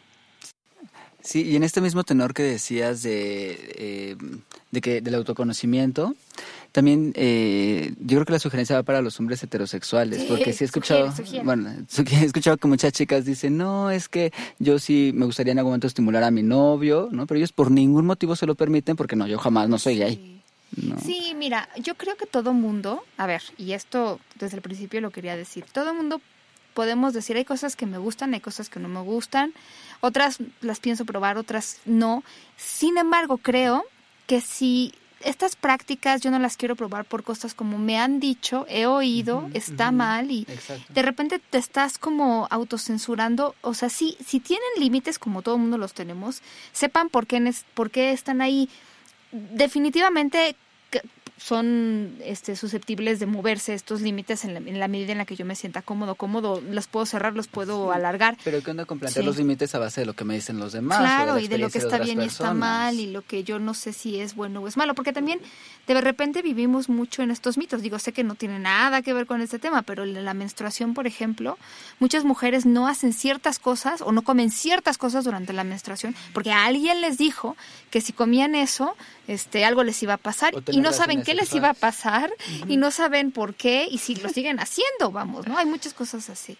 Sí, 1.22 1.42
y 1.42 1.56
en 1.56 1.64
este 1.64 1.80
mismo 1.80 2.04
tenor 2.04 2.34
que 2.34 2.44
decías 2.44 3.02
de, 3.02 3.56
eh, 3.78 4.16
de 4.70 4.80
que 4.80 5.00
del 5.00 5.14
autoconocimiento, 5.16 6.14
También 6.70 7.12
eh, 7.16 7.94
yo 7.98 8.18
creo 8.18 8.26
que 8.26 8.32
la 8.34 8.38
sugerencia 8.38 8.76
va 8.76 8.82
para 8.84 9.00
los 9.02 9.18
hombres 9.18 9.42
heterosexuales, 9.42 10.20
Sí, 10.20 10.26
porque 10.28 10.52
sí 10.52 10.62
he 10.62 10.66
escuchado, 10.66 11.06
sugiere, 11.06 11.24
sugiere. 11.26 11.44
bueno, 11.44 11.70
he 12.20 12.24
escuchado 12.24 12.58
que 12.58 12.68
muchas 12.68 12.92
chicas 12.92 13.24
dicen, 13.24 13.56
no, 13.56 13.90
es 13.90 14.08
que 14.08 14.30
yo 14.60 14.78
sí 14.78 15.10
me 15.14 15.24
gustaría 15.24 15.50
en 15.52 15.58
algún 15.58 15.70
momento 15.70 15.88
estimular 15.88 16.22
a 16.22 16.30
mi 16.30 16.42
novio, 16.44 17.08
¿no? 17.10 17.26
Pero 17.26 17.38
ellos 17.38 17.50
por 17.52 17.70
ningún 17.72 18.06
motivo 18.06 18.36
se 18.36 18.46
lo 18.46 18.54
permiten 18.54 18.94
porque 18.94 19.16
no, 19.16 19.26
yo 19.26 19.38
jamás 19.38 19.68
no 19.68 19.78
soy 19.78 19.96
gay. 19.98 20.42
¿No? 20.76 20.98
Sí, 21.00 21.34
mira, 21.36 21.68
yo 21.76 21.94
creo 21.94 22.16
que 22.16 22.26
todo 22.26 22.52
mundo, 22.52 23.04
a 23.16 23.26
ver, 23.26 23.42
y 23.56 23.72
esto 23.72 24.20
desde 24.36 24.56
el 24.56 24.62
principio 24.62 25.00
lo 25.00 25.10
quería 25.10 25.36
decir, 25.36 25.64
todo 25.72 25.94
mundo 25.94 26.20
podemos 26.74 27.14
decir, 27.14 27.36
hay 27.36 27.46
cosas 27.46 27.74
que 27.74 27.86
me 27.86 27.96
gustan, 27.96 28.34
hay 28.34 28.40
cosas 28.40 28.68
que 28.68 28.78
no 28.78 28.88
me 28.88 29.00
gustan, 29.00 29.54
otras 30.00 30.38
las 30.60 30.78
pienso 30.78 31.06
probar, 31.06 31.38
otras 31.38 31.78
no. 31.86 32.22
Sin 32.58 32.98
embargo, 32.98 33.38
creo 33.38 33.86
que 34.26 34.42
si 34.42 34.92
estas 35.20 35.56
prácticas 35.56 36.20
yo 36.20 36.30
no 36.30 36.38
las 36.38 36.58
quiero 36.58 36.76
probar 36.76 37.06
por 37.06 37.24
cosas 37.24 37.54
como 37.54 37.78
me 37.78 37.98
han 37.98 38.20
dicho, 38.20 38.66
he 38.68 38.84
oído, 38.84 39.48
está 39.54 39.90
mal 39.90 40.30
y 40.30 40.46
Exacto. 40.48 40.92
de 40.92 41.02
repente 41.02 41.38
te 41.38 41.56
estás 41.56 41.96
como 41.96 42.46
autocensurando, 42.50 43.54
o 43.62 43.72
sea, 43.72 43.88
sí, 43.88 44.16
si 44.24 44.40
tienen 44.40 44.68
límites 44.78 45.18
como 45.18 45.40
todo 45.40 45.54
el 45.54 45.62
mundo 45.62 45.78
los 45.78 45.94
tenemos, 45.94 46.42
sepan 46.72 47.08
por 47.08 47.26
qué, 47.26 47.54
por 47.72 47.90
qué 47.90 48.12
están 48.12 48.42
ahí. 48.42 48.68
Definitivamente 49.32 50.56
son 51.38 52.16
este, 52.24 52.56
susceptibles 52.56 53.18
de 53.20 53.26
moverse 53.26 53.74
estos 53.74 54.00
límites 54.00 54.44
en 54.44 54.54
la, 54.54 54.60
en 54.60 54.80
la 54.80 54.88
medida 54.88 55.12
en 55.12 55.18
la 55.18 55.26
que 55.26 55.36
yo 55.36 55.44
me 55.44 55.54
sienta 55.54 55.82
cómodo, 55.82 56.14
cómodo, 56.14 56.62
los 56.70 56.86
puedo 56.86 57.04
cerrar, 57.04 57.34
los 57.34 57.46
puedo 57.46 57.92
alargar. 57.92 58.36
Pero 58.42 58.62
¿qué 58.62 58.70
onda 58.70 58.84
con 58.86 58.98
plantear 58.98 59.22
Sí. 59.22 59.26
los 59.26 59.36
límites 59.36 59.74
a 59.74 59.78
base 59.78 60.00
de 60.00 60.06
lo 60.06 60.14
que 60.14 60.24
me 60.24 60.34
dicen 60.34 60.58
los 60.58 60.72
demás? 60.72 60.98
de 60.98 61.04
Claro, 61.04 61.34
la 61.34 61.40
y 61.42 61.48
de 61.48 61.58
lo 61.58 61.68
que 61.70 61.78
está 61.78 61.98
bien 61.98 62.22
y 62.22 62.26
está 62.26 62.54
mal 62.54 62.98
y 62.98 63.06
lo 63.10 63.22
que 63.22 63.44
yo 63.44 63.58
no 63.58 63.74
sé 63.74 63.92
si 63.92 64.18
es 64.18 64.34
bueno 64.34 64.60
o 64.60 64.68
es 64.68 64.76
malo, 64.76 64.94
porque 64.94 65.12
también 65.12 65.40
de 65.86 66.00
repente 66.00 66.42
vivimos 66.42 66.88
mucho 66.88 67.22
en 67.22 67.30
estos 67.30 67.58
mitos. 67.58 67.82
Digo, 67.82 67.98
sé 67.98 68.12
que 68.12 68.24
no 68.24 68.34
tiene 68.34 68.58
nada 68.58 69.02
que 69.02 69.12
ver 69.12 69.26
con 69.26 69.40
este 69.42 69.58
tema, 69.58 69.82
pero 69.82 70.04
la 70.06 70.34
menstruación, 70.34 70.94
por 70.94 71.06
ejemplo, 71.06 71.58
muchas 72.00 72.24
mujeres 72.24 72.66
no 72.66 72.88
hacen 72.88 73.12
ciertas 73.12 73.58
cosas 73.58 74.00
o 74.00 74.12
no 74.12 74.22
comen 74.22 74.50
ciertas 74.50 74.98
cosas 74.98 75.24
durante 75.24 75.52
la 75.52 75.64
menstruación 75.64 76.14
porque 76.32 76.52
alguien 76.52 77.00
les 77.00 77.18
dijo 77.18 77.56
que 77.90 78.00
si 78.00 78.12
comían 78.12 78.54
eso, 78.54 78.96
este 79.28 79.64
algo 79.64 79.82
les 79.84 80.02
iba 80.02 80.14
a 80.14 80.18
pasar 80.18 80.54
y 80.70 80.80
no 80.80 80.92
saben 80.92 81.22
qué 81.26 81.34
les 81.34 81.52
iba 81.54 81.70
a 81.70 81.74
pasar 81.74 82.30
y 82.68 82.76
no 82.78 82.90
saben 82.90 83.32
por 83.32 83.54
qué 83.54 83.86
y 83.90 83.98
si 83.98 84.14
lo 84.16 84.28
siguen 84.30 84.58
haciendo, 84.60 85.10
vamos, 85.12 85.46
¿no? 85.46 85.58
Hay 85.58 85.66
muchas 85.66 85.92
cosas 85.92 86.30
así 86.30 86.56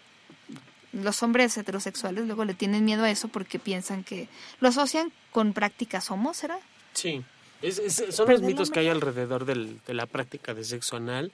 los 0.93 1.21
hombres 1.21 1.55
heterosexuales 1.57 2.25
luego 2.25 2.43
le 2.45 2.53
tienen 2.55 2.83
miedo 2.85 3.03
a 3.03 3.11
eso 3.11 3.27
porque 3.27 3.59
piensan 3.59 4.03
que 4.03 4.27
lo 4.61 4.69
asocian 4.69 5.11
con 5.31 5.53
prácticas 5.53 6.09
homo, 6.09 6.33
¿será? 6.33 6.57
Sí. 6.93 7.23
Es- 7.61 7.77
es- 7.79 8.15
son 8.15 8.29
los 8.29 8.41
mitos 8.41 8.71
que 8.71 8.79
hay 8.79 8.87
alrededor 8.87 9.45
del- 9.45 9.79
de 9.85 9.93
la 9.93 10.05
práctica 10.05 10.53
de 10.53 10.63
sexo 10.63 10.95
anal 10.95 11.31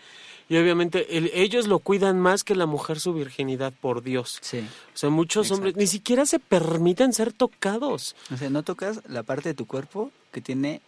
y 0.49 0.57
obviamente 0.57 1.17
el- 1.17 1.31
ellos 1.33 1.67
lo 1.67 1.79
cuidan 1.79 2.19
más 2.19 2.43
que 2.43 2.55
la 2.55 2.65
mujer 2.65 2.99
su 2.99 3.13
virginidad 3.13 3.73
por 3.79 4.03
Dios. 4.03 4.39
Sí. 4.41 4.59
O 4.59 4.97
sea, 4.97 5.09
muchos 5.09 5.47
Exacto. 5.47 5.55
hombres 5.55 5.75
ni 5.77 5.87
siquiera 5.87 6.25
se 6.25 6.39
permiten 6.39 7.13
ser 7.13 7.31
tocados. 7.31 8.15
O 8.33 8.37
sea, 8.37 8.49
no 8.49 8.63
tocas 8.63 9.01
la 9.07 9.23
parte 9.23 9.49
de 9.49 9.55
tu 9.55 9.65
cuerpo 9.65 10.11
que 10.31 10.41
tiene 10.41 10.81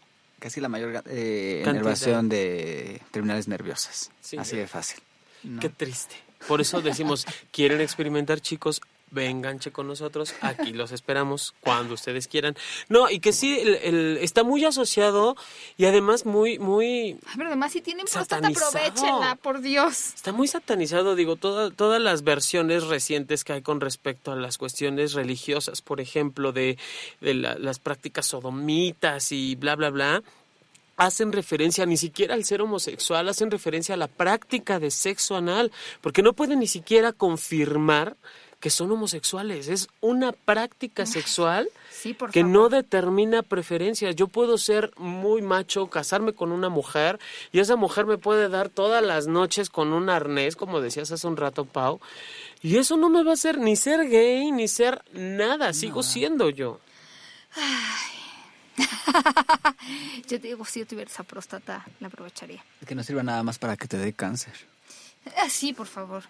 casi 0.45 0.61
la 0.61 0.69
mayor 0.69 1.01
eh, 1.09 1.63
de 2.25 3.01
terminales 3.09 3.47
nerviosas. 3.47 4.11
Sí. 4.21 4.37
Así 4.37 4.55
de 4.55 4.67
fácil. 4.67 4.99
¿no? 5.41 5.59
Qué 5.59 5.69
triste. 5.69 6.13
Por 6.47 6.61
eso 6.61 6.81
decimos, 6.81 7.25
quieren 7.51 7.81
experimentar 7.81 8.39
chicos, 8.39 8.79
vénganche 9.15 9.71
con 9.71 9.87
nosotros, 9.87 10.35
aquí 10.41 10.73
los 10.73 10.91
esperamos 10.91 11.55
cuando 11.61 11.95
ustedes 11.95 12.27
quieran. 12.27 12.55
No, 12.89 13.09
y 13.09 13.19
que 13.19 13.33
sí, 13.33 13.57
el- 13.59 13.75
el- 13.75 14.17
está 14.21 14.43
muy 14.43 14.63
asociado 14.65 15.35
y 15.77 15.85
además 15.85 16.27
muy, 16.27 16.59
muy, 16.59 17.17
Ay, 17.25 17.33
pero 17.37 17.47
además 17.47 17.71
si 17.71 17.81
tienen 17.81 18.05
próstata, 18.05 18.47
aprovechenla, 18.47 19.39
por 19.41 19.61
Dios. 19.61 20.13
Está 20.13 20.31
muy 20.31 20.47
satanizado, 20.47 21.15
digo, 21.15 21.35
toda- 21.37 21.71
todas 21.71 21.99
las 21.99 22.23
versiones 22.23 22.83
recientes 22.83 23.43
que 23.43 23.53
hay 23.53 23.61
con 23.63 23.81
respecto 23.81 24.31
a 24.31 24.35
las 24.35 24.59
cuestiones 24.59 25.13
religiosas, 25.13 25.81
por 25.81 25.99
ejemplo, 26.01 26.51
de, 26.51 26.77
de 27.21 27.33
la- 27.33 27.55
las 27.57 27.79
prácticas 27.79 28.27
sodomitas 28.27 29.31
y 29.31 29.55
bla, 29.55 29.75
bla, 29.75 29.89
bla, 29.89 30.21
hacen 30.97 31.33
referencia 31.33 31.85
ni 31.85 31.97
siquiera 31.97 32.35
al 32.35 32.45
ser 32.45 32.61
homosexual, 32.61 33.27
hacen 33.27 33.51
referencia 33.51 33.95
a 33.95 33.97
la 33.97 34.07
práctica 34.07 34.79
de 34.79 34.91
sexo 34.91 35.35
anal, 35.35 35.71
porque 36.01 36.21
no 36.21 36.33
pueden 36.33 36.59
ni 36.59 36.67
siquiera 36.67 37.11
confirmar 37.11 38.15
que 38.65 38.71
son 38.71 38.91
homosexuales. 38.91 39.67
Es 39.67 39.89
una 40.01 40.31
práctica 40.31 41.05
sexual 41.05 41.69
Sí, 41.91 42.15
por 42.15 42.31
que 42.31 42.41
favor. 42.41 42.55
no 42.55 42.69
determina 42.69 43.43
preferencias. 43.43 44.15
Yo 44.15 44.27
puedo 44.27 44.57
ser 44.57 44.91
muy 44.97 45.43
macho, 45.43 45.85
casarme 45.85 46.33
con 46.33 46.51
una 46.51 46.69
mujer 46.69 47.19
y 47.51 47.59
esa 47.59 47.75
mujer 47.75 48.07
me 48.07 48.17
puede 48.17 48.49
dar 48.49 48.69
todas 48.69 49.03
las 49.03 49.27
noches 49.27 49.69
con 49.69 49.93
un 49.93 50.09
arnés, 50.09 50.55
como 50.55 50.81
decías 50.81 51.11
hace 51.11 51.27
un 51.27 51.37
rato, 51.37 51.65
Pau. 51.65 51.99
Y 52.63 52.77
eso 52.77 52.97
no 52.97 53.07
me 53.09 53.23
va 53.23 53.29
a 53.29 53.33
hacer 53.35 53.59
ni 53.59 53.75
ser 53.75 54.09
gay 54.09 54.51
ni 54.51 54.67
ser 54.67 55.03
nada. 55.13 55.71
Sigo 55.71 56.01
siendo 56.01 56.49
yo. 56.49 56.79
Yo 60.27 60.41
te 60.41 60.47
digo, 60.47 60.65
si 60.65 60.79
yo 60.79 60.87
tuviera 60.87 61.09
esa 61.11 61.21
próstata, 61.23 61.85
la 61.99 62.07
aprovecharía. 62.07 62.63
Que 62.87 62.95
no 62.95 63.03
sirva 63.03 63.21
nada 63.21 63.43
más 63.43 63.59
para 63.59 63.77
que 63.77 63.87
te 63.87 63.97
dé 63.97 64.13
cáncer. 64.13 64.53
Ah, 65.37 65.49
Sí, 65.49 65.73
por 65.73 65.87
favor. 65.87 66.23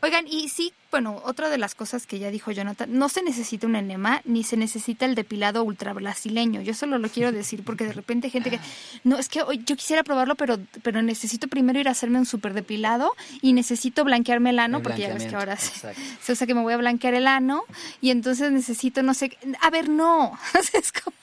Oigan, 0.00 0.26
y 0.26 0.48
sí, 0.48 0.72
bueno, 0.90 1.22
otra 1.24 1.48
de 1.48 1.58
las 1.58 1.76
cosas 1.76 2.06
que 2.06 2.18
ya 2.18 2.30
dijo 2.30 2.50
Jonathan, 2.50 2.88
no 2.92 3.08
se 3.08 3.22
necesita 3.22 3.68
un 3.68 3.76
enema 3.76 4.20
ni 4.24 4.42
se 4.42 4.56
necesita 4.56 5.04
el 5.06 5.14
depilado 5.14 5.62
ultrabrasileño. 5.62 6.60
Yo 6.60 6.74
solo 6.74 6.98
lo 6.98 7.08
quiero 7.08 7.30
decir 7.30 7.62
porque 7.64 7.84
de 7.84 7.92
repente 7.92 8.26
hay 8.26 8.32
gente 8.32 8.50
que, 8.50 8.58
no, 9.04 9.16
es 9.16 9.28
que 9.28 9.42
hoy 9.42 9.62
yo 9.64 9.76
quisiera 9.76 10.02
probarlo, 10.02 10.34
pero, 10.34 10.58
pero 10.82 11.02
necesito 11.02 11.46
primero 11.46 11.78
ir 11.78 11.86
a 11.86 11.92
hacerme 11.92 12.18
un 12.18 12.26
super 12.26 12.52
depilado 12.52 13.14
y 13.40 13.52
necesito 13.52 14.04
blanquearme 14.04 14.50
el 14.50 14.58
ano, 14.58 14.78
El 14.78 14.82
porque 14.82 15.02
ya 15.02 15.14
ves 15.14 15.26
que 15.26 15.36
ahora 15.36 15.56
se, 15.56 15.94
se 16.20 16.32
usa 16.32 16.46
que 16.48 16.54
me 16.54 16.62
voy 16.62 16.72
a 16.72 16.78
blanquear 16.78 17.14
el 17.14 17.28
ano 17.28 17.62
y 18.00 18.10
entonces 18.10 18.50
necesito, 18.50 19.04
no 19.04 19.14
sé, 19.14 19.38
a 19.60 19.70
ver, 19.70 19.88
no, 19.88 20.36
es 20.72 20.90
como, 20.90 21.16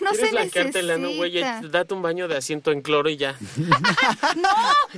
no 0.00 0.10
se 0.10 0.16
¿Quieres 0.16 0.30
blanquearte 0.32 0.78
el 0.80 0.90
ano, 0.90 1.10
güey? 1.12 1.32
necesita. 1.34 1.68
Date 1.68 1.94
un 1.94 2.02
baño 2.02 2.28
de 2.28 2.36
asiento 2.36 2.72
en 2.72 2.82
cloro 2.82 3.08
y 3.10 3.16
ya. 3.16 3.36
No, 4.36 4.48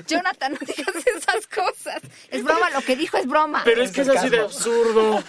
Jonathan, 0.06 0.52
no 0.52 0.58
digas 0.60 0.94
esas 1.06 1.46
cosas. 1.46 2.00
Es 2.30 2.42
broma, 2.42 2.70
lo 2.70 2.80
que 2.82 2.96
dijo 2.96 3.16
es 3.16 3.26
broma. 3.26 3.62
Pero 3.64 3.82
es 3.82 3.90
que 3.92 4.02
es 4.02 4.08
así 4.08 4.28
de 4.28 4.40
absurdo. 4.40 5.22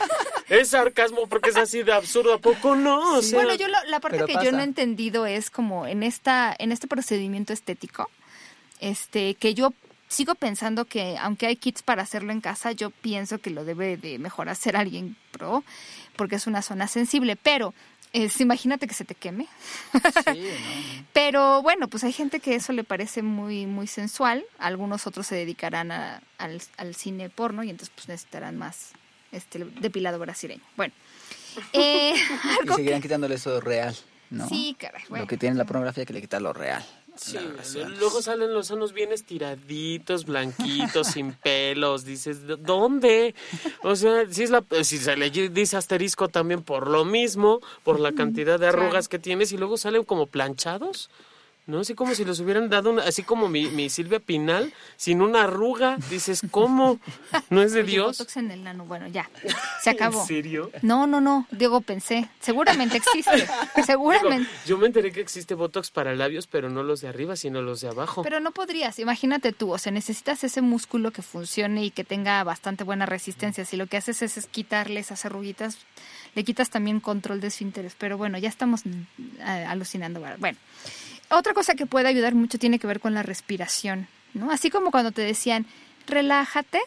Es 0.50 0.70
sarcasmo 0.70 1.28
porque 1.28 1.50
es 1.50 1.58
así 1.58 1.84
de 1.84 1.94
absurdo. 1.94 2.34
¿A 2.34 2.38
poco 2.40 2.76
no? 2.76 3.18
O 3.18 3.22
sea, 3.22 3.40
Bueno, 3.40 3.56
yo 3.56 3.68
lo- 3.68 3.84
la 3.88 4.00
parte 4.00 4.24
que 4.26 4.34
yo 4.44 4.52
no 4.52 4.60
he 4.60 4.64
entendido 4.64 5.26
es 5.26 5.50
como 5.50 5.88
en 5.88 6.04
esta 6.04 6.56
en 6.58 6.72
este 6.72 6.88
procedimiento 6.88 7.54
estético, 7.54 8.10
este 8.80 9.36
que 9.36 9.54
yo 9.54 9.74
sigo 10.08 10.36
pensando 10.36 10.86
que 10.86 11.18
aunque 11.20 11.48
hay 11.48 11.56
kits 11.56 11.82
para 11.82 12.04
hacerlo 12.04 12.32
en 12.32 12.42
casa, 12.42 12.72
yo 12.72 12.90
pienso 12.92 13.40
que 13.40 13.50
lo 13.50 13.66
debe 13.66 13.98
de 13.98 14.20
mejor 14.20 14.50
hacer 14.50 14.76
alguien 14.78 15.16
pro 15.32 15.64
porque 16.16 16.36
es 16.36 16.48
una 16.48 16.62
zona 16.62 16.88
sensible, 16.88 17.36
pero 17.36 17.74
es, 18.24 18.40
imagínate 18.42 18.88
que 18.88 18.94
se 18.94 19.04
te 19.06 19.14
queme. 19.16 19.48
Sí, 19.94 20.00
no, 21.00 21.06
Pero 21.14 21.62
bueno, 21.62 21.88
pues 21.88 22.04
hay 22.04 22.14
gente 22.14 22.40
que 22.40 22.56
eso 22.56 22.72
le 22.74 22.84
parece 22.84 23.22
muy 23.22 23.66
muy 23.66 23.88
sensual, 23.88 24.46
algunos 24.58 25.06
otros 25.08 25.28
se 25.28 25.36
dedicarán 25.36 25.92
a- 25.92 26.22
al, 26.38 26.62
al 26.78 26.96
cine 26.96 27.30
porno 27.30 27.64
y 27.64 27.70
entonces 27.70 27.94
pues 27.96 28.08
necesitarán 28.08 28.58
más 28.58 28.92
este 29.32 29.66
depilado 29.80 30.18
brasileño. 30.20 30.64
Bueno, 30.78 30.94
eh. 31.74 32.14
Y 32.66 32.74
seguirán 32.74 33.02
quitándole 33.02 33.36
eso 33.36 33.60
real, 33.62 33.96
¿no? 34.30 34.48
Sí, 34.48 34.76
caray, 34.80 35.04
bueno. 35.10 35.24
Lo 35.24 35.28
que 35.28 35.38
tiene 35.38 35.56
la 35.56 35.66
pornografía 35.66 36.06
que 36.06 36.14
le 36.14 36.22
quita 36.22 36.40
lo 36.40 36.54
real. 36.54 36.86
Sí, 37.18 37.38
luego 38.00 38.22
salen 38.22 38.54
los 38.54 38.68
sanos 38.68 38.92
bien 38.94 39.12
estiraditos, 39.12 40.26
blanquitos, 40.26 41.08
sin 41.14 41.34
pelos. 41.34 42.06
Dices, 42.06 42.46
¿de- 42.48 42.58
¿dónde? 42.58 43.36
O 43.84 43.96
sea, 43.96 44.26
si, 44.30 44.44
es 44.44 44.50
la, 44.50 44.64
si 44.84 44.98
se 44.98 45.16
le 45.16 45.30
dice 45.30 45.78
asterisco 45.78 46.28
también 46.30 46.62
por 46.62 46.90
lo 46.90 47.06
mismo, 47.06 47.62
por 47.84 48.00
la 48.00 48.12
cantidad 48.12 48.60
de 48.60 48.68
arrugas 48.68 49.08
que 49.08 49.20
tienes 49.20 49.52
y 49.52 49.58
luego 49.58 49.78
salen 49.78 50.04
como 50.04 50.28
planchados. 50.28 51.10
¿No? 51.68 51.80
Así 51.80 51.96
como 51.96 52.14
si 52.14 52.24
les 52.26 52.40
hubieran 52.40 52.70
dado 52.70 52.92
una, 52.92 53.04
así 53.04 53.24
como 53.24 53.50
mi, 53.50 53.68
mi 53.68 53.90
Silvia 53.90 54.20
Pinal, 54.20 54.72
sin 54.98 55.22
una 55.22 55.46
arruga. 55.46 55.98
Dices, 56.10 56.42
¿cómo? 56.52 57.00
¿No 57.50 57.64
es 57.64 57.74
de 57.74 57.82
Oye, 57.82 57.92
Dios? 57.92 58.18
Botox 58.20 58.38
en 58.38 58.52
el 58.52 58.66
bueno, 58.84 59.08
ya, 59.08 59.30
se 59.82 59.90
acabó. 59.90 60.22
¿En 60.22 60.28
serio? 60.28 60.72
No, 60.82 61.08
no, 61.08 61.22
no, 61.22 61.48
digo, 61.52 61.82
pensé, 61.82 62.30
seguramente 62.40 62.98
existe, 62.98 63.36
Digo, 63.76 63.86
seguramente. 63.86 64.50
yo 64.66 64.78
me 64.78 64.88
enteré 64.88 65.12
que 65.12 65.22
existe 65.22 65.56
Botox 65.56 65.92
para 65.92 66.16
labios, 66.16 66.48
pero 66.48 66.70
no 66.70 66.84
los 66.84 67.02
de 67.02 67.08
arriba, 67.08 67.36
sino 67.36 67.62
los 67.62 67.82
de 67.82 67.90
abajo. 67.90 68.24
Pero 68.24 68.40
no 68.40 68.52
podrías, 68.52 69.00
imagínate 69.00 69.54
tú, 69.54 69.72
o 69.72 69.78
sea, 69.78 69.92
necesitas 69.92 70.44
ese 70.44 70.62
músculo 70.62 71.12
que 71.12 71.22
funcione 71.22 71.86
y 71.86 71.92
que 71.92 72.04
tenga 72.04 72.44
bastante 72.44 72.84
buena 72.84 73.06
resistencia. 73.06 73.66
Si 73.66 73.78
lo 73.78 73.88
que 73.88 73.98
haces 73.98 74.22
es, 74.22 74.38
es 74.38 74.48
quitarle 74.48 75.00
esas 75.00 75.26
arruguitas, 75.26 75.78
le 76.36 76.44
quitas 76.44 76.70
también 76.70 77.00
control 77.00 77.40
de 77.42 77.48
esfínteres. 77.48 77.96
Pero 77.98 78.18
bueno, 78.18 78.38
ya 78.38 78.50
estamos 78.50 78.86
mm, 78.86 79.42
alucinando. 79.68 80.22
Bueno, 80.38 80.58
otra 81.30 81.54
cosa 81.54 81.76
que 81.76 81.86
puede 81.86 82.08
ayudar 82.08 82.36
mucho 82.36 82.58
tiene 82.58 82.80
que 82.80 82.88
ver 82.88 83.00
con 83.00 83.14
la 83.14 83.24
respiración, 83.24 84.08
¿no? 84.34 84.52
Así 84.52 84.70
como 84.70 84.92
cuando 84.92 85.12
te 85.12 85.22
decían, 85.22 85.66
relájate, 86.08 86.80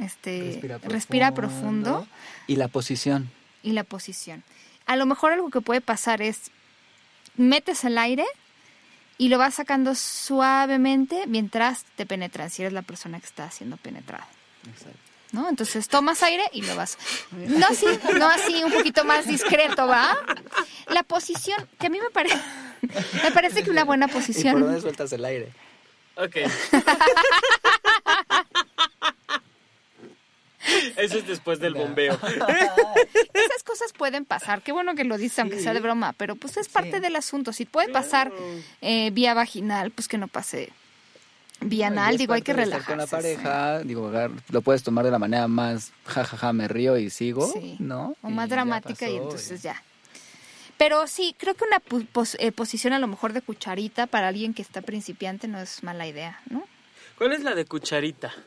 este, 0.00 0.60
respira, 0.84 1.32
profundo 1.34 2.06
Y 2.46 2.56
la 2.56 2.68
posición. 2.68 3.30
y 3.62 3.72
la 3.72 3.84
posición. 3.84 4.42
A 4.86 4.96
lo 4.96 5.06
mejor 5.06 5.32
algo 5.32 5.50
que 5.50 5.60
puede 5.60 5.80
pasar 5.80 6.20
es, 6.22 6.50
metes 7.36 7.84
el 7.84 7.96
aire 7.98 8.24
y 9.18 9.28
lo 9.28 9.38
vas 9.38 9.54
sacando 9.54 9.94
suavemente 9.94 11.26
mientras 11.26 11.84
te 11.96 12.06
penetran, 12.06 12.50
si 12.50 12.62
eres 12.62 12.72
la 12.72 12.82
persona 12.82 13.20
que 13.20 13.26
está 13.26 13.50
siendo 13.50 13.76
penetrada. 13.76 14.26
¿No? 15.32 15.48
Entonces 15.48 15.88
tomas 15.88 16.22
aire 16.22 16.44
y 16.52 16.62
lo 16.62 16.76
vas. 16.76 16.96
No 17.32 17.66
así, 17.66 17.86
no 18.18 18.26
así, 18.28 18.62
un 18.62 18.72
poquito 18.72 19.04
más 19.04 19.26
discreto, 19.26 19.86
¿va? 19.86 20.16
La 20.88 21.02
posición, 21.02 21.68
que 21.78 21.86
a 21.88 21.90
mí 21.90 21.98
me 22.00 22.10
parece, 22.10 22.38
me 23.22 23.30
parece 23.32 23.62
que 23.62 23.70
una 23.70 23.84
buena 23.84 24.06
¿Y 24.06 24.08
por 24.08 24.20
posición. 24.20 24.60
dónde 24.60 24.80
sueltas 24.80 25.12
el 25.12 25.24
aire? 25.24 25.48
Ok. 26.16 26.36
Eso 30.96 31.18
es 31.18 31.26
después 31.26 31.60
del 31.60 31.74
bombeo. 31.74 32.14
Esas 32.14 33.62
cosas 33.64 33.92
pueden 33.92 34.24
pasar. 34.24 34.62
Qué 34.62 34.72
bueno 34.72 34.94
que 34.94 35.04
lo 35.04 35.18
dices, 35.18 35.38
aunque 35.40 35.60
sea 35.60 35.74
de 35.74 35.80
broma, 35.80 36.14
pero 36.14 36.36
pues 36.36 36.56
es 36.56 36.68
parte 36.68 36.92
Sí. 36.92 37.00
del 37.00 37.16
asunto. 37.16 37.52
Si 37.52 37.66
puede 37.66 37.90
pasar 37.90 38.32
eh, 38.80 39.10
vía 39.10 39.34
vaginal, 39.34 39.90
pues 39.90 40.08
que 40.08 40.16
no 40.16 40.26
pase 40.28 40.70
vía 41.60 41.88
anal. 41.88 42.16
Digo, 42.16 42.32
hay 42.32 42.40
que 42.42 42.54
relajarse. 42.54 42.86
Con 42.86 42.98
la 42.98 43.06
sí. 43.06 43.10
pareja, 43.10 43.80
digo, 43.80 44.10
lo 44.50 44.62
puedes 44.62 44.82
tomar 44.82 45.04
de 45.04 45.10
la 45.10 45.18
manera 45.18 45.48
más 45.48 45.92
jajaja, 46.06 46.52
me 46.54 46.66
río 46.66 46.96
y 46.96 47.10
sigo, 47.10 47.46
Sí. 47.52 47.76
¿no? 47.78 48.16
O 48.22 48.30
Y 48.30 48.32
más 48.32 48.48
dramática 48.48 49.06
y 49.08 49.16
entonces 49.16 49.62
ya. 49.62 49.82
Pero 50.76 51.06
sí, 51.06 51.34
creo 51.38 51.54
que 51.54 51.64
una 51.64 51.78
pu- 51.78 52.06
pos- 52.06 52.36
eh, 52.40 52.52
posición 52.52 52.92
a 52.92 52.98
lo 52.98 53.06
mejor 53.06 53.32
de 53.32 53.42
cucharita 53.42 54.06
para 54.06 54.28
alguien 54.28 54.54
que 54.54 54.62
está 54.62 54.82
principiante 54.82 55.46
no 55.48 55.58
es 55.60 55.82
mala 55.82 56.06
idea, 56.06 56.40
¿no? 56.50 56.64
¿Cuál 57.16 57.32
es 57.32 57.42
la 57.42 57.54
de 57.54 57.64
cucharita? 57.64 58.32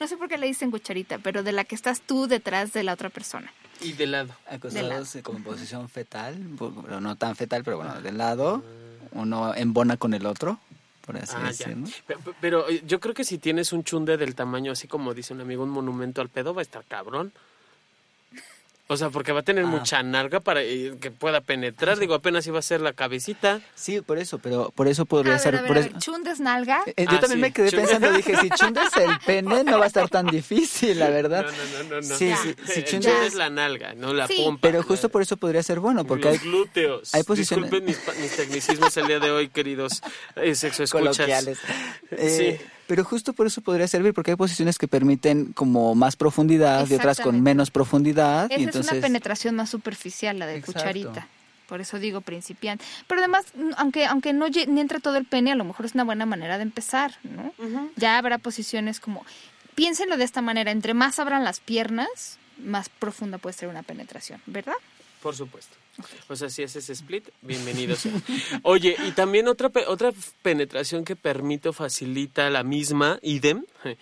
No 0.00 0.06
sé 0.08 0.16
por 0.16 0.28
qué 0.28 0.38
le 0.38 0.46
dicen 0.46 0.70
cucharita, 0.70 1.18
pero 1.18 1.42
de 1.42 1.52
la 1.52 1.64
que 1.64 1.74
estás 1.74 2.00
tú 2.00 2.26
detrás 2.26 2.72
de 2.72 2.82
la 2.82 2.92
otra 2.92 3.10
persona. 3.10 3.52
Y 3.80 3.92
de 3.92 4.06
lado. 4.06 4.34
Acostados 4.48 5.16
como 5.22 5.38
en 5.38 5.44
posición 5.44 5.88
fetal, 5.88 6.38
pero 6.84 7.00
no 7.00 7.16
tan 7.16 7.36
fetal, 7.36 7.62
pero 7.64 7.76
bueno, 7.78 8.00
de 8.00 8.12
lado, 8.12 8.64
uno 9.12 9.54
embona 9.54 9.96
con 9.96 10.14
el 10.14 10.26
otro, 10.26 10.58
por 11.04 11.16
así 11.16 11.34
Ah, 11.36 11.48
decirlo. 11.48 11.86
Pe- 12.06 12.16
pe- 12.16 12.32
Pero 12.40 12.68
eh, 12.68 12.82
yo 12.86 13.00
creo 13.00 13.14
que 13.14 13.24
si 13.24 13.38
tienes 13.38 13.72
un 13.72 13.82
chunde 13.84 14.16
del 14.16 14.34
tamaño, 14.34 14.72
así 14.72 14.86
como 14.88 15.14
dice 15.14 15.34
un 15.34 15.40
amigo, 15.40 15.62
un 15.64 15.70
monumento 15.70 16.20
al 16.20 16.28
pedo, 16.28 16.54
va 16.54 16.60
a 16.60 16.62
estar 16.62 16.84
cabrón. 16.84 17.32
O 18.88 18.96
sea, 18.96 19.08
porque 19.10 19.32
va 19.32 19.40
a 19.40 19.42
tener 19.42 19.64
Ah. 19.64 19.68
mucha 19.68 20.02
narga 20.02 20.40
para 20.40 20.60
eh, 20.62 20.94
que 21.00 21.10
pueda 21.10 21.40
penetrar. 21.40 21.98
Digo, 21.98 22.14
apenas 22.14 22.46
iba 22.46 22.58
a 22.58 22.62
ser 22.62 22.80
la 22.80 22.92
cabecita. 22.92 23.60
Sí, 23.74 24.00
por 24.02 24.18
eso, 24.18 24.38
pero 24.38 24.70
por 24.74 24.86
eso 24.88 25.06
podría 25.06 25.34
A 25.34 25.36
ver, 25.36 25.42
ser. 25.42 25.56
a 25.56 25.60
ver, 25.62 25.68
por 25.68 25.76
a 25.76 25.80
eso- 25.80 25.90
ver, 25.92 25.98
chundes 26.00 26.40
nalga. 26.40 26.82
Eh, 26.86 26.94
yo 26.98 27.04
Ah, 27.16 27.20
también 27.20 27.30
sí, 27.30 27.36
me 27.38 27.52
quedé 27.52 27.70
chun- 27.70 27.76
pensando, 27.80 28.12
dije, 28.12 28.36
si 28.36 28.50
chundes 28.50 28.94
el 28.96 29.18
pene 29.26 29.64
no 29.64 29.78
va 29.78 29.84
a 29.84 29.86
estar 29.86 30.08
tan 30.10 30.26
difícil, 30.26 30.98
la 30.98 31.08
verdad. 31.10 31.46
No, 31.46 31.50
no, 31.52 31.84
no, 31.88 32.00
no. 32.02 32.08
no. 32.08 32.16
Sí, 32.16 32.28
Ya. 32.28 32.36
sí, 32.36 32.54
si 32.66 32.80
chundes- 32.82 32.90
chunde 33.12 33.26
es 33.26 33.34
la 33.34 33.48
nalga, 33.48 33.94
no 33.94 34.12
la 34.12 34.26
Sí. 34.26 34.42
pompa. 34.44 34.60
Pero 34.62 34.82
justo 34.82 35.08
por 35.08 35.22
eso 35.22 35.36
podría 35.38 35.62
ser 35.62 35.80
bueno, 35.80 36.04
porque 36.04 36.24
los 36.26 36.32
hay 36.42 36.48
glúteos. 36.48 37.14
hay 37.14 37.22
posiciones- 37.22 37.70
Disculpen 37.70 38.18
mis, 38.20 38.36
tecnicismos 38.36 38.94
el 38.96 39.06
día 39.06 39.20
de 39.20 39.30
hoy, 39.30 39.48
queridos 39.48 40.02
eh, 40.36 40.54
sexo 40.54 40.82
escuchas. 40.82 41.16
coloquiales. 41.16 41.58
Eh, 42.10 42.58
Sí. 42.60 42.66
Pero 42.86 43.04
justo 43.04 43.32
por 43.32 43.46
eso 43.46 43.60
podría 43.60 43.86
servir, 43.88 44.12
porque 44.12 44.32
hay 44.32 44.36
posiciones 44.36 44.78
que 44.78 44.88
permiten 44.88 45.52
como 45.52 45.94
más 45.94 46.16
profundidad 46.16 46.88
y 46.88 46.94
otras 46.94 47.20
con 47.20 47.40
menos 47.40 47.70
profundidad. 47.70 48.50
Esa 48.50 48.60
y 48.60 48.64
entonces, 48.64 48.86
es 48.86 48.92
una 48.92 49.00
penetración 49.00 49.54
más 49.54 49.70
superficial, 49.70 50.38
la 50.38 50.46
de 50.46 50.56
Exacto. 50.56 50.80
cucharita. 50.80 51.28
Por 51.68 51.80
eso 51.80 51.98
digo 51.98 52.20
principiante. 52.20 52.84
Pero 53.06 53.20
además, 53.20 53.46
aunque 53.76 54.04
aunque 54.04 54.32
no 54.32 54.48
ni 54.48 54.80
entre 54.80 55.00
todo 55.00 55.16
el 55.16 55.24
pene, 55.24 55.52
a 55.52 55.54
lo 55.54 55.64
mejor 55.64 55.86
es 55.86 55.94
una 55.94 56.04
buena 56.04 56.26
manera 56.26 56.58
de 56.58 56.64
empezar, 56.64 57.14
¿no? 57.22 57.52
Ya 57.96 58.18
habrá 58.18 58.38
posiciones 58.38 59.00
como... 59.00 59.24
Piénsenlo 59.74 60.18
de 60.18 60.24
esta 60.24 60.42
manera, 60.42 60.70
entre 60.70 60.92
más 60.92 61.18
abran 61.18 61.44
las 61.44 61.60
piernas, 61.60 62.38
más 62.58 62.90
profunda 62.90 63.38
puede 63.38 63.54
ser 63.54 63.70
una 63.70 63.82
penetración, 63.82 64.42
¿verdad? 64.44 64.74
Por 65.22 65.36
supuesto. 65.36 65.76
O 66.28 66.34
sea, 66.36 66.50
si 66.50 66.62
haces 66.64 66.88
split, 66.90 67.28
bienvenido 67.42 67.94
sea. 67.96 68.12
Oye, 68.64 68.96
y 69.06 69.12
también 69.12 69.46
otra, 69.46 69.70
otra 69.86 70.12
penetración 70.42 71.04
que 71.04 71.14
permite 71.16 71.68
o 71.68 71.72
facilita 71.72 72.50
la 72.50 72.64
misma, 72.64 73.18
idem, 73.22 73.64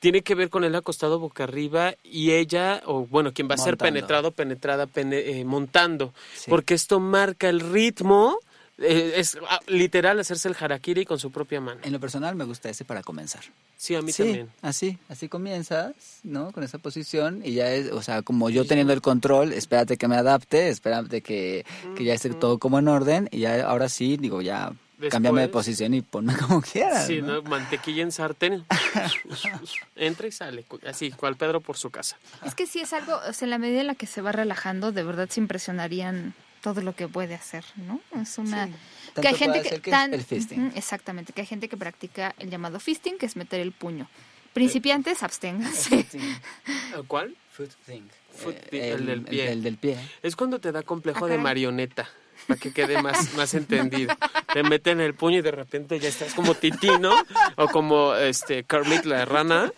tiene 0.00 0.22
que 0.22 0.34
ver 0.34 0.48
con 0.50 0.64
el 0.64 0.74
acostado 0.74 1.18
boca 1.18 1.44
arriba 1.44 1.94
y 2.02 2.32
ella, 2.32 2.82
o 2.86 3.06
bueno, 3.06 3.32
quien 3.32 3.48
va 3.48 3.54
a 3.54 3.58
ser 3.58 3.76
penetrado, 3.76 4.30
penetrada, 4.32 4.86
pene- 4.86 5.40
eh, 5.40 5.44
montando. 5.44 6.12
Sí. 6.34 6.50
Porque 6.50 6.74
esto 6.74 6.98
marca 6.98 7.48
el 7.48 7.60
ritmo, 7.60 8.38
es 8.78 9.36
ah, 9.48 9.60
literal 9.66 10.18
hacerse 10.20 10.48
el 10.48 10.56
harakiri 10.58 11.04
con 11.04 11.18
su 11.18 11.30
propia 11.30 11.60
mano. 11.60 11.80
En 11.82 11.92
lo 11.92 12.00
personal 12.00 12.34
me 12.36 12.44
gusta 12.44 12.68
ese 12.70 12.84
para 12.84 13.02
comenzar. 13.02 13.42
Sí, 13.76 13.94
a 13.94 14.02
mí 14.02 14.12
sí, 14.12 14.22
también. 14.24 14.48
así, 14.62 14.98
así 15.08 15.28
comienzas, 15.28 15.94
¿no? 16.22 16.52
Con 16.52 16.62
esa 16.64 16.78
posición 16.78 17.42
y 17.44 17.52
ya 17.54 17.70
es, 17.72 17.90
o 17.92 18.02
sea, 18.02 18.22
como 18.22 18.50
yo 18.50 18.64
teniendo 18.66 18.92
el 18.92 19.00
control, 19.02 19.52
espérate 19.52 19.96
que 19.96 20.08
me 20.08 20.16
adapte, 20.16 20.68
espérate 20.68 21.20
que, 21.22 21.64
que 21.96 22.04
ya 22.04 22.14
esté 22.14 22.30
todo 22.30 22.58
como 22.58 22.78
en 22.78 22.88
orden 22.88 23.28
y 23.32 23.40
ya 23.40 23.64
ahora 23.68 23.88
sí, 23.88 24.16
digo, 24.16 24.42
ya 24.42 24.72
cámbiame 25.10 25.42
de 25.42 25.46
Después- 25.46 25.64
posición 25.66 25.94
y 25.94 26.02
ponme 26.02 26.36
como 26.36 26.60
quieras, 26.60 27.06
Sí, 27.06 27.20
¿no? 27.22 27.34
¿no? 27.34 27.42
mantequilla 27.42 28.02
en 28.02 28.10
sartén. 28.12 28.64
Entra 29.96 30.26
y 30.26 30.32
sale, 30.32 30.64
así, 30.86 31.10
cual 31.12 31.36
Pedro 31.36 31.60
por 31.60 31.76
su 31.76 31.90
casa. 31.90 32.16
Es 32.44 32.54
que 32.54 32.66
sí 32.66 32.80
es 32.80 32.92
algo, 32.92 33.14
o 33.28 33.32
sea, 33.32 33.46
en 33.46 33.50
la 33.50 33.58
medida 33.58 33.80
en 33.80 33.86
la 33.88 33.94
que 33.94 34.06
se 34.06 34.22
va 34.22 34.32
relajando, 34.32 34.92
de 34.92 35.02
verdad 35.04 35.28
se 35.28 35.40
impresionarían 35.40 36.34
todo 36.62 36.80
lo 36.82 36.94
que 36.94 37.08
puede 37.08 37.34
hacer, 37.34 37.64
¿no? 37.76 38.00
Es 38.20 38.38
una... 38.38 38.66
Sí. 38.66 38.72
que 39.20 39.28
hay 39.28 39.34
gente 39.34 39.58
puede 39.58 39.62
que... 39.62 39.68
hacer 39.68 39.80
que 39.82 39.90
tan- 39.90 40.14
el 40.14 40.22
fisting. 40.24 40.72
Exactamente, 40.74 41.32
que 41.32 41.40
hay 41.42 41.46
gente 41.46 41.68
que 41.68 41.76
practica 41.76 42.34
el 42.38 42.50
llamado 42.50 42.80
fisting, 42.80 43.18
que 43.18 43.26
es 43.26 43.36
meter 43.36 43.60
el 43.60 43.72
puño. 43.72 44.08
Principiantes, 44.52 45.22
absténganse. 45.22 46.06
¿Cuál? 47.06 47.36
Foot 47.52 47.70
thing. 47.86 48.02
Foot 48.32 48.56
Eh, 48.56 48.68
thing, 48.70 48.80
el 48.82 49.06
del 49.06 49.22
pie. 49.22 49.52
El, 49.52 49.62
del 49.62 49.76
pie. 49.76 49.98
Es 50.22 50.36
cuando 50.36 50.58
te 50.60 50.72
da 50.72 50.82
complejo 50.82 51.24
Ah, 51.24 51.28
de 51.28 51.34
caray. 51.34 51.42
marioneta, 51.44 52.08
para 52.48 52.58
que 52.58 52.72
quede 52.72 53.00
más, 53.02 53.34
más 53.34 53.54
entendido. 53.54 54.14
Te 54.52 54.62
meten 54.64 55.00
el 55.00 55.14
puño 55.14 55.38
y 55.38 55.42
de 55.42 55.50
repente 55.52 56.00
ya 56.00 56.08
estás 56.08 56.34
como 56.34 56.54
Titino 56.54 57.12
o 57.56 57.68
como 57.68 58.14
este 58.14 58.64
Kermit 58.64 59.04
la 59.04 59.24
rana, 59.26 59.70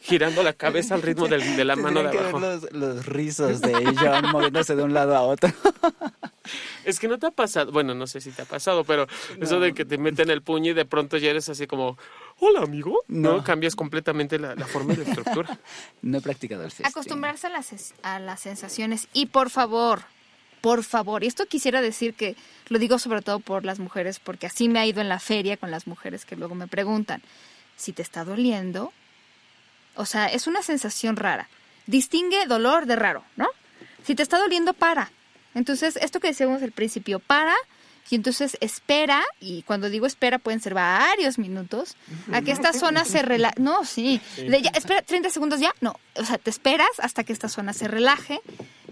girando 0.00 0.42
la 0.42 0.52
cabeza 0.52 0.94
al 0.94 1.02
ritmo 1.02 1.26
del- 1.26 1.56
de 1.56 1.64
la 1.64 1.74
mano 1.74 2.02
de 2.02 2.10
Tendrían 2.10 2.32
que 2.32 2.38
ver 2.38 2.44
abajo. 2.52 2.66
los, 2.68 2.72
los 2.96 3.06
rizos 3.06 3.60
de 3.60 3.72
John 3.98 4.26
moviéndose 4.32 4.76
de 4.76 4.82
un 4.82 4.92
lado 4.94 5.16
a 5.16 5.22
otro. 5.22 5.50
Es 6.84 6.98
que 6.98 7.06
no 7.08 7.18
te 7.18 7.26
ha 7.26 7.30
pasado, 7.30 7.70
bueno, 7.72 7.94
no 7.94 8.06
sé 8.06 8.20
si 8.20 8.30
te 8.30 8.42
ha 8.42 8.44
pasado, 8.44 8.84
pero 8.84 9.06
eso 9.40 9.60
de 9.60 9.72
que 9.72 9.84
te 9.84 9.96
meten 9.96 10.28
el 10.30 10.42
puño 10.42 10.72
y 10.72 10.74
de 10.74 10.84
pronto 10.84 11.16
ya 11.16 11.30
eres 11.30 11.48
así 11.48 11.66
como, 11.68 11.96
hola 12.40 12.60
amigo, 12.60 12.98
¿no? 13.08 13.36
No. 13.38 13.44
Cambias 13.44 13.76
completamente 13.76 14.38
la, 14.38 14.54
la 14.56 14.66
forma 14.66 14.92
y 14.92 14.96
la 14.96 15.04
estructura. 15.04 15.58
No 16.02 16.18
he 16.18 16.20
practicado 16.20 16.64
el 16.64 16.70
fisting. 16.70 16.86
Acostumbrarse 16.86 17.46
a 17.46 17.50
las, 17.50 17.94
a 18.02 18.18
las 18.18 18.40
sensaciones 18.40 19.06
y 19.12 19.26
por 19.26 19.50
favor, 19.50 20.02
por 20.62 20.84
favor, 20.84 21.24
y 21.24 21.26
esto 21.26 21.44
quisiera 21.46 21.82
decir 21.82 22.14
que 22.14 22.36
lo 22.68 22.78
digo 22.78 22.98
sobre 22.98 23.20
todo 23.20 23.40
por 23.40 23.64
las 23.64 23.80
mujeres, 23.80 24.20
porque 24.20 24.46
así 24.46 24.68
me 24.68 24.78
ha 24.78 24.86
ido 24.86 25.02
en 25.02 25.08
la 25.08 25.18
feria 25.18 25.58
con 25.58 25.70
las 25.70 25.86
mujeres 25.86 26.24
que 26.24 26.36
luego 26.36 26.54
me 26.54 26.68
preguntan, 26.68 27.20
si 27.76 27.92
te 27.92 28.00
está 28.00 28.24
doliendo, 28.24 28.92
o 29.96 30.06
sea, 30.06 30.26
es 30.26 30.46
una 30.46 30.62
sensación 30.62 31.16
rara. 31.16 31.48
Distingue 31.86 32.46
dolor 32.46 32.86
de 32.86 32.94
raro, 32.94 33.24
¿no? 33.36 33.48
Si 34.04 34.14
te 34.14 34.22
está 34.22 34.38
doliendo, 34.38 34.72
para. 34.72 35.10
Entonces, 35.54 35.96
esto 35.96 36.20
que 36.20 36.28
decíamos 36.28 36.62
al 36.62 36.72
principio, 36.72 37.18
para 37.18 37.54
y 38.10 38.14
entonces 38.14 38.58
espera, 38.60 39.22
y 39.40 39.62
cuando 39.62 39.88
digo 39.88 40.06
espera 40.06 40.38
pueden 40.38 40.60
ser 40.60 40.74
varios 40.74 41.38
minutos, 41.38 41.96
a 42.32 42.42
que 42.42 42.52
esta 42.52 42.72
zona 42.72 43.04
se 43.04 43.22
relaje. 43.22 43.54
No, 43.58 43.84
sí. 43.84 44.20
De 44.36 44.60
ya, 44.60 44.70
espera 44.70 45.02
30 45.02 45.30
segundos 45.30 45.60
ya. 45.60 45.74
No, 45.80 45.98
o 46.16 46.24
sea, 46.24 46.38
te 46.38 46.50
esperas 46.50 46.90
hasta 46.98 47.24
que 47.24 47.32
esta 47.32 47.48
zona 47.48 47.72
se 47.72 47.88
relaje. 47.88 48.40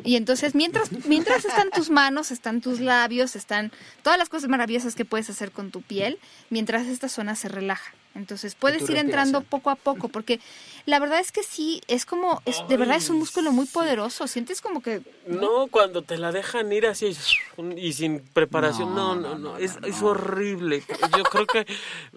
Y 0.05 0.17
entonces, 0.17 0.55
mientras, 0.55 0.91
mientras 1.07 1.45
están 1.45 1.71
tus 1.71 1.91
manos, 1.91 2.31
están 2.31 2.63
tus 2.63 2.81
labios, 2.81 3.37
están 3.37 3.71
todas 4.03 4.19
las 4.19 4.31
cosas 4.31 4.49
maravillosas 4.49 4.95
que 4.95 5.05
puedes 5.05 5.29
hacer 5.29 5.53
con 5.53 5.71
tu 5.71 5.83
piel, 5.83 6.19
mientras 6.49 6.87
esta 6.87 7.09
zona 7.09 7.37
se 7.37 7.49
relaja. 7.49 7.93
Entonces, 8.15 8.55
puedes 8.57 8.89
ir 8.91 8.97
entrando 8.97 9.43
poco 9.43 9.71
a 9.71 9.77
poco, 9.77 10.09
porque 10.09 10.41
la 10.85 10.99
verdad 10.99 11.21
es 11.21 11.31
que 11.31 11.43
sí, 11.43 11.81
es 11.87 12.05
como, 12.05 12.43
es, 12.45 12.57
de 12.69 12.77
verdad 12.77 12.97
es 12.97 13.09
un 13.09 13.19
músculo 13.19 13.53
muy 13.53 13.67
poderoso. 13.67 14.27
Sientes 14.27 14.61
como 14.61 14.83
que 14.83 15.01
No, 15.27 15.69
cuando 15.69 16.03
te 16.03 16.19
la 16.19 16.33
dejan 16.33 16.73
ir 16.73 16.87
así 16.87 17.17
y 17.77 17.93
sin 17.93 18.21
preparación, 18.21 18.95
no, 18.95 19.15
No, 19.15 19.39
no, 19.39 19.57
es, 19.59 19.79
es 19.85 20.03
horrible. 20.03 20.83
Yo 21.17 21.23
creo 21.25 21.47
que 21.47 21.67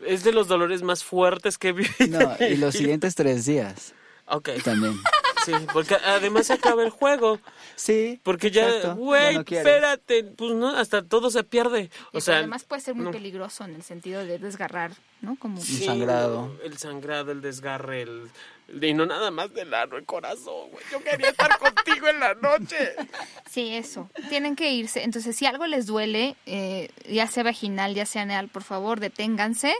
es 0.06 0.24
de 0.24 0.32
los 0.32 0.48
dolores 0.48 0.82
más 0.82 1.04
fuertes 1.04 1.58
que 1.58 1.70
he 1.70 1.74
vivido. 1.74 2.38
No, 2.38 2.46
y 2.46 2.58
los 2.58 2.74
siguientes 2.74 3.16
tres 3.16 3.46
días 3.46 3.94
Ok, 4.26 4.50
también. 4.64 5.00
Sí, 5.46 5.52
porque 5.72 5.96
además 5.96 6.48
se 6.48 6.54
acaba 6.54 6.84
el 6.84 6.90
juego. 6.90 7.40
Sí. 7.76 8.20
Porque 8.24 8.52
ya, 8.52 8.94
güey, 8.94 9.36
no 9.36 9.42
espérate, 9.42 10.24
pues 10.24 10.52
no, 10.54 10.70
hasta 10.70 11.02
todo 11.04 11.30
se 11.30 11.44
pierde. 11.44 11.90
Y 12.14 12.18
O 12.18 12.22
sea, 12.22 12.38
además 12.38 12.64
puede 12.64 12.82
ser 12.82 12.96
muy 12.96 13.06
no. 13.06 13.12
peligroso 13.12 13.64
en 13.66 13.76
el 13.76 13.84
sentido 13.84 14.24
de 14.26 14.38
desgarrar, 14.40 14.92
¿no? 15.22 15.36
Como 15.40 15.60
Sí. 15.62 15.84
sangrado. 15.86 16.56
El 16.64 16.78
sangrado, 16.78 17.32
el 17.32 17.42
desgarre, 17.42 18.04
el, 18.04 18.30
el- 18.68 18.84
y 18.84 18.94
no 18.94 19.06
nada 19.06 19.32
más 19.32 19.54
del 19.54 19.74
ano, 19.74 19.98
el 19.98 20.06
corazón, 20.06 20.70
güey. 20.72 20.84
Yo 20.92 21.04
quería 21.04 21.30
estar 21.30 21.50
contigo 21.60 22.08
en 22.08 22.20
la 22.20 22.34
noche. 22.36 22.94
sí, 23.50 23.74
eso. 23.76 24.10
Tienen 24.30 24.56
que 24.56 24.72
irse. 24.72 25.04
Entonces, 25.04 25.36
si 25.36 25.46
algo 25.46 25.66
les 25.68 25.86
duele, 25.86 26.36
eh, 26.46 26.90
ya 27.10 27.28
sea 27.28 27.44
vaginal, 27.44 27.94
ya 27.96 28.06
sea 28.06 28.22
anal, 28.22 28.48
por 28.50 28.64
favor, 28.64 29.00
deténganse 29.00 29.74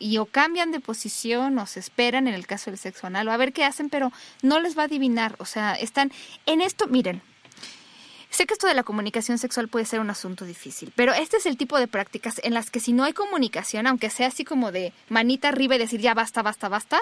y 0.00 0.18
o 0.18 0.26
cambian 0.26 0.72
de 0.72 0.80
posición 0.80 1.56
o 1.58 1.66
se 1.66 1.78
esperan 1.78 2.26
en 2.26 2.34
el 2.34 2.48
caso 2.48 2.70
del 2.70 2.78
sexo 2.78 3.06
anal 3.06 3.28
o 3.28 3.32
a 3.32 3.36
ver 3.36 3.52
qué 3.52 3.64
hacen, 3.64 3.90
pero 3.90 4.12
no 4.42 4.58
les 4.58 4.76
va 4.76 4.82
a 4.82 4.86
adivinar. 4.86 5.36
O 5.38 5.44
sea, 5.44 5.74
están 5.74 6.10
en 6.46 6.60
esto, 6.60 6.88
miren. 6.88 7.22
sé 8.30 8.46
que 8.46 8.54
esto 8.54 8.66
de 8.66 8.74
la 8.74 8.82
comunicación 8.82 9.38
sexual 9.38 9.68
puede 9.68 9.84
ser 9.84 10.00
un 10.00 10.08
asunto 10.10 10.44
difícil, 10.44 10.92
pero 10.96 11.12
este 11.12 11.36
es 11.36 11.46
el 11.46 11.56
tipo 11.56 11.78
de 11.78 11.86
prácticas 11.86 12.40
en 12.42 12.54
las 12.54 12.70
que 12.70 12.80
si 12.80 12.92
no 12.92 13.04
hay 13.04 13.12
comunicación, 13.12 13.86
aunque 13.86 14.08
sea 14.08 14.28
así 14.28 14.44
como 14.44 14.72
de 14.72 14.92
manita 15.08 15.48
arriba 15.48 15.76
y 15.76 15.78
decir 15.78 16.00
ya 16.00 16.14
basta, 16.14 16.42
basta, 16.42 16.68
basta, 16.68 16.98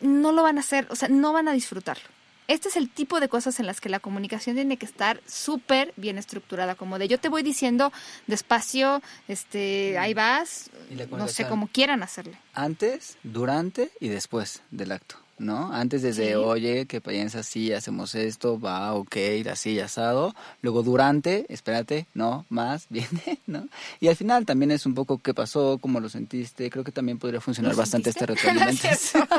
no 0.00 0.32
lo 0.32 0.42
van 0.42 0.56
a 0.56 0.60
hacer, 0.60 0.86
o 0.90 0.96
sea, 0.96 1.08
no 1.08 1.32
van 1.32 1.48
a 1.48 1.52
disfrutarlo. 1.52 2.08
Este 2.46 2.68
es 2.68 2.76
el 2.76 2.90
tipo 2.90 3.20
de 3.20 3.28
cosas 3.28 3.58
en 3.58 3.66
las 3.66 3.80
que 3.80 3.88
la 3.88 4.00
comunicación 4.00 4.56
tiene 4.56 4.76
que 4.76 4.84
estar 4.84 5.20
súper 5.26 5.94
bien 5.96 6.18
estructurada, 6.18 6.74
como 6.74 6.98
de 6.98 7.08
yo 7.08 7.18
te 7.18 7.28
voy 7.28 7.42
diciendo 7.42 7.92
despacio, 8.26 9.02
este, 9.28 9.96
ahí 9.98 10.12
vas, 10.12 10.70
no 11.10 11.28
sé 11.28 11.46
cómo 11.46 11.68
quieran 11.68 12.02
hacerle. 12.02 12.38
Antes, 12.52 13.16
durante 13.22 13.90
y 13.98 14.08
después 14.08 14.62
del 14.70 14.92
acto, 14.92 15.16
¿no? 15.38 15.72
Antes 15.72 16.02
desde, 16.02 16.28
Sí. 16.28 16.34
oye, 16.34 16.86
que 16.86 17.00
piensas 17.00 17.46
así, 17.46 17.72
hacemos 17.72 18.14
esto, 18.14 18.58
va, 18.60 18.94
ok, 18.94 19.16
así, 19.50 19.80
asado. 19.80 20.34
Luego 20.62 20.82
durante, 20.82 21.46
espérate, 21.48 22.06
no, 22.14 22.46
más, 22.48 22.86
viene, 22.90 23.38
¿no? 23.46 23.68
Y 24.00 24.08
al 24.08 24.16
final 24.16 24.46
también 24.46 24.70
es 24.70 24.86
un 24.86 24.94
poco 24.94 25.18
qué 25.18 25.34
pasó, 25.34 25.78
cómo 25.80 26.00
lo 26.00 26.08
sentiste. 26.08 26.70
Creo 26.70 26.84
que 26.84 26.92
también 26.92 27.18
podría 27.18 27.40
funcionar 27.40 27.72
¿Lo 27.72 27.78
bastante 27.78 28.10
este 28.10 28.26
retroalimentación. 28.26 29.26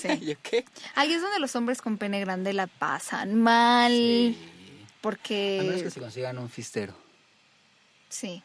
Sí. 0.00 0.20
¿Yo 0.26 0.34
qué? 0.42 0.64
Ahí 0.94 1.12
es 1.12 1.22
donde 1.22 1.38
los 1.38 1.54
hombres 1.56 1.80
con 1.80 1.96
pene 1.96 2.20
grande 2.20 2.52
la 2.52 2.66
pasan 2.66 3.34
mal, 3.40 3.92
A 3.92 3.94
menos 3.94 4.36
porque 5.00 5.80
que 5.84 5.90
se 5.90 6.00
consigan 6.00 6.38
un 6.38 6.50
fistero. 6.50 6.94
sí. 8.08 8.42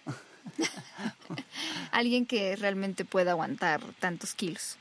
Alguien 1.92 2.26
que 2.26 2.56
realmente 2.56 3.04
pueda 3.06 3.32
aguantar 3.32 3.82
tantos 4.00 4.34
kilos. 4.34 4.78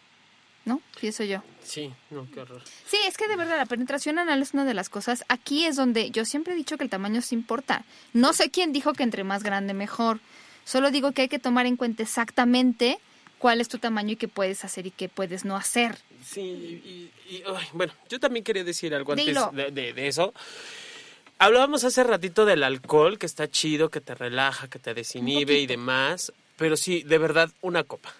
¿No? 0.66 0.82
Pienso 1.00 1.24
yo. 1.24 1.42
Sí, 1.64 1.92
no, 2.10 2.26
qué 2.34 2.40
horror. 2.40 2.60
Sí, 2.86 2.98
es 3.06 3.16
que 3.16 3.26
de 3.28 3.36
verdad 3.36 3.56
la 3.56 3.64
penetración 3.66 4.18
anal 4.18 4.42
es 4.42 4.52
una 4.52 4.64
de 4.66 4.74
las 4.74 4.88
cosas. 4.90 5.24
Aquí 5.28 5.64
es 5.64 5.76
donde 5.76 6.10
yo 6.10 6.24
siempre 6.26 6.52
he 6.52 6.56
dicho 6.56 6.76
que 6.76 6.84
el 6.84 6.90
tamaño 6.90 7.22
sí 7.22 7.34
importa. 7.34 7.84
No 8.12 8.32
sé 8.34 8.50
quién 8.50 8.72
dijo 8.72 8.92
que 8.92 9.04
entre 9.04 9.24
más 9.24 9.42
grande 9.44 9.72
mejor. 9.72 10.18
Solo 10.64 10.90
digo 10.90 11.12
que 11.12 11.22
hay 11.22 11.28
que 11.28 11.38
tomar 11.38 11.64
en 11.66 11.76
cuenta 11.76 12.02
exactamente 12.02 12.98
cuál 13.38 13.60
es 13.60 13.68
tu 13.68 13.78
tamaño 13.78 14.12
y 14.12 14.16
qué 14.16 14.26
puedes 14.28 14.64
hacer 14.64 14.86
y 14.86 14.90
qué 14.90 15.08
puedes 15.08 15.44
no 15.44 15.54
hacer. 15.56 15.96
Sí, 16.24 16.40
y, 16.40 17.12
y- 17.36 17.42
ay, 17.46 17.66
bueno, 17.72 17.92
yo 18.08 18.18
también 18.18 18.42
quería 18.44 18.64
decir 18.64 18.92
algo 18.92 19.12
antes 19.12 19.26
Dilo. 19.26 19.50
de, 19.54 19.70
de- 19.70 19.92
de 19.92 20.08
eso. 20.08 20.34
Hablábamos 21.38 21.84
hace 21.84 22.02
ratito 22.02 22.44
del 22.46 22.62
alcohol, 22.64 23.18
que 23.18 23.26
está 23.26 23.48
chido, 23.48 23.90
que 23.90 24.00
te 24.00 24.14
relaja, 24.14 24.68
que 24.68 24.78
te 24.78 24.94
desinhibe 24.94 25.58
y 25.58 25.66
demás, 25.66 26.32
pero 26.56 26.76
sí, 26.76 27.02
de 27.04 27.18
verdad, 27.18 27.50
una 27.60 27.84
copa. 27.84 28.12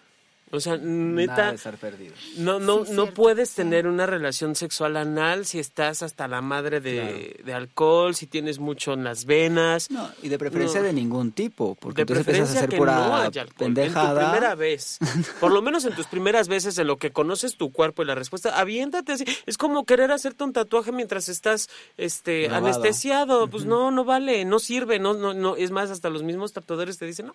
O 0.53 0.61
sea, 0.61 0.77
Nada 0.77 0.87
neta, 0.89 1.49
de 1.51 1.57
estar 1.57 1.77
perdido. 1.77 2.15
no, 2.39 2.61
no, 2.61 2.85
Sí, 2.85 2.93
no 2.93 3.03
cierto, 3.05 3.15
puedes 3.15 3.49
sí. 3.51 3.57
tener 3.57 3.89
una 3.89 4.07
relación 4.07 4.55
sexual 4.55 4.97
anal 4.97 5.45
si 5.45 5.59
estás 5.59 6.05
hasta 6.05 6.29
la 6.29 6.41
madre 6.41 6.81
de, 6.81 7.41
de 7.45 7.53
alcohol, 7.53 8.15
si 8.15 8.27
tienes 8.29 8.61
mucho 8.61 8.93
en 8.93 9.03
las 9.03 9.25
venas. 9.25 9.91
No, 9.91 10.09
y 10.23 10.29
de 10.29 10.39
preferencia 10.39 10.81
No. 10.81 10.87
de 10.87 10.93
ningún 10.93 11.33
tipo, 11.33 11.75
porque 11.75 12.05
De 12.05 12.13
entonces 12.15 12.29
empiezas 12.29 12.51
a 12.51 12.53
preferencia 12.53 12.59
hacer 12.61 12.71
que 12.71 12.77
pura 12.77 12.95
no 13.09 13.17
haya 13.17 13.43
alcohol. 13.43 13.67
En 13.67 13.75
tu 13.75 13.81
pendejada. 13.81 14.31
primera 14.33 14.55
vez. 14.55 14.99
Por 15.41 15.51
lo 15.53 15.63
menos 15.63 15.85
en 15.85 15.95
tus 15.97 16.07
primeras 16.07 16.47
veces, 16.47 16.79
en 16.79 16.87
lo 16.87 16.97
que 16.97 17.11
conoces 17.11 17.57
tu 17.57 17.73
cuerpo 17.73 18.03
y 18.03 18.07
la 18.07 18.15
respuesta, 18.15 18.59
aviéntate 18.61 19.13
así. 19.13 19.25
Es 19.47 19.59
como 19.59 19.85
querer 19.85 20.13
hacerte 20.13 20.45
un 20.45 20.53
tatuaje 20.53 20.93
mientras 20.93 21.29
estás 21.29 21.69
este 21.97 22.43
Grabado. 22.43 22.67
anestesiado. 22.67 23.49
Pues 23.49 23.65
no, 23.65 23.91
no 23.91 24.05
vale, 24.05 24.45
no 24.45 24.61
sirve. 24.61 25.01
No, 25.01 25.13
no, 25.15 25.35
no. 25.35 25.57
Es 25.57 25.73
más, 25.73 25.91
hasta 25.91 26.09
los 26.09 26.23
mismos 26.23 26.53
tatuadores 26.53 26.99
te 26.99 27.05
dicen, 27.07 27.27
no. 27.27 27.35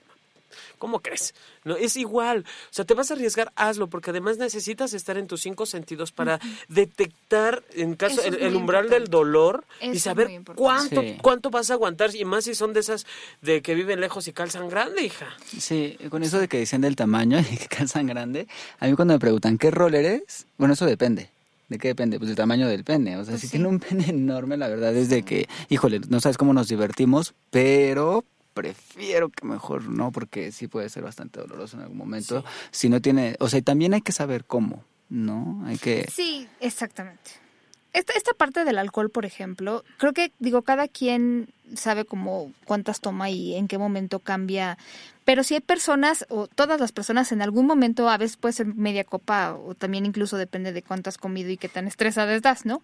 ¿Cómo 0.82 1.00
crees? 1.02 1.36
No, 1.64 1.76
es 1.76 1.96
igual. 1.96 2.40
O 2.48 2.74
sea, 2.74 2.86
te 2.86 2.96
vas 2.96 3.12
a 3.12 3.14
arriesgar, 3.14 3.52
hazlo, 3.56 3.86
porque 3.88 4.10
además 4.10 4.40
necesitas 4.40 4.96
estar 4.96 5.16
en 5.16 5.28
tus 5.28 5.42
cinco 5.42 5.68
sentidos 5.68 6.12
para 6.12 6.40
detectar, 6.70 7.64
en 7.74 7.94
caso, 7.94 8.20
el, 8.24 8.34
umbral 8.56 8.86
importante. 8.86 8.96
del 8.96 9.08
dolor 9.10 9.64
Eso 9.80 9.94
y 9.94 10.00
saber 10.00 10.42
cuánto, 10.56 11.02
Sí. 11.02 11.18
cuánto 11.22 11.52
vas 11.52 11.70
a 11.70 11.74
aguantar. 11.74 12.16
Y 12.16 12.26
más 12.26 12.46
si 12.46 12.56
son 12.56 12.74
de 12.74 12.80
esas 12.80 13.06
de 13.44 13.62
que 13.62 13.76
viven 13.76 14.00
lejos 14.02 14.28
y 14.28 14.34
calzan 14.34 14.70
grande, 14.70 15.04
hija. 15.04 15.28
Sí, 15.56 15.98
con 16.10 16.24
eso 16.24 16.40
de 16.40 16.48
que 16.48 16.58
decían 16.58 16.82
del 16.82 16.96
tamaño 16.96 17.38
y 17.52 17.58
que 17.58 17.68
calzan 17.68 18.08
grande, 18.08 18.48
a 18.80 18.88
mí 18.88 18.96
cuando 18.96 19.14
me 19.14 19.20
preguntan 19.20 19.60
qué 19.60 19.70
rol 19.70 19.94
eres, 19.94 20.48
bueno, 20.58 20.74
eso 20.74 20.88
depende. 20.88 21.30
¿De 21.70 21.78
qué 21.78 21.90
depende? 21.90 22.18
Pues 22.18 22.28
del 22.28 22.36
tamaño 22.36 22.68
del 22.68 22.84
pene. 22.84 23.18
O 23.18 23.24
sea, 23.24 23.34
Pues 23.34 23.42
si 23.42 23.48
sí. 23.48 23.52
tiene 23.52 23.68
un 23.68 23.80
pene 23.80 24.10
enorme, 24.10 24.58
la 24.58 24.68
verdad 24.68 24.96
es 24.96 25.10
de 25.10 25.22
que, 25.24 25.48
híjole, 25.70 26.02
no 26.10 26.20
sabes 26.20 26.38
cómo 26.38 26.54
nos 26.54 26.68
divertimos, 26.68 27.34
pero 27.52 28.26
prefiero 28.54 29.30
que 29.30 29.45
mejor 29.45 29.89
no, 29.89 30.12
porque 30.12 30.52
sí 30.52 30.68
puede 30.68 30.89
ser 30.89 31.04
bastante 31.04 31.39
doloroso 31.39 31.78
en 31.78 31.84
algún 31.84 31.97
momento. 31.97 32.43
Si 32.72 32.89
no 32.89 33.02
tiene, 33.02 33.36
o 33.39 33.49
sea, 33.49 33.60
y 33.60 33.62
también 33.62 33.93
hay 33.93 34.02
que 34.02 34.12
saber 34.12 34.45
cómo, 34.45 34.84
¿no? 35.10 35.64
Hay 35.66 35.78
que... 35.78 36.08
Sí, 36.12 36.47
exactamente. 36.60 37.32
Esta, 37.93 38.14
esta 38.14 38.34
parte 38.34 38.64
del 38.64 38.78
alcohol, 38.78 39.10
por 39.10 39.26
ejemplo, 39.26 39.84
creo 39.97 40.14
que, 40.14 40.32
digo, 40.39 40.62
cada 40.62 40.88
quien 40.88 41.54
sabe 41.76 42.06
como 42.06 42.52
cuántas 42.66 43.00
toma 43.02 43.30
y 43.30 43.56
en 43.56 43.68
qué 43.68 43.78
momento 43.78 44.20
cambia. 44.20 44.78
Pero 45.24 45.44
si 45.44 45.54
hay 45.54 45.60
personas, 45.62 46.26
o 46.30 46.48
todas 46.48 46.80
las 46.80 46.92
personas 46.92 47.32
en 47.32 47.44
algún 47.44 47.68
momento, 47.68 48.10
a 48.10 48.18
veces 48.18 48.38
puede 48.38 48.54
ser 48.54 48.66
media 48.66 49.04
copa, 49.04 49.54
o 49.54 49.76
también 49.76 50.06
incluso 50.08 50.36
depende 50.36 50.74
de 50.74 50.82
cuánto 50.82 51.10
has 51.10 51.20
comido 51.20 51.52
y 51.52 51.58
qué 51.58 51.70
tan 51.70 51.86
estresada 51.88 52.34
estás, 52.34 52.66
¿no? 52.66 52.82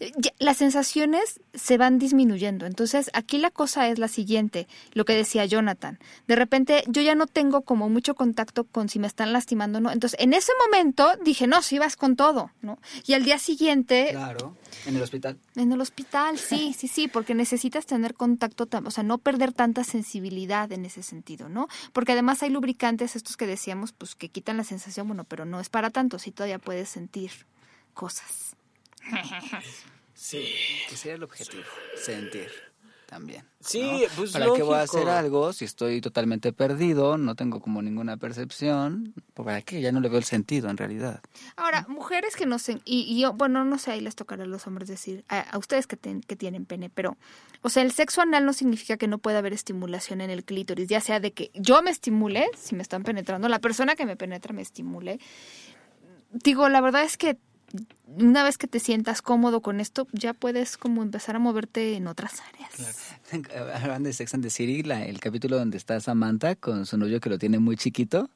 Eh, 0.00 0.10
Las 0.38 0.56
sensaciones 0.56 1.40
se 1.52 1.76
van 1.76 1.98
disminuyendo. 1.98 2.64
Entonces, 2.64 3.10
aquí 3.12 3.36
la 3.36 3.50
cosa 3.50 3.86
es 3.88 3.98
la 3.98 4.08
siguiente, 4.08 4.66
lo 4.94 5.04
que 5.04 5.12
decía 5.14 5.44
Jonathan. 5.44 5.98
De 6.26 6.36
repente, 6.36 6.84
yo 6.86 7.02
ya 7.02 7.14
no 7.14 7.26
tengo 7.26 7.60
como 7.60 7.90
mucho 7.90 8.14
contacto 8.14 8.64
con 8.64 8.88
si 8.88 8.98
me 8.98 9.06
están 9.06 9.34
lastimando 9.34 9.76
o 9.76 9.80
no. 9.82 9.90
Entonces, 9.92 10.18
en 10.20 10.32
ese 10.32 10.52
momento 10.66 11.06
dije, 11.22 11.46
no, 11.46 11.60
si 11.60 11.78
vas 11.78 11.96
con 11.96 12.16
todo, 12.16 12.50
¿no? 12.62 12.78
Y 13.06 13.12
al 13.12 13.24
día 13.24 13.38
siguiente, 13.38 14.08
Claro, 14.12 14.56
en 14.86 14.96
el 14.96 15.02
hospital. 15.02 15.36
en 15.54 15.70
el 15.70 15.80
hospital, 15.82 16.38
sí, 16.38 16.74
sí, 16.76 16.88
sí, 16.88 17.08
porque 17.08 17.34
necesitas 17.34 17.84
tener 17.84 18.14
contacto, 18.14 18.23
tam- 18.26 18.86
o 18.86 18.90
sea, 18.90 19.04
no 19.04 19.18
perder 19.18 19.52
tanta 19.52 19.84
sensibilidad 19.84 20.70
en 20.72 20.84
ese 20.84 21.02
sentido, 21.02 21.48
¿no? 21.48 21.68
Porque 21.92 22.12
además 22.12 22.42
hay 22.42 22.50
lubricantes, 22.50 23.16
estos 23.16 23.36
que 23.36 23.46
decíamos, 23.46 23.92
pues 23.92 24.14
que 24.14 24.28
quitan 24.28 24.56
la 24.56 24.64
sensación, 24.64 25.06
bueno, 25.08 25.24
pero 25.24 25.44
no 25.44 25.60
es 25.60 25.68
para 25.68 25.90
tanto, 25.90 26.18
sí 26.18 26.30
todavía 26.30 26.58
puedes 26.58 26.88
sentir 26.88 27.30
cosas. 27.94 28.56
Sí. 30.16 30.48
Que 30.88 30.96
sería 30.96 31.16
el 31.16 31.24
objetivo, 31.24 31.64
sentir 31.96 32.48
también. 33.06 33.44
Sí, 33.60 33.80
¿no? 33.82 33.98
pues 34.16 34.32
¿Para 34.32 34.52
qué 34.52 34.62
voy 34.62 34.74
a 34.76 34.82
hacer 34.82 35.08
algo 35.08 35.52
si 35.54 35.64
estoy 35.64 36.00
totalmente 36.02 36.52
perdido, 36.52 37.16
no 37.16 37.34
tengo 37.34 37.60
como 37.60 37.80
ninguna 37.80 38.16
percepción? 38.18 39.14
¿Pues 39.32 39.44
¿Para 39.46 39.62
qué? 39.62 39.80
Ya 39.80 39.90
no 39.92 40.00
le 40.00 40.08
veo 40.10 40.18
el 40.18 40.24
sentido 40.24 40.68
en 40.68 40.76
realidad. 40.76 41.20
Ahora, 41.56 41.86
mujeres 41.88 42.36
que 42.36 42.44
no 42.44 42.58
sé, 42.58 42.80
y, 42.84 43.00
y 43.02 43.20
yo, 43.20 43.32
bueno, 43.32 43.64
no 43.64 43.78
sé, 43.78 43.92
ahí 43.92 44.00
les 44.02 44.14
tocará 44.16 44.44
a 44.44 44.46
los 44.46 44.66
hombres 44.66 44.88
decir, 44.88 45.24
a, 45.28 45.40
a 45.40 45.58
ustedes 45.58 45.86
que, 45.86 45.96
ten- 45.96 46.20
que 46.20 46.36
tienen 46.36 46.66
pene, 46.66 46.90
pero, 46.90 47.16
o 47.62 47.70
sea, 47.70 47.82
el 47.82 47.92
sexo 47.92 48.20
anal 48.20 48.44
no 48.44 48.52
significa 48.52 48.96
que 48.98 49.06
no 49.08 49.16
pueda 49.18 49.38
haber 49.38 49.52
estimulación 49.54 50.20
en 50.20 50.28
el 50.30 50.44
clítoris, 50.44 50.88
ya 50.88 51.00
sea 51.00 51.20
de 51.20 51.32
que 51.32 51.50
yo 51.54 51.82
me 51.82 51.90
estimule, 51.90 52.50
si 52.58 52.74
me 52.74 52.82
están 52.82 53.02
penetrando, 53.02 53.48
la 53.48 53.60
persona 53.60 53.94
que 53.96 54.04
me 54.04 54.16
penetra 54.16 54.52
me 54.52 54.60
estimule. 54.62 55.18
Digo, 56.32 56.68
la 56.68 56.80
verdad 56.80 57.04
es 57.04 57.16
que 57.16 57.38
una 58.06 58.42
vez 58.44 58.58
que 58.58 58.66
te 58.66 58.78
sientas 58.80 59.22
cómodo 59.22 59.60
con 59.60 59.80
esto, 59.80 60.06
ya 60.12 60.32
puedes 60.34 60.76
como 60.76 61.02
empezar 61.02 61.36
a 61.36 61.38
moverte 61.38 61.96
en 61.96 62.06
otras 62.06 62.40
áreas. 62.40 63.10
Hablan 63.82 64.02
de 64.02 64.12
Sex 64.12 64.34
and 64.34 64.44
the 64.44 64.50
City, 64.50 64.82
la- 64.82 65.04
el 65.04 65.20
capítulo 65.20 65.58
donde 65.58 65.76
está 65.76 65.98
Samantha 66.00 66.54
con 66.54 66.86
su 66.86 66.96
novio 66.98 67.20
que 67.20 67.30
lo 67.30 67.38
tiene 67.38 67.58
muy 67.58 67.76
chiquito 67.76 68.30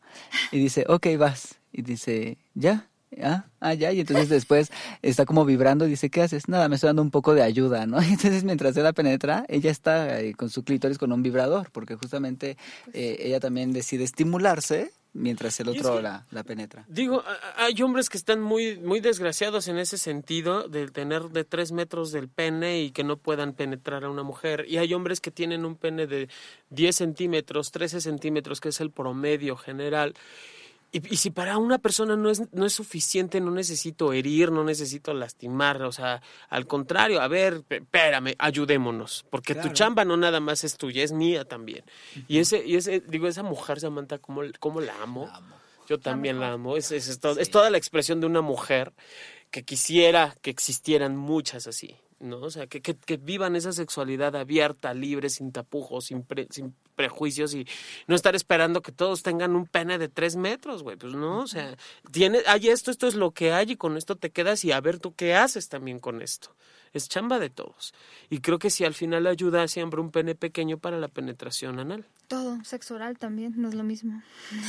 y 0.51 0.59
dice, 0.59 0.85
ok, 0.89 1.07
vas. 1.19 1.57
Y 1.73 1.83
dice, 1.83 2.39
ya. 2.55 2.89
Ah, 3.23 3.47
ah, 3.61 3.73
ya, 3.73 3.91
y 3.91 4.01
entonces 4.01 4.29
después 4.29 4.71
está 5.01 5.25
como 5.25 5.47
vibrando 5.47 5.87
y 5.87 5.91
dice, 5.91 6.11
¿qué 6.11 6.21
haces? 6.21 6.47
Nada, 6.47 6.69
me 6.69 6.75
estoy 6.75 6.89
dando 6.89 7.01
un 7.01 7.11
poco 7.11 7.33
de 7.35 7.43
ayuda, 7.43 7.87
¿no? 7.87 8.03
Y 8.03 8.09
entonces 8.13 8.45
mientras 8.45 8.77
él 8.77 8.83
la 8.83 8.93
penetra, 8.93 9.47
ella 9.49 9.71
está 9.71 10.21
eh, 10.21 10.35
con 10.35 10.51
su 10.51 10.63
clítoris 10.63 10.99
con 10.99 11.11
un 11.13 11.23
vibrador, 11.23 11.71
porque 11.71 11.95
justamente 11.95 12.59
eh, 12.93 13.17
ella 13.21 13.41
también 13.41 13.73
decide 13.73 14.05
estimularse 14.05 14.93
mientras 15.13 15.59
el 15.61 15.69
es 15.69 15.79
otro 15.81 15.97
que- 15.97 16.03
la, 16.03 16.25
la 16.31 16.45
penetra. 16.45 16.85
Digo, 16.89 17.23
hay 17.57 17.81
hombres 17.83 18.09
que 18.09 18.17
están 18.19 18.41
muy, 18.41 18.77
muy 18.79 19.01
desgraciados 19.01 19.69
en 19.69 19.79
ese 19.79 19.99
sentido 19.99 20.69
de 20.69 20.89
tener 20.89 21.25
de 21.31 21.45
tres 21.45 21.73
metros 21.73 22.13
del 22.13 22.29
pene 22.29 22.81
y 22.83 22.91
que 22.91 23.05
no 23.05 23.17
puedan 23.17 23.53
penetrar 23.55 24.05
a 24.05 24.11
una 24.11 24.23
mujer. 24.23 24.65
Y 24.69 24.79
hay 24.79 24.93
hombres 24.95 25.21
que 25.21 25.31
tienen 25.31 25.65
un 25.65 25.77
pene 25.77 26.07
de 26.07 26.29
10 26.71 26.95
centímetros, 26.97 27.71
13 27.73 28.01
centímetros, 28.01 28.61
que 28.61 28.69
es 28.69 28.81
el 28.81 28.91
promedio 28.91 29.57
general. 29.57 30.15
Y, 30.91 31.15
y 31.15 31.17
si 31.19 31.31
para 31.31 31.59
una 31.59 31.79
persona 31.79 32.17
no 32.17 32.31
es, 32.31 32.43
no 32.53 32.65
es 32.65 32.73
suficiente, 32.73 33.41
no 33.41 33.51
necesito 33.51 34.13
herir, 34.13 34.51
no 34.51 34.65
necesito 34.65 35.13
lastimar, 35.13 35.83
o 35.83 35.93
sea, 35.93 36.23
al 36.49 36.67
contrario, 36.67 37.21
a 37.21 37.29
ver, 37.29 37.63
espérame, 37.69 38.35
ayudémonos, 38.39 39.27
porque 39.31 39.55
tu 39.55 39.69
chamba 39.71 40.05
no 40.05 40.17
nada 40.17 40.41
más 40.41 40.65
es 40.65 40.77
tuya, 40.79 41.03
es 41.03 41.13
mía 41.13 41.45
también. 41.45 41.85
Y 42.27 42.39
ese, 42.39 42.65
y 42.65 42.77
ese, 42.77 43.01
digo, 43.01 43.29
esa 43.29 43.43
mujer, 43.43 43.81
Samantha, 43.81 44.19
¿cómo, 44.19 44.43
cómo 44.59 44.81
la 44.81 44.95
amo? 45.03 45.31
Yo 45.87 45.99
también 45.99 46.41
la 46.41 46.53
amo, 46.53 46.77
es, 46.77 46.93
es, 46.93 47.09
es 47.09 47.21
es 47.39 47.51
toda 47.51 47.71
la 47.71 47.79
expresión 47.79 48.21
de 48.21 48.27
una 48.27 48.41
mujer 48.41 48.93
que 49.51 49.65
quisiera 49.65 50.37
que 50.43 50.51
existieran 50.51 51.17
muchas 51.17 51.67
así, 51.67 51.97
¿no? 52.21 52.39
O 52.41 52.51
sea, 52.51 52.67
que, 52.67 52.81
que, 52.81 52.97
que 52.97 53.17
vivan 53.17 53.57
esa 53.57 53.73
sexualidad 53.73 54.35
abierta, 54.37 54.93
libre, 54.95 55.31
sin 55.31 55.53
tapujos, 55.53 56.07
sin, 56.07 56.23
pre- 56.23 56.49
sin 56.51 56.75
prejuicios 56.97 57.55
y 57.55 57.67
no 58.09 58.17
estar 58.17 58.35
esperando 58.35 58.83
que 58.83 58.91
todos 58.93 59.23
tengan 59.23 59.55
un 59.55 59.67
pene 59.67 59.99
de 59.99 60.09
tres 60.09 60.35
metros, 60.37 60.83
güey. 60.83 60.97
Pues 60.97 61.15
no, 61.15 61.41
o 61.41 61.47
sea, 61.47 61.77
tiene, 62.11 62.41
hay 62.47 62.69
esto, 62.69 62.91
esto 62.91 63.07
es 63.07 63.15
lo 63.15 63.31
que 63.31 63.53
hay 63.53 63.73
y 63.73 63.77
con 63.77 63.97
esto 63.97 64.17
te 64.17 64.31
quedas 64.31 64.65
y 64.65 64.73
a 64.73 64.81
ver 64.81 64.99
tú 64.99 65.15
qué 65.15 65.35
haces 65.35 65.69
también 65.69 65.99
con 66.01 66.23
esto. 66.23 66.55
Es 66.95 67.09
chamba 67.09 67.39
de 67.39 67.51
todos. 67.51 67.93
Y 68.31 68.41
creo 68.41 68.59
que 68.59 68.71
sí, 68.71 68.85
al 68.85 68.95
final 68.95 69.27
ayuda 69.27 69.69
siempre 69.69 70.01
un 70.01 70.11
pene 70.11 70.35
pequeño 70.35 70.79
para 70.79 70.99
la 70.99 71.09
penetración 71.09 71.79
anal. 71.79 72.07
Todo, 72.29 72.65
sexo 72.65 72.95
oral 72.95 73.19
también, 73.19 73.55
no 73.57 73.69
es 73.69 73.75
lo 73.75 73.85
mismo. 73.85 74.23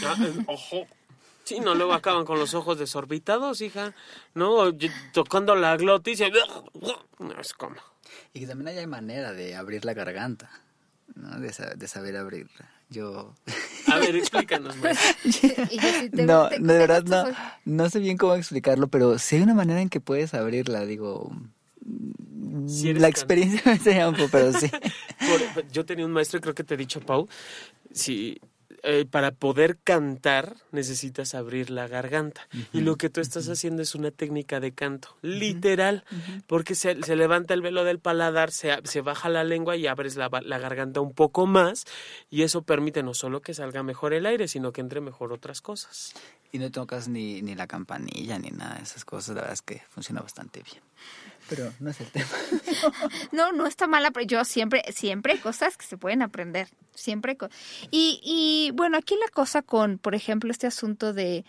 Ah, 0.06 0.16
eh, 0.20 0.44
ojo. 0.48 0.86
Sí, 1.50 1.60
no, 1.60 1.74
luego 1.74 1.94
acaban 1.94 2.26
con 2.26 2.38
los 2.38 2.54
ojos 2.54 2.78
desorbitados, 2.78 3.62
hija. 3.62 3.96
No, 4.36 4.72
tocando 5.14 5.56
la 5.56 5.76
glotis 5.78 6.20
y... 6.20 6.26
No, 7.18 7.42
es 7.42 7.54
como... 7.54 7.76
Y 8.36 8.42
que 8.42 8.46
también 8.46 8.78
hay 8.78 8.86
manera 8.86 9.34
de 9.34 9.56
abrir 9.56 9.84
la 9.84 9.96
garganta, 9.96 10.52
¿no? 11.16 11.40
De, 11.40 11.52
de 11.76 11.88
saber 11.88 12.18
abrirla. 12.18 12.70
Yo... 12.92 13.34
A 13.88 13.98
ver, 13.98 14.16
explícanos, 14.16 14.78
maestra. 14.78 15.16
Y 15.72 15.80
yo 15.80 15.90
sí 16.00 16.10
te- 16.12 16.22
no, 16.24 16.50
de 16.50 16.60
verdad 16.60 17.04
no, 17.06 17.26
no 17.66 17.90
sé 17.90 17.98
bien 17.98 18.18
cómo 18.18 18.36
explicarlo, 18.36 18.88
pero 18.88 19.18
si 19.18 19.38
hay 19.38 19.42
una 19.42 19.56
manera 19.56 19.82
en 19.82 19.90
que 19.90 20.02
puedes 20.02 20.36
abrirla, 20.36 20.86
digo... 20.86 21.32
Si 22.68 22.94
la 22.94 23.00
can- 23.02 23.10
experiencia 23.10 23.62
me 23.66 23.72
enseña 23.72 24.08
un 24.08 24.16
poco, 24.16 24.30
pero 24.32 24.54
sí. 24.54 24.70
Por- 24.70 25.68
yo 25.72 25.84
tenía 25.84 26.06
un 26.06 26.12
maestro, 26.12 26.38
y 26.38 26.42
creo 26.42 26.54
que 26.54 26.64
te 26.64 26.76
he 26.76 26.78
dicho, 26.78 27.00
Pau, 27.02 27.28
si 27.92 28.40
eh, 28.84 29.06
para 29.10 29.32
poder 29.32 29.78
cantar 29.84 30.56
necesitas 30.72 31.36
abrir 31.36 31.70
la 31.70 31.88
garganta. 31.88 32.48
Y 32.74 32.82
lo 32.82 32.96
que 32.96 33.10
tú 33.10 33.22
estás 33.22 33.50
haciendo 33.50 33.82
es 33.82 33.96
una 33.96 34.12
técnica 34.12 34.60
de 34.60 34.72
canto, 34.74 35.16
literal, 35.22 36.04
porque 36.48 36.76
se, 36.76 37.02
se 37.04 37.16
levanta 37.16 37.54
el 37.54 37.62
velo 37.62 37.84
del 37.84 38.00
paladar, 38.00 38.52
se, 38.52 38.78
se 38.84 39.02
baja 39.02 39.30
la 39.30 39.44
lengua 39.44 39.76
y 39.76 39.88
abres 39.88 40.16
la, 40.16 40.30
la 40.44 40.60
garganta 40.60 41.02
un 41.02 41.14
poco 41.14 41.46
más, 41.46 41.86
y 42.30 42.44
eso 42.44 42.62
permite 42.62 43.04
no 43.04 43.14
solo 43.14 43.42
que 43.42 43.54
salga 43.54 43.84
mejor 43.84 44.14
el 44.14 44.26
aire, 44.26 44.48
sino 44.48 44.72
que 44.72 44.82
entre 44.82 45.02
mejor 45.02 45.34
otras 45.34 45.62
cosas. 45.62 46.14
Y 46.52 46.58
no 46.58 46.72
tocas 46.72 47.08
ni, 47.08 47.42
ni 47.42 47.56
la 47.56 47.68
campanilla 47.68 48.40
ni 48.40 48.50
nada 48.50 48.76
de 48.76 48.84
esas 48.84 49.06
cosas, 49.06 49.36
la 49.36 49.42
verdad 49.42 49.54
es 49.54 49.62
que 49.62 49.82
funciona 49.90 50.22
bastante 50.22 50.64
bien. 50.64 50.82
Pero 51.50 51.74
no 51.80 51.90
es 51.90 52.00
el 52.00 52.08
tema. 52.08 52.28
No, 53.32 53.52
no 53.52 53.68
está 53.68 53.88
mala, 53.88 54.12
pero 54.12 54.26
yo 54.26 54.46
siempre, 54.46 54.84
siempre 54.94 55.34
hay 55.34 55.40
cosas 55.40 55.78
que 55.78 55.86
se 55.86 55.98
pueden 55.98 56.22
aprender. 56.22 56.70
Siempre. 56.94 57.38
Y, 57.92 58.20
y 58.24 58.72
bueno, 58.76 58.98
aquí 58.98 59.16
la 59.16 59.32
cosa 59.32 59.62
con, 59.62 59.98
por 59.98 60.16
ejemplo, 60.16 60.52
este 60.52 60.68
asunto 60.68 61.14
de, 61.14 61.46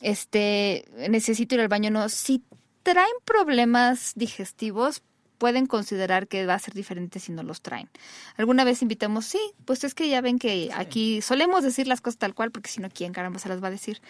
este, 0.00 0.84
necesito 1.08 1.54
ir 1.54 1.60
al 1.60 1.68
baño, 1.68 1.90
no, 1.90 2.08
si 2.08 2.42
traen 2.82 3.12
problemas 3.24 4.12
digestivos, 4.14 5.02
pueden 5.38 5.66
considerar 5.66 6.28
que 6.28 6.46
va 6.46 6.54
a 6.54 6.58
ser 6.58 6.74
diferente 6.74 7.20
si 7.20 7.32
no 7.32 7.42
los 7.42 7.60
traen. 7.60 7.88
Alguna 8.36 8.64
vez 8.64 8.82
invitamos, 8.82 9.26
sí, 9.26 9.40
pues 9.64 9.84
es 9.84 9.94
que 9.94 10.08
ya 10.08 10.20
ven 10.20 10.38
que 10.38 10.70
aquí 10.74 11.20
solemos 11.22 11.62
decir 11.62 11.86
las 11.86 12.00
cosas 12.00 12.18
tal 12.18 12.34
cual, 12.34 12.50
porque 12.50 12.70
si 12.70 12.80
no, 12.80 12.88
¿quién 12.90 13.12
caramba 13.12 13.38
se 13.38 13.48
las 13.48 13.62
va 13.62 13.68
a 13.68 13.72
decir? 13.72 14.00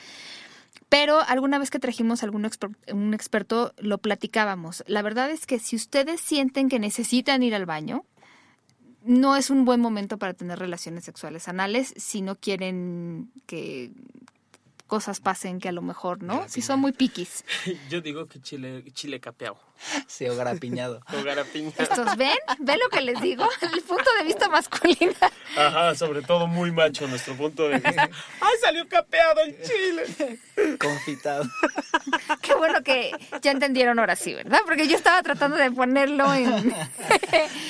Pero 0.88 1.20
alguna 1.20 1.58
vez 1.58 1.70
que 1.70 1.78
trajimos 1.78 2.22
algún 2.22 2.48
un 2.92 3.14
experto, 3.14 3.72
lo 3.78 3.98
platicábamos. 3.98 4.84
La 4.86 5.02
verdad 5.02 5.30
es 5.30 5.46
que 5.46 5.58
si 5.58 5.76
ustedes 5.76 6.20
sienten 6.20 6.68
que 6.68 6.78
necesitan 6.78 7.42
ir 7.42 7.54
al 7.54 7.66
baño, 7.66 8.04
no 9.04 9.36
es 9.36 9.50
un 9.50 9.64
buen 9.64 9.80
momento 9.80 10.18
para 10.18 10.34
tener 10.34 10.58
relaciones 10.58 11.04
sexuales 11.04 11.48
anales 11.48 11.94
si 11.96 12.22
no 12.22 12.36
quieren 12.36 13.30
que 13.46 13.92
cosas 14.86 15.20
pasen 15.20 15.60
que 15.60 15.68
a 15.68 15.72
lo 15.72 15.82
mejor, 15.82 16.22
¿no? 16.22 16.48
Si 16.48 16.62
son 16.62 16.80
muy 16.80 16.92
piquis. 16.92 17.44
Yo 17.90 18.00
digo 18.00 18.26
que 18.26 18.40
chile, 18.40 18.84
chile 18.92 19.20
capeado. 19.20 19.58
Sí, 20.06 20.26
o 20.28 20.34
garapiñado. 20.36 21.00
O 21.18 21.22
garapiña. 21.22 21.70
¿Estos 21.76 22.16
ven? 22.16 22.36
¿Ven 22.60 22.78
lo 22.82 22.88
que 22.88 23.02
les 23.02 23.20
digo? 23.20 23.46
El 23.60 23.82
punto 23.82 24.04
de 24.18 24.24
vista 24.24 24.48
masculino. 24.48 25.12
Ajá, 25.56 25.94
sobre 25.94 26.22
todo 26.22 26.46
muy 26.46 26.70
macho 26.72 27.06
nuestro 27.08 27.34
punto 27.36 27.68
de 27.68 27.74
vista. 27.78 28.08
¡Ay, 28.40 28.54
salió 28.60 28.88
capeado 28.88 29.40
en 29.42 29.56
Chile! 29.62 30.38
Confitado. 30.78 31.44
Qué 32.40 32.54
bueno 32.54 32.82
que 32.82 33.10
ya 33.42 33.50
entendieron 33.50 33.98
ahora 33.98 34.16
sí, 34.16 34.34
¿verdad? 34.34 34.60
Porque 34.64 34.88
yo 34.88 34.96
estaba 34.96 35.22
tratando 35.22 35.56
de 35.56 35.70
ponerlo 35.70 36.32
en, 36.32 36.74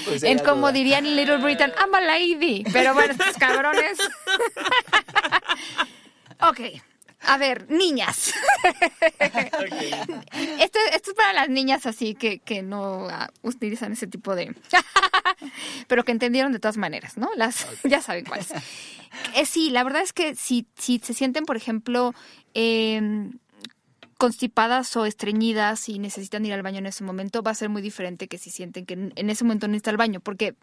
Pues 0.05 0.23
en 0.23 0.39
como 0.41 0.61
duda. 0.69 0.73
dirían 0.73 1.07
en 1.07 1.17
Little 1.17 1.39
Britain, 1.39 1.73
I'm 1.79 1.95
a 1.95 2.01
lady. 2.01 2.62
Pero 2.73 2.95
bueno, 2.95 3.12
estos 3.12 3.37
cabrones. 3.37 3.99
ok. 6.41 6.61
A 7.27 7.39
ver, 7.39 7.70
niñas. 7.70 8.33
Esto, 10.61 10.79
esto 10.93 11.11
es 11.11 11.16
para 11.16 11.33
las 11.33 11.49
niñas 11.49 11.87
así 11.87 12.14
que, 12.14 12.39
que 12.39 12.62
no 12.62 13.09
ah, 13.09 13.31
utilizan 13.43 13.93
ese 13.93 14.07
tipo 14.07 14.35
de... 14.35 14.55
Pero 15.89 16.05
que 16.05 16.12
entendieron 16.12 16.53
de 16.53 16.61
todas 16.61 16.77
maneras, 16.77 17.16
¿no? 17.16 17.29
Las, 17.37 17.66
Ya 17.85 18.01
saben 18.01 18.24
cuáles. 18.24 18.53
Eh, 19.35 19.47
sí, 19.47 19.70
la 19.70 19.83
verdad 19.83 20.03
es 20.03 20.12
que 20.12 20.35
si, 20.35 20.66
si 20.77 20.99
se 20.99 21.14
sienten, 21.14 21.45
por 21.45 21.57
ejemplo, 21.57 22.14
em, 22.55 23.39
constipadas 24.18 24.97
o 24.97 25.05
estreñidas 25.05 25.89
y 25.89 25.99
necesitan 25.99 26.45
ir 26.47 26.53
al 26.53 26.62
baño 26.62 26.79
en 26.79 26.87
ese 26.87 27.05
momento, 27.05 27.43
va 27.43 27.51
a 27.51 27.55
ser 27.55 27.68
muy 27.68 27.83
diferente 27.83 28.29
que 28.29 28.39
si 28.39 28.51
sienten 28.51 28.87
que 28.87 28.95
en 29.14 29.31
ese 29.31 29.45
momento 29.45 29.68
necesitan 29.68 29.95
el 29.95 29.99
baño, 29.99 30.20
porque 30.20 30.55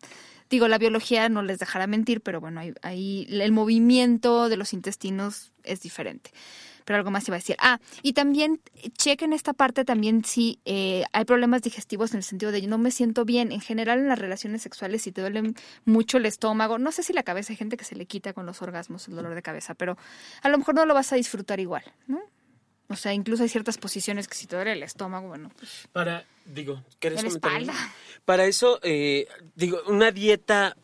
digo, 0.54 0.68
la 0.68 0.78
biología 0.78 1.30
no 1.30 1.42
les 1.42 1.60
dejará 1.60 1.88
mentir, 1.88 2.22
pero 2.22 2.40
bueno, 2.40 2.62
ahí, 2.82 3.28
el 3.30 3.52
movimiento 3.52 4.50
de 4.50 4.58
los 4.58 4.74
intestinos 4.74 5.52
es 5.64 5.82
diferente. 5.82 6.32
Pero 6.86 6.98
algo 6.98 7.12
más 7.12 7.28
iba 7.28 7.38
a 7.38 7.40
decir. 7.40 7.56
Ah, 7.60 7.80
y 8.02 8.12
también 8.12 8.60
chequen 8.98 9.32
esta 9.32 9.54
parte 9.54 9.86
también 9.86 10.26
si 10.26 10.60
eh, 10.66 11.06
hay 11.14 11.24
problemas 11.24 11.62
digestivos 11.62 12.12
en 12.12 12.18
el 12.18 12.24
sentido 12.24 12.52
de 12.52 12.68
no 12.68 12.78
me 12.78 12.92
siento 12.92 13.24
bien. 13.24 13.54
En 13.54 13.62
general 13.62 14.00
en 14.00 14.10
las 14.10 14.20
relaciones 14.20 14.62
sexuales, 14.62 15.02
si 15.02 15.14
te 15.14 15.22
duele 15.22 15.54
mucho 15.86 16.18
el 16.18 16.26
estómago, 16.26 16.78
no 16.78 16.92
sé 16.92 17.02
si 17.02 17.14
la 17.14 17.24
cabeza, 17.24 17.54
hay 17.54 17.58
gente 17.58 17.78
que 17.78 17.86
se 17.86 17.96
le 17.96 18.06
quita 18.06 18.34
con 18.34 18.46
los 18.46 18.62
orgasmos 18.62 19.08
el 19.08 19.16
dolor 19.16 19.34
de 19.34 19.42
cabeza, 19.42 19.76
pero 19.76 19.98
a 20.42 20.50
lo 20.50 20.58
mejor 20.58 20.76
no 20.76 20.86
lo 20.86 20.94
vas 20.94 21.14
a 21.14 21.16
disfrutar 21.16 21.60
igual, 21.62 21.84
¿no? 22.06 22.20
O 22.94 22.96
sea, 22.96 23.14
incluso 23.14 23.44
hay 23.44 23.50
ciertas 23.50 23.78
posiciones 23.78 24.28
que 24.28 24.36
si 24.36 24.48
te 24.48 24.56
duele 24.56 24.72
el 24.74 24.84
estómago, 24.84 25.28
bueno, 25.28 25.52
pues 25.58 25.88
Para, 25.92 26.24
digo, 26.46 26.82
¿quieres 27.00 27.24
espalda. 27.24 27.74
Para 28.26 28.46
eso, 28.46 28.80
eh, 28.84 29.28
digo, 29.56 29.82
una 29.88 30.12
dieta 30.12 30.78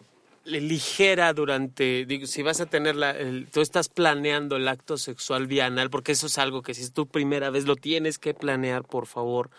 ligera 0.45 1.31
durante, 1.33 2.05
digo, 2.05 2.25
si 2.25 2.41
vas 2.41 2.59
a 2.59 2.65
tener 2.65 2.95
la, 2.95 3.11
el- 3.11 3.47
tú 3.51 3.61
estás 3.61 3.87
planeando 3.87 4.55
el 4.55 4.67
acto 4.67 4.97
sexual 4.97 5.45
bienal, 5.47 5.89
porque 5.89 6.13
eso 6.13 6.27
es 6.27 6.37
algo 6.37 6.61
que 6.63 6.73
si 6.73 6.81
es 6.81 6.91
tu 6.93 7.07
primera 7.07 7.49
vez 7.51 7.65
lo 7.65 7.75
tienes 7.75 8.17
que 8.17 8.33
planear, 8.33 8.83
por 8.83 9.05
favor. 9.05 9.49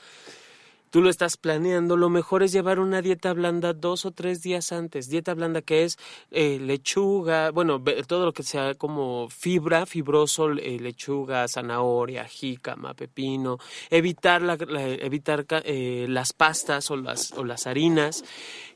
Tú 0.90 1.00
lo 1.02 1.08
estás 1.10 1.36
planeando, 1.36 1.96
lo 1.96 2.10
mejor 2.10 2.42
es 2.42 2.52
llevar 2.52 2.80
una 2.80 3.00
dieta 3.00 3.32
blanda 3.32 3.72
dos 3.72 4.04
o 4.06 4.10
tres 4.10 4.42
días 4.42 4.72
antes. 4.72 5.08
Dieta 5.08 5.34
blanda 5.34 5.62
que 5.62 5.84
es 5.84 5.98
eh, 6.32 6.58
lechuga, 6.60 7.50
bueno, 7.52 7.82
todo 8.08 8.24
lo 8.24 8.32
que 8.32 8.42
sea 8.42 8.74
como 8.74 9.28
fibra, 9.28 9.86
fibroso, 9.86 10.50
eh, 10.50 10.78
lechuga, 10.80 11.46
zanahoria, 11.48 12.24
jícama, 12.24 12.94
pepino. 12.94 13.58
Evitar, 13.90 14.42
la, 14.42 14.56
la- 14.56 14.84
evitar 14.88 15.46
eh, 15.64 16.06
las 16.08 16.32
pastas 16.32 16.90
o 16.90 16.96
las, 16.96 17.32
o 17.32 17.44
las 17.44 17.66
harinas. 17.68 18.24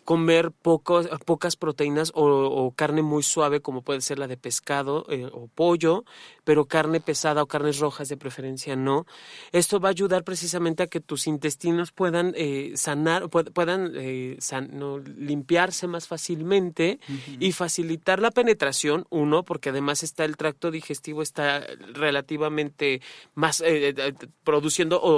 Comer 0.04 0.50
pocos, 0.50 1.08
pocas 1.24 1.56
proteínas 1.56 2.12
o, 2.14 2.24
o 2.26 2.70
carne 2.72 3.02
muy 3.02 3.22
suave 3.22 3.60
como 3.60 3.82
puede 3.82 4.00
ser 4.02 4.18
la 4.18 4.26
de 4.26 4.36
pescado 4.36 5.06
eh, 5.08 5.28
o 5.32 5.48
pollo, 5.48 6.04
pero 6.44 6.66
carne 6.66 7.00
pesada 7.00 7.42
o 7.42 7.46
carnes 7.46 7.78
rojas 7.78 8.08
de 8.08 8.16
preferencia 8.18 8.76
no. 8.76 9.06
Esto 9.52 9.80
va 9.80 9.88
a 9.88 9.92
ayudar 9.92 10.22
precisamente 10.24 10.82
a 10.82 10.86
que 10.88 11.00
tus 11.00 11.26
intestinos 11.26 11.90
puedan 11.92 12.34
eh, 12.36 12.72
sanar, 12.76 13.24
pued- 13.30 13.50
puedan 13.52 13.92
eh, 13.94 14.36
san- 14.40 14.76
no, 14.78 14.98
limpiarse 14.98 15.86
más 15.86 16.06
fácilmente 16.06 16.98
y 17.40 17.52
facilitar 17.52 18.20
la 18.20 18.30
penetración, 18.30 19.06
uno, 19.10 19.42
porque 19.44 19.70
además 19.70 20.02
está 20.02 20.24
el 20.26 20.36
tracto 20.36 20.70
digestivo 20.70 21.22
está 21.22 21.66
relativamente 21.94 23.00
más 23.34 23.60
eh, 23.60 23.88
eh, 23.88 23.94
eh, 23.96 24.12
produciendo 24.44 25.00
o, 25.00 25.10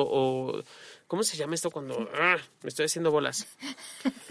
o- 0.56 0.62
¿Cómo 1.06 1.22
se 1.22 1.36
llama 1.36 1.54
esto 1.54 1.70
cuando 1.70 2.10
ah, 2.14 2.36
me 2.62 2.68
estoy 2.68 2.86
haciendo 2.86 3.10
bolas? 3.10 3.46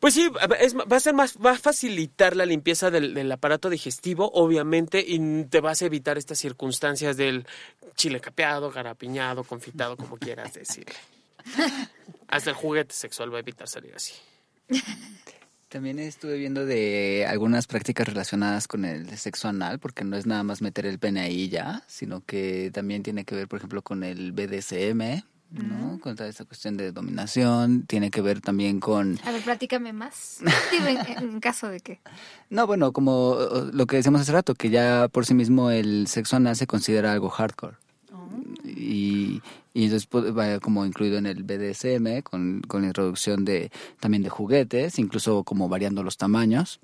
Pues 0.00 0.14
sí, 0.14 0.28
es- 0.58 0.74
va 0.76 0.96
a 0.96 1.00
ser 1.00 1.14
más, 1.14 1.36
va 1.38 1.52
a 1.52 1.58
facilitar 1.58 2.34
la 2.34 2.44
limpieza 2.44 2.90
del, 2.90 3.14
del 3.14 3.30
aparato 3.30 3.70
digestivo, 3.70 4.30
obviamente, 4.34 5.04
y 5.06 5.44
te 5.44 5.60
vas 5.60 5.80
a 5.80 5.86
evitar 5.86 6.18
estas 6.18 6.38
circunstancias 6.38 7.16
del 7.16 7.46
chile 7.94 8.20
capeado, 8.20 8.70
garapiñado, 8.72 9.44
confitado, 9.44 9.96
como 9.96 10.16
quieras 10.16 10.54
decirle. 10.54 10.94
Hasta 12.26 12.50
el 12.50 12.56
juguete 12.56 12.94
sexual 12.94 13.32
va 13.32 13.36
a 13.36 13.40
evitar 13.40 13.68
salir 13.68 13.94
así. 13.94 14.12
También 15.68 15.98
estuve 16.00 16.36
viendo 16.36 16.66
de 16.66 17.24
algunas 17.28 17.66
prácticas 17.68 18.06
relacionadas 18.08 18.66
con 18.66 18.84
el 18.84 19.16
sexo 19.16 19.48
anal, 19.48 19.78
porque 19.78 20.02
no 20.04 20.16
es 20.16 20.26
nada 20.26 20.42
más 20.42 20.60
meter 20.62 20.84
el 20.84 20.98
pene 20.98 21.20
ahí 21.20 21.48
ya, 21.48 21.82
sino 21.86 22.22
que 22.24 22.70
también 22.74 23.02
tiene 23.04 23.24
que 23.24 23.34
ver, 23.36 23.46
por 23.48 23.58
ejemplo, 23.58 23.82
con 23.82 24.02
el 24.02 24.32
BDSM, 24.32 25.22
¿no? 25.52 25.98
Con 26.00 26.16
toda 26.16 26.28
esta 26.28 26.44
cuestión 26.44 26.76
de 26.76 26.92
dominación, 26.92 27.82
tiene 27.86 28.10
que 28.10 28.20
ver 28.22 28.40
también 28.40 28.80
con... 28.80 29.18
A 29.24 29.32
ver, 29.32 29.42
platícame 29.42 29.92
más. 29.92 30.40
Digo, 30.70 30.86
en, 30.86 31.40
caso 31.40 31.68
de 31.68 31.80
que. 31.80 32.00
No, 32.50 32.66
bueno, 32.66 32.92
como 32.92 33.36
lo 33.72 33.86
que 33.86 33.96
decíamos 33.96 34.20
hace 34.22 34.32
rato, 34.32 34.54
que 34.54 34.70
ya 34.70 35.08
por 35.08 35.26
sí 35.26 35.34
mismo 35.34 35.70
el 35.70 36.06
sexo 36.06 36.36
anal 36.36 36.56
se 36.56 36.66
considera 36.66 37.12
algo 37.12 37.28
hardcore. 37.28 37.76
Y, 38.64 39.42
Y 39.74 39.84
entonces 39.84 40.06
pues, 40.06 40.36
va 40.36 40.60
como 40.60 40.84
incluido 40.84 41.18
en 41.18 41.26
el 41.26 41.44
BDSM, 41.44 42.22
con, 42.22 42.60
con 42.62 42.82
la 42.82 42.88
introducción 42.88 43.44
de 43.44 43.70
también 44.00 44.22
de 44.22 44.28
juguetes, 44.28 44.98
incluso 44.98 45.44
como 45.44 45.68
variando 45.68 46.02
los 46.02 46.16
tamaños. 46.16 46.80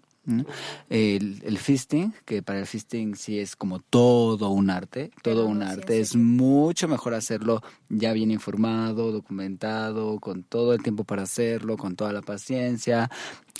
El, 0.88 1.42
el 1.44 1.58
fisting, 1.58 2.12
que 2.24 2.42
para 2.42 2.60
el 2.60 2.66
fisting 2.66 3.16
sí 3.16 3.38
es 3.38 3.56
como 3.56 3.78
todo 3.80 4.50
un 4.50 4.70
arte, 4.70 5.10
todo 5.22 5.46
un 5.46 5.62
arte. 5.62 6.00
es 6.00 6.16
mucho 6.16 6.88
mejor 6.88 7.14
hacerlo 7.14 7.62
ya 7.88 8.12
bien 8.12 8.30
informado, 8.30 9.12
documentado, 9.12 10.20
con 10.20 10.42
todo 10.42 10.74
el 10.74 10.82
tiempo 10.82 11.04
para 11.04 11.22
hacerlo, 11.22 11.76
con 11.76 11.96
toda 11.96 12.12
la 12.12 12.22
paciencia, 12.22 13.10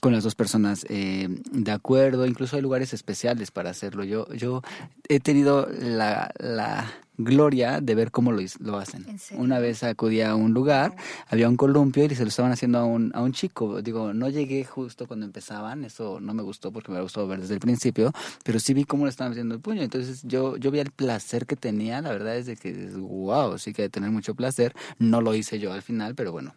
con 0.00 0.12
las 0.12 0.24
dos 0.24 0.34
personas 0.34 0.86
eh, 0.88 1.28
de 1.28 1.72
acuerdo. 1.72 2.26
Incluso 2.26 2.56
hay 2.56 2.62
lugares 2.62 2.92
especiales 2.92 3.50
para 3.50 3.70
hacerlo. 3.70 4.04
Yo, 4.04 4.32
yo 4.34 4.62
he 5.08 5.20
tenido 5.20 5.68
la, 5.70 6.30
la 6.38 6.92
gloria 7.18 7.80
de 7.80 7.94
ver 7.94 8.10
cómo 8.10 8.32
lo, 8.32 8.40
lo 8.60 8.78
hacen. 8.78 9.04
Una 9.32 9.58
vez 9.58 9.82
acudí 9.82 10.22
a 10.22 10.34
un 10.34 10.54
lugar, 10.54 10.96
había 11.26 11.48
un 11.48 11.56
columpio 11.56 12.04
y 12.04 12.14
se 12.14 12.22
lo 12.22 12.28
estaban 12.28 12.52
haciendo 12.52 12.78
a 12.78 12.84
un, 12.84 13.10
a 13.14 13.20
un 13.22 13.32
chico. 13.32 13.82
Digo, 13.82 14.14
no 14.14 14.28
llegué 14.28 14.64
justo 14.64 15.06
cuando 15.06 15.26
empezaban, 15.26 15.84
eso 15.84 16.20
no 16.20 16.32
me 16.32 16.42
gustó 16.42 16.72
porque 16.72 16.92
me 16.92 17.02
gustó 17.02 17.26
ver 17.26 17.40
desde 17.40 17.54
el 17.54 17.60
principio, 17.60 18.12
pero 18.44 18.60
sí 18.60 18.72
vi 18.72 18.84
cómo 18.84 19.04
le 19.04 19.10
estaban 19.10 19.32
haciendo 19.32 19.54
el 19.54 19.60
puño. 19.60 19.82
Entonces 19.82 20.22
yo, 20.22 20.56
yo 20.56 20.70
vi 20.70 20.78
el 20.78 20.92
placer 20.92 21.44
que 21.44 21.56
tenía, 21.56 22.00
la 22.00 22.10
verdad 22.10 22.36
es 22.36 22.46
de 22.46 22.56
que, 22.56 22.72
wow, 22.96 23.58
sí 23.58 23.72
que 23.72 23.82
de 23.82 23.88
tener 23.90 24.10
mucho 24.10 24.34
placer. 24.34 24.74
No 24.98 25.20
lo 25.20 25.34
hice 25.34 25.58
yo 25.58 25.72
al 25.72 25.82
final, 25.82 26.14
pero 26.14 26.32
bueno, 26.32 26.54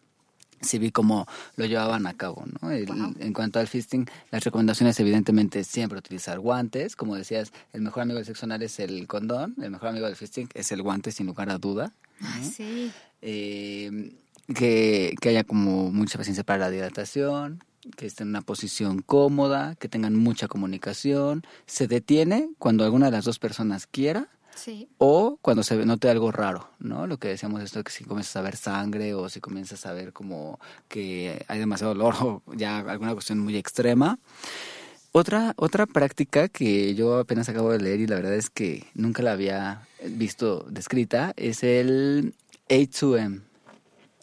sí 0.62 0.80
vi 0.80 0.92
cómo 0.92 1.28
lo 1.56 1.66
llevaban 1.66 2.08
a 2.08 2.14
cabo, 2.14 2.46
¿no? 2.62 2.72
En 2.72 3.34
cuanto 3.34 3.60
al 3.60 3.68
fisting, 3.68 4.08
las 4.32 4.44
recomendaciones 4.44 5.00
evidentemente 5.00 5.64
siempre 5.64 6.00
utilizar 6.00 6.40
guantes, 6.40 6.96
como 6.96 7.16
decías, 7.16 7.52
el 7.74 7.82
mejor 7.82 8.04
amigo 8.04 8.18
del 8.18 8.26
sexo 8.26 8.46
anal 8.46 8.62
es 8.62 8.80
el 8.80 9.08
condón, 9.08 9.56
el 9.62 9.72
mejor 9.72 9.90
amigo 9.90 10.06
del 10.06 10.16
fisting 10.16 10.50
es 10.54 10.72
el 10.72 10.82
guante 10.82 11.12
sin 11.12 11.28
lugar 11.28 11.50
a 11.50 11.58
duda. 11.58 11.94
sí. 12.42 12.92
Eh, 13.22 14.14
que, 14.56 15.16
que 15.22 15.30
haya 15.30 15.44
como 15.44 15.92
mucha 15.92 16.18
paciencia 16.18 16.44
para 16.44 16.70
la 16.70 16.76
hidratación, 16.76 17.64
que 17.96 18.06
estén 18.06 18.28
en 18.28 18.30
una 18.30 18.42
posición 18.42 19.02
cómoda, 19.02 19.76
que 19.76 19.90
tengan 19.90 20.16
mucha 20.16 20.48
comunicación, 20.48 21.44
se 21.66 21.88
detiene 21.88 22.50
cuando 22.60 22.84
alguna 22.84 23.08
de 23.08 23.14
las 23.14 23.26
dos 23.26 23.40
personas 23.40 23.88
quiera 23.88 24.30
o 24.98 25.38
cuando 25.42 25.64
se 25.64 25.86
note 25.86 26.10
algo 26.10 26.32
raro, 26.32 26.70
¿no? 26.80 27.08
Lo 27.08 27.18
que 27.18 27.30
decíamos 27.30 27.62
esto, 27.62 27.84
que 27.84 27.92
si 27.92 28.04
comienzas 28.04 28.36
a 28.36 28.42
ver 28.42 28.56
sangre 28.56 29.14
o 29.14 29.30
si 29.30 29.40
comienzas 29.40 29.86
a 29.86 29.94
ver 29.94 30.14
como 30.14 30.60
que 30.88 31.44
hay 31.48 31.60
demasiado 31.60 31.94
dolor 31.94 32.16
o 32.22 32.54
ya 32.54 32.80
alguna 32.80 33.14
cuestión 33.14 33.40
muy 33.40 33.58
extrema. 33.58 34.20
Otra, 35.14 35.54
otra 35.58 35.88
práctica 35.88 36.48
que 36.48 36.96
yo 36.96 37.20
apenas 37.20 37.50
acabo 37.50 37.72
de 37.72 37.80
leer 37.80 38.00
y 38.00 38.08
la 38.08 38.16
verdad 38.16 38.36
es 38.36 38.50
que 38.50 38.86
nunca 38.94 39.22
la 39.22 39.34
había 39.34 39.86
visto 40.06 40.66
descrita 40.70 41.34
es 41.36 41.64
el 41.64 42.34
A2M, 42.70 43.42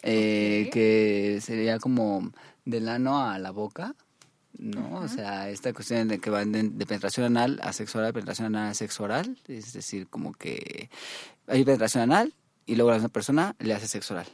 eh, 0.01 0.69
que 0.73 1.39
sería 1.43 1.77
como 1.77 2.31
del 2.65 2.89
ano 2.89 3.23
a 3.23 3.37
la 3.37 3.51
boca. 3.51 3.93
¿No? 4.59 4.99
O 4.99 5.07
sea, 5.07 5.49
esta 5.49 5.73
cuestión 5.73 6.07
de 6.09 6.19
que 6.19 6.29
van 6.29 6.51
de, 6.51 6.85
penetración 6.85 7.25
anal 7.25 7.59
a 7.63 7.73
sexo 7.73 7.99
oral, 7.99 8.13
penetración 8.13 8.47
anal 8.55 8.71
a 8.71 8.73
sexo 8.73 9.03
oral, 9.03 9.37
es 9.47 9.73
decir, 9.73 10.07
como 10.07 10.33
que 10.33 10.89
hay 11.47 11.63
penetración 11.63 12.03
anal 12.03 12.33
y 12.65 12.75
luego 12.75 12.91
la 12.91 12.97
otra 12.97 13.09
persona 13.09 13.55
le 13.59 13.73
hace 13.73 13.87
sexo 13.87 14.13
oral. 14.13 14.27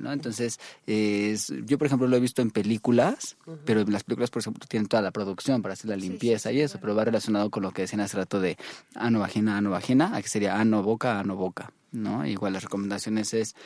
¿no? 0.00 0.12
Entonces, 0.12 0.60
es, 0.86 1.52
yo 1.64 1.78
por 1.78 1.86
ejemplo 1.86 2.06
lo 2.06 2.16
he 2.16 2.20
visto 2.20 2.42
en 2.42 2.50
películas, 2.50 3.36
pero 3.64 3.84
las 3.84 4.04
películas 4.04 4.30
por 4.30 4.40
ejemplo 4.40 4.66
tienen 4.68 4.88
toda 4.88 5.02
la 5.02 5.10
producción 5.10 5.62
para 5.62 5.74
hacer 5.74 5.90
la 5.90 5.96
limpieza 5.96 6.52
y 6.52 6.60
eso, 6.60 6.78
pero 6.80 6.94
va 6.94 7.04
relacionado 7.04 7.50
con 7.50 7.62
lo 7.62 7.72
que 7.72 7.82
decían 7.82 8.00
hace 8.00 8.16
rato 8.16 8.40
de 8.40 8.56
ano 8.94 9.20
vagina, 9.20 9.56
ano 9.56 9.70
vagina, 9.70 10.14
aquí 10.14 10.28
sería 10.28 10.60
ano 10.60 10.82
boca, 10.82 11.18
ano 11.18 11.36
boca, 11.36 11.72
¿no? 11.90 12.26
Igual 12.26 12.52
las 12.52 12.64
recomendaciones 12.64 13.34
es 13.34 13.56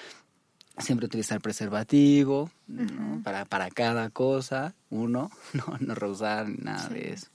siempre 0.78 1.06
utilizar 1.06 1.40
preservativo 1.40 2.50
para, 3.24 3.44
para 3.44 3.70
cada 3.70 4.10
cosa, 4.10 4.74
uno, 4.90 5.30
no, 5.52 5.76
no 5.80 5.94
rehusar 5.94 6.48
nada 6.48 6.88
de 6.88 7.12
eso. 7.12 7.28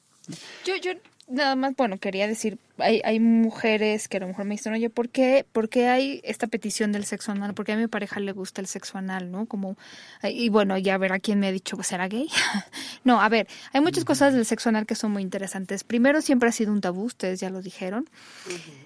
Yo, 0.65 0.75
yo 0.77 0.91
nada 1.31 1.55
más, 1.55 1.75
bueno, 1.75 1.97
quería 1.97 2.27
decir, 2.27 2.59
hay, 2.77 3.01
hay 3.03 3.19
mujeres 3.19 4.07
que 4.07 4.17
a 4.17 4.19
lo 4.19 4.27
mejor 4.27 4.45
me 4.45 4.55
dicen, 4.55 4.73
oye, 4.73 4.89
¿por 4.89 5.09
qué, 5.09 5.45
¿por 5.51 5.69
qué 5.69 5.87
hay 5.87 6.21
esta 6.23 6.47
petición 6.47 6.91
del 6.91 7.05
sexo 7.05 7.31
anal? 7.31 7.53
Porque 7.53 7.71
a 7.71 7.77
mi 7.77 7.87
pareja 7.87 8.19
le 8.19 8.31
gusta 8.31 8.61
el 8.61 8.67
sexo 8.67 8.97
anal, 8.97 9.31
¿no? 9.31 9.45
Como, 9.45 9.77
y 10.23 10.49
bueno, 10.49 10.77
ya 10.77 10.97
ver 10.97 11.13
a 11.13 11.19
quién 11.19 11.39
me 11.39 11.47
ha 11.47 11.51
dicho, 11.51 11.75
pues, 11.75 11.87
¿será 11.87 12.07
gay? 12.07 12.27
no, 13.03 13.21
a 13.21 13.29
ver, 13.29 13.47
hay 13.73 13.81
muchas 13.81 14.05
cosas 14.05 14.33
del 14.33 14.45
sexo 14.45 14.69
anal 14.69 14.85
que 14.85 14.95
son 14.95 15.11
muy 15.11 15.23
interesantes. 15.23 15.83
Primero, 15.83 16.21
siempre 16.21 16.49
ha 16.49 16.51
sido 16.51 16.71
un 16.71 16.81
tabú, 16.81 17.03
ustedes 17.03 17.39
ya 17.39 17.49
lo 17.49 17.61
dijeron. 17.61 18.09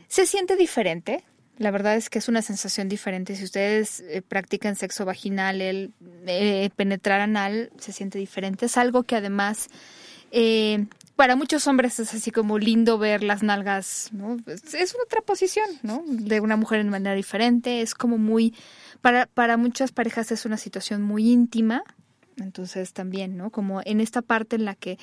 Se 0.07 0.25
siente 0.25 0.55
diferente, 0.55 1.23
la 1.57 1.71
verdad 1.71 1.95
es 1.95 2.09
que 2.09 2.19
es 2.19 2.27
una 2.27 2.41
sensación 2.41 2.89
diferente. 2.89 3.35
Si 3.35 3.43
ustedes 3.43 4.01
eh, 4.01 4.21
practican 4.21 4.75
sexo 4.75 5.05
vaginal, 5.05 5.61
el 5.61 5.93
eh, 6.27 6.69
penetrar 6.75 7.21
anal 7.21 7.71
se 7.77 7.91
siente 7.91 8.19
diferente. 8.19 8.65
Es 8.65 8.77
algo 8.77 9.03
que 9.03 9.15
además 9.15 9.69
eh, 10.31 10.85
para 11.15 11.37
muchos 11.37 11.65
hombres 11.67 11.99
es 11.99 12.13
así 12.13 12.31
como 12.31 12.59
lindo 12.59 12.97
ver 12.97 13.23
las 13.23 13.41
nalgas, 13.41 14.09
¿no? 14.11 14.37
Es, 14.47 14.95
otra 15.01 15.21
posición, 15.21 15.65
¿no? 15.81 16.03
De 16.07 16.41
una 16.41 16.57
mujer 16.57 16.81
en 16.81 16.89
manera 16.89 17.15
diferente. 17.15 17.81
Es 17.81 17.95
como 17.95 18.17
muy, 18.17 18.53
para, 19.01 19.27
para 19.27 19.55
muchas 19.55 19.93
parejas 19.93 20.31
es 20.31 20.45
una 20.45 20.57
situación 20.57 21.01
muy 21.01 21.31
íntima 21.31 21.83
entonces 22.37 22.93
también, 22.93 23.37
¿no? 23.37 23.49
Como 23.49 23.81
en 23.85 24.01
esta 24.01 24.21
parte 24.21 24.55
en 24.55 24.65
la 24.65 24.75
que, 24.75 24.97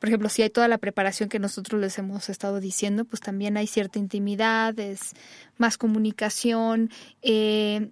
por 0.00 0.08
ejemplo, 0.08 0.28
si 0.28 0.42
hay 0.42 0.50
toda 0.50 0.68
la 0.68 0.78
preparación 0.78 1.28
que 1.28 1.38
nosotros 1.38 1.80
les 1.80 1.98
hemos 1.98 2.28
estado 2.28 2.60
diciendo, 2.60 3.04
pues 3.04 3.20
también 3.20 3.56
hay 3.56 3.66
cierta 3.66 3.98
intimidad, 3.98 4.78
es 4.78 5.12
más 5.56 5.78
comunicación, 5.78 6.90
eh, 7.22 7.90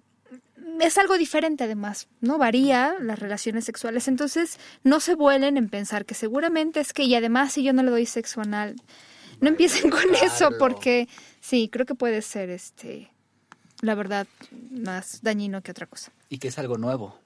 es 0.79 0.97
algo 0.97 1.17
diferente 1.17 1.63
además, 1.63 2.07
¿no? 2.21 2.37
Varía 2.37 2.95
las 2.99 3.19
relaciones 3.19 3.65
sexuales, 3.65 4.07
entonces 4.07 4.59
no 4.83 4.99
se 4.99 5.15
vuelen 5.15 5.57
en 5.57 5.69
pensar 5.69 6.05
que 6.05 6.13
seguramente 6.13 6.79
es 6.79 6.93
que, 6.93 7.03
y 7.03 7.15
además 7.15 7.53
si 7.53 7.63
yo 7.63 7.73
no 7.73 7.83
le 7.83 7.91
doy 7.91 8.05
sexo 8.05 8.41
anal, 8.41 8.75
no 9.41 9.49
empiecen 9.49 9.89
con 9.89 10.15
eso 10.21 10.51
porque 10.57 11.07
sí, 11.41 11.69
creo 11.71 11.85
que 11.85 11.95
puede 11.95 12.21
ser, 12.21 12.49
este, 12.49 13.11
la 13.81 13.95
verdad, 13.95 14.27
más 14.71 15.21
dañino 15.21 15.61
que 15.61 15.71
otra 15.71 15.85
cosa. 15.85 16.11
Y 16.29 16.37
que 16.37 16.47
es 16.47 16.57
algo 16.57 16.77
nuevo. 16.77 17.22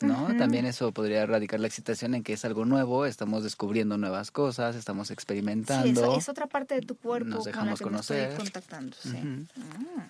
¿No? 0.00 0.36
También 0.36 0.66
eso 0.66 0.92
podría 0.92 1.24
radicar 1.26 1.60
la 1.60 1.68
excitación 1.68 2.14
en 2.14 2.22
que 2.22 2.34
es 2.34 2.44
algo 2.44 2.64
nuevo, 2.64 3.06
estamos 3.06 3.42
descubriendo 3.42 3.96
nuevas 3.96 4.30
cosas, 4.30 4.76
estamos 4.76 5.10
experimentando. 5.10 6.12
Sí, 6.12 6.18
es, 6.18 6.28
otra 6.28 6.46
parte 6.46 6.74
de 6.74 6.82
tu 6.82 6.96
cuerpo 6.96 7.30
nos 7.30 7.44
dejamos 7.44 7.80
con 7.80 7.92
la 7.92 8.00
que 8.00 8.06
conocer. 8.06 8.36
contactando, 8.36 8.96
ah. 9.06 10.08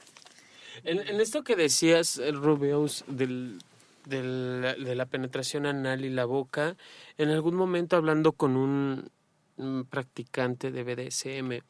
en, 0.84 1.20
esto 1.20 1.44
que 1.44 1.54
decías, 1.54 2.18
el 2.18 2.36
Rubius, 2.36 3.04
del, 3.06 3.58
del, 4.06 4.76
de 4.84 4.94
la 4.94 5.06
penetración 5.06 5.66
anal 5.66 6.04
y 6.04 6.10
la 6.10 6.24
boca, 6.24 6.76
en 7.16 7.28
algún 7.30 7.54
momento 7.54 7.96
hablando 7.96 8.32
con 8.32 8.56
un, 8.56 9.08
un 9.56 9.84
practicante 9.84 10.72
de 10.72 10.82
BDSM, 10.82 11.62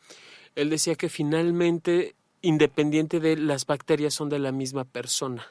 él 0.55 0.71
decía 0.71 0.95
que 0.95 1.11
finalmente, 1.11 2.15
independiente 2.41 3.21
de 3.21 3.37
las 3.37 3.67
bacterias, 3.67 4.15
son 4.15 4.31
de 4.31 4.39
la 4.39 4.53
misma 4.53 4.85
persona 4.85 5.47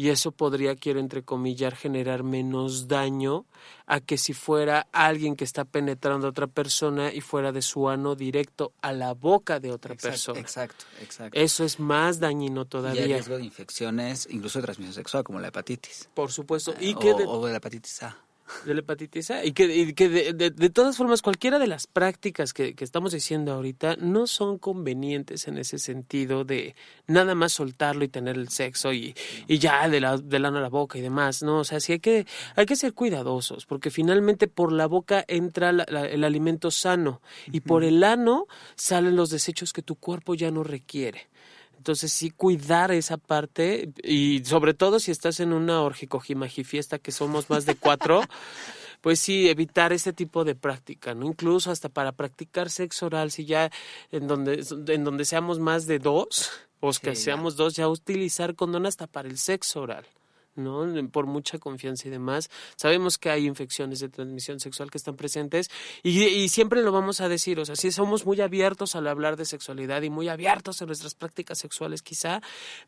y 0.00 0.08
eso 0.08 0.32
podría, 0.32 0.76
quiero 0.76 0.98
entrecomillar, 0.98 1.76
generar 1.76 2.22
menos 2.22 2.88
daño 2.88 3.44
a 3.84 4.00
que 4.00 4.16
si 4.16 4.32
fuera 4.32 4.86
alguien 4.92 5.36
que 5.36 5.44
está 5.44 5.66
penetrando 5.66 6.26
a 6.26 6.30
otra 6.30 6.46
persona 6.46 7.12
y 7.12 7.20
fuera 7.20 7.52
de 7.52 7.60
su 7.60 7.86
ano 7.86 8.14
directo 8.14 8.72
a 8.80 8.94
la 8.94 9.12
boca 9.12 9.60
de 9.60 9.70
otra 9.70 9.94
persona. 9.96 10.40
Exacto, 10.40 10.86
exacto. 11.02 11.38
Eso 11.38 11.64
es 11.64 11.78
más 11.78 12.18
dañino 12.18 12.64
todavía. 12.64 13.02
Y 13.02 13.04
hay 13.04 13.12
riesgo 13.12 13.36
de 13.36 13.44
infecciones, 13.44 14.26
incluso 14.30 14.60
de 14.60 14.62
transmisión 14.62 14.94
sexual, 14.94 15.22
como 15.22 15.38
la 15.38 15.48
hepatitis. 15.48 16.08
Por 16.14 16.32
supuesto. 16.32 16.74
Y 16.80 16.94
o, 16.94 16.98
que 16.98 17.10
o 17.10 17.44
de 17.44 17.50
la 17.50 17.58
hepatitis 17.58 18.02
A 18.02 18.16
de 18.64 18.74
la 18.74 18.80
hepatitis 18.80 19.30
A. 19.30 19.44
Y 19.44 19.52
que, 19.52 19.94
que 19.94 20.08
de, 20.08 20.50
de, 20.50 20.70
todas 20.70 20.96
formas, 20.96 21.22
cualquiera 21.22 21.58
de 21.58 21.66
las 21.66 21.86
prácticas 21.86 22.52
que, 22.52 22.74
que, 22.74 22.84
estamos 22.84 23.12
diciendo 23.12 23.52
ahorita 23.52 23.96
no 23.96 24.26
son 24.26 24.58
convenientes 24.58 25.48
en 25.48 25.58
ese 25.58 25.78
sentido 25.78 26.44
de 26.44 26.74
nada 27.06 27.34
más 27.34 27.52
soltarlo 27.52 28.04
y 28.04 28.08
tener 28.08 28.36
el 28.36 28.48
sexo 28.48 28.92
y, 28.92 29.14
y 29.46 29.58
ya 29.58 29.88
de 29.88 30.00
la, 30.00 30.18
de 30.18 30.38
la 30.38 30.48
a 30.48 30.60
la 30.60 30.68
boca 30.68 30.98
y 30.98 31.00
demás, 31.00 31.42
¿no? 31.42 31.60
O 31.60 31.64
sea, 31.64 31.80
sí 31.80 31.92
hay 31.92 32.00
que, 32.00 32.26
hay 32.56 32.66
que 32.66 32.76
ser 32.76 32.92
cuidadosos, 32.92 33.66
porque 33.66 33.90
finalmente 33.90 34.48
por 34.48 34.72
la 34.72 34.86
boca 34.86 35.24
entra 35.28 35.70
el 35.70 36.24
alimento 36.24 36.70
sano 36.70 37.20
y 37.52 37.60
por 37.60 37.84
el 37.84 38.02
ano 38.04 38.46
salen 38.74 39.16
los 39.16 39.30
desechos 39.30 39.72
que 39.72 39.82
tu 39.82 39.96
cuerpo 39.96 40.34
ya 40.34 40.50
no 40.50 40.64
requiere. 40.64 41.28
Entonces 41.80 42.12
sí 42.12 42.28
cuidar 42.28 42.92
esa 42.92 43.16
parte 43.16 43.90
y 44.02 44.44
sobre 44.44 44.74
todo 44.74 45.00
si 45.00 45.10
estás 45.10 45.40
en 45.40 45.54
una 45.54 45.80
fiesta 46.62 46.98
que 46.98 47.10
somos 47.10 47.48
más 47.48 47.64
de 47.64 47.74
cuatro, 47.74 48.20
pues 49.00 49.18
sí 49.18 49.48
evitar 49.48 49.90
ese 49.94 50.12
tipo 50.12 50.44
de 50.44 50.54
práctica, 50.54 51.14
¿no? 51.14 51.24
Incluso 51.24 51.70
hasta 51.70 51.88
para 51.88 52.12
practicar 52.12 52.68
sexo 52.68 53.06
oral, 53.06 53.30
si 53.30 53.46
ya 53.46 53.70
en 54.12 54.26
donde, 54.26 54.62
en 54.88 55.04
donde 55.04 55.24
seamos 55.24 55.58
más 55.58 55.86
de 55.86 55.98
dos, 55.98 56.50
o 56.80 56.92
que 56.92 57.16
seamos 57.16 57.56
dos, 57.56 57.76
ya 57.76 57.88
utilizar 57.88 58.54
condón 58.54 58.84
hasta 58.84 59.06
para 59.06 59.30
el 59.30 59.38
sexo 59.38 59.80
oral. 59.80 60.04
¿No? 60.54 60.86
Por 61.10 61.26
mucha 61.26 61.58
confianza 61.58 62.08
y 62.08 62.10
demás. 62.10 62.50
Sabemos 62.76 63.18
que 63.18 63.30
hay 63.30 63.46
infecciones 63.46 64.00
de 64.00 64.08
transmisión 64.08 64.60
sexual 64.60 64.90
que 64.90 64.98
están 64.98 65.16
presentes 65.16 65.70
y, 66.02 66.22
y, 66.24 66.48
siempre 66.48 66.82
lo 66.82 66.92
vamos 66.92 67.20
a 67.20 67.28
decir, 67.28 67.58
o 67.60 67.64
sea, 67.64 67.76
sí 67.76 67.92
somos 67.92 68.26
muy 68.26 68.40
abiertos 68.40 68.96
al 68.96 69.06
hablar 69.06 69.36
de 69.36 69.44
sexualidad 69.44 70.02
y 70.02 70.10
muy 70.10 70.28
abiertos 70.28 70.80
en 70.80 70.88
nuestras 70.88 71.14
prácticas 71.14 71.58
sexuales 71.58 72.02
quizá, 72.02 72.40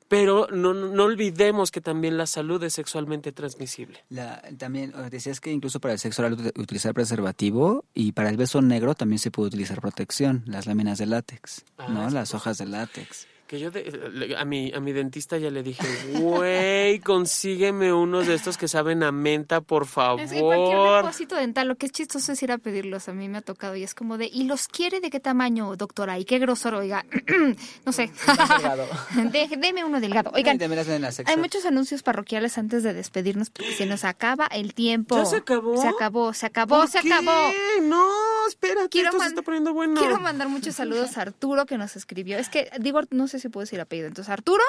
pero 0.08 0.48
no, 0.52 0.74
no 0.74 1.04
olvidemos 1.04 1.70
que 1.70 1.80
también 1.80 2.16
la 2.16 2.26
salud 2.26 2.62
es 2.64 2.74
sexualmente 2.74 3.32
transmisible. 3.32 4.04
La, 4.08 4.42
también 4.58 4.92
decías 5.10 5.40
que 5.40 5.50
incluso 5.50 5.80
para 5.80 5.94
el 5.94 5.98
sexo 6.00 6.22
oral 6.22 6.52
utilizar 6.56 6.94
preservativo 6.94 7.84
y 7.94 8.12
para 8.12 8.28
el 8.28 8.36
beso 8.36 8.60
negro 8.62 8.94
también 8.94 9.18
se 9.18 9.30
puede 9.30 9.48
utilizar 9.48 9.80
protección, 9.80 10.42
las 10.46 10.66
láminas 10.66 10.98
de 10.98 11.06
látex, 11.06 11.64
Ah, 11.78 11.88
¿no? 11.88 12.08
sí, 12.08 12.14
Las 12.14 12.34
hojas 12.34 12.58
de 12.58 12.66
látex. 12.66 13.26
Que 13.52 13.60
yo 13.60 13.70
de- 13.70 14.34
a 14.38 14.46
mi 14.46 14.72
a 14.72 14.80
mi 14.80 14.92
dentista 14.94 15.36
ya 15.36 15.50
le 15.50 15.62
dije, 15.62 15.86
güey, 16.14 17.00
consígueme 17.00 17.92
unos 17.92 18.26
de 18.26 18.32
estos 18.32 18.56
que 18.56 18.66
saben 18.66 19.02
a 19.02 19.12
menta, 19.12 19.60
por 19.60 19.84
favor. 19.84 20.22
Es 20.22 20.32
que 20.32 20.40
cualquier 20.40 20.78
depósito 21.02 21.36
dental, 21.36 21.68
lo 21.68 21.76
que 21.76 21.84
es 21.84 21.92
chistoso 21.92 22.32
es 22.32 22.42
ir 22.42 22.50
a 22.50 22.56
pedirlos. 22.56 23.10
A 23.10 23.12
mí 23.12 23.28
me 23.28 23.36
ha 23.36 23.42
tocado 23.42 23.76
y 23.76 23.82
es 23.82 23.94
como 23.94 24.16
de, 24.16 24.30
¿y 24.32 24.44
los 24.44 24.68
quiere 24.68 25.02
de 25.02 25.10
qué 25.10 25.20
tamaño, 25.20 25.76
doctora? 25.76 26.18
¿Y 26.18 26.24
qué 26.24 26.38
grosor? 26.38 26.72
Oiga, 26.76 27.04
no 27.84 27.92
sé. 27.92 28.10
De- 29.30 29.48
deme 29.58 29.84
uno 29.84 30.00
delgado. 30.00 30.30
Oigan, 30.34 30.58
hay 31.26 31.36
muchos 31.36 31.66
anuncios 31.66 32.02
parroquiales 32.02 32.56
antes 32.56 32.82
de 32.82 32.94
despedirnos 32.94 33.50
porque 33.50 33.72
se 33.74 33.84
nos 33.84 34.04
acaba 34.04 34.46
el 34.46 34.72
tiempo. 34.72 35.16
¿Ya 35.18 35.26
se 35.26 35.36
acabó? 35.36 35.76
Se 35.76 35.88
acabó, 35.88 36.32
se 36.32 36.46
acabó, 36.46 36.78
¿Por 36.78 36.88
se 36.88 37.00
qué? 37.02 37.12
acabó. 37.12 37.50
No, 37.82 38.08
espérate, 38.48 38.88
Quiero 38.88 39.10
esto 39.10 39.20
se 39.20 39.28
está 39.28 39.42
poniendo 39.42 39.74
bueno. 39.74 40.00
Quiero 40.00 40.18
mandar 40.20 40.48
muchos 40.48 40.74
saludos 40.76 41.18
a 41.18 41.20
Arturo 41.20 41.66
que 41.66 41.76
nos 41.76 41.96
escribió. 41.96 42.38
Es 42.38 42.48
que 42.48 42.70
digo, 42.80 43.02
no 43.10 43.28
sé 43.28 43.41
si 43.42 43.48
puedo 43.48 43.62
decir 43.62 43.80
apellido. 43.80 44.08
Entonces, 44.08 44.30
Arturo 44.30 44.64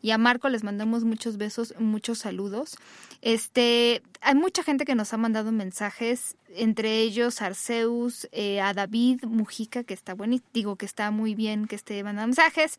y 0.00 0.10
a 0.10 0.18
Marco 0.18 0.48
les 0.48 0.64
mandamos 0.64 1.04
muchos 1.04 1.36
besos, 1.36 1.74
muchos 1.78 2.18
saludos. 2.18 2.76
Este, 3.22 4.02
hay 4.20 4.34
mucha 4.34 4.62
gente 4.62 4.84
que 4.84 4.94
nos 4.94 5.12
ha 5.12 5.16
mandado 5.16 5.50
mensajes, 5.52 6.36
entre 6.54 7.00
ellos 7.00 7.40
Arceus, 7.42 8.28
eh, 8.32 8.60
a 8.60 8.72
David 8.74 9.24
Mujica, 9.24 9.84
que 9.84 9.94
está 9.94 10.14
bueno, 10.14 10.36
digo 10.52 10.76
que 10.76 10.86
está 10.86 11.10
muy 11.10 11.34
bien 11.34 11.66
que 11.66 11.76
esté 11.76 12.02
mandando 12.04 12.28
mensajes, 12.28 12.78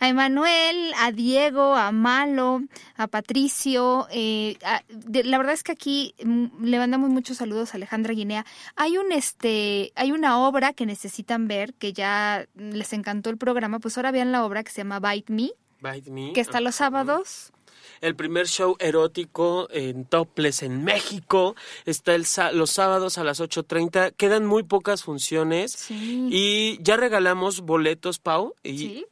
a 0.00 0.08
Emanuel, 0.08 0.92
a 0.98 1.12
Diego, 1.12 1.74
a 1.74 1.92
Malo, 1.92 2.62
a 2.96 3.06
Patricio. 3.08 4.06
eh, 4.10 4.56
a- 4.64 4.82
de- 4.88 5.24
la 5.24 5.38
verdad 5.38 5.54
es 5.54 5.62
que 5.62 5.72
aquí 5.72 6.14
mm, 6.24 6.64
le 6.64 6.78
mandamos 6.78 7.10
muchos 7.10 7.38
saludos 7.38 7.72
a 7.74 7.76
Alejandra 7.76 8.14
Guinea. 8.14 8.44
Hay 8.76 8.98
un 8.98 9.12
este, 9.12 9.92
hay 9.94 10.12
una 10.12 10.38
obra 10.46 10.72
que 10.72 10.86
necesitan 10.86 11.48
ver, 11.48 11.74
que 11.74 11.92
ya 11.92 12.46
les 12.56 12.92
encantó 12.92 13.30
el 13.30 13.36
programa, 13.38 13.78
pues 13.80 13.96
ahora 13.96 14.10
vean 14.10 14.32
la 14.32 14.44
obra 14.44 14.62
que 14.64 14.70
se 14.70 14.78
llama 14.82 15.00
Bite 15.00 15.32
Me, 15.32 15.50
Bite 15.80 16.10
me. 16.10 16.32
que 16.32 16.40
está 16.40 16.60
los 16.60 16.76
sábados. 16.76 17.52
El 18.00 18.14
primer 18.14 18.46
show 18.46 18.76
erótico 18.78 19.68
en 19.70 20.04
Topless 20.04 20.62
en 20.62 20.84
México 20.84 21.56
está 21.84 22.14
el 22.14 22.24
los 22.52 22.70
sábados 22.70 23.18
a 23.18 23.24
las 23.24 23.40
8.30. 23.40 24.12
Quedan 24.16 24.46
muy 24.46 24.62
pocas 24.62 25.02
funciones. 25.02 25.72
Sí. 25.72 26.28
Y 26.30 26.78
ya 26.82 26.96
regalamos 26.96 27.62
boletos, 27.62 28.18
Pau, 28.18 28.54
y, 28.62 28.78
Sí. 28.78 29.06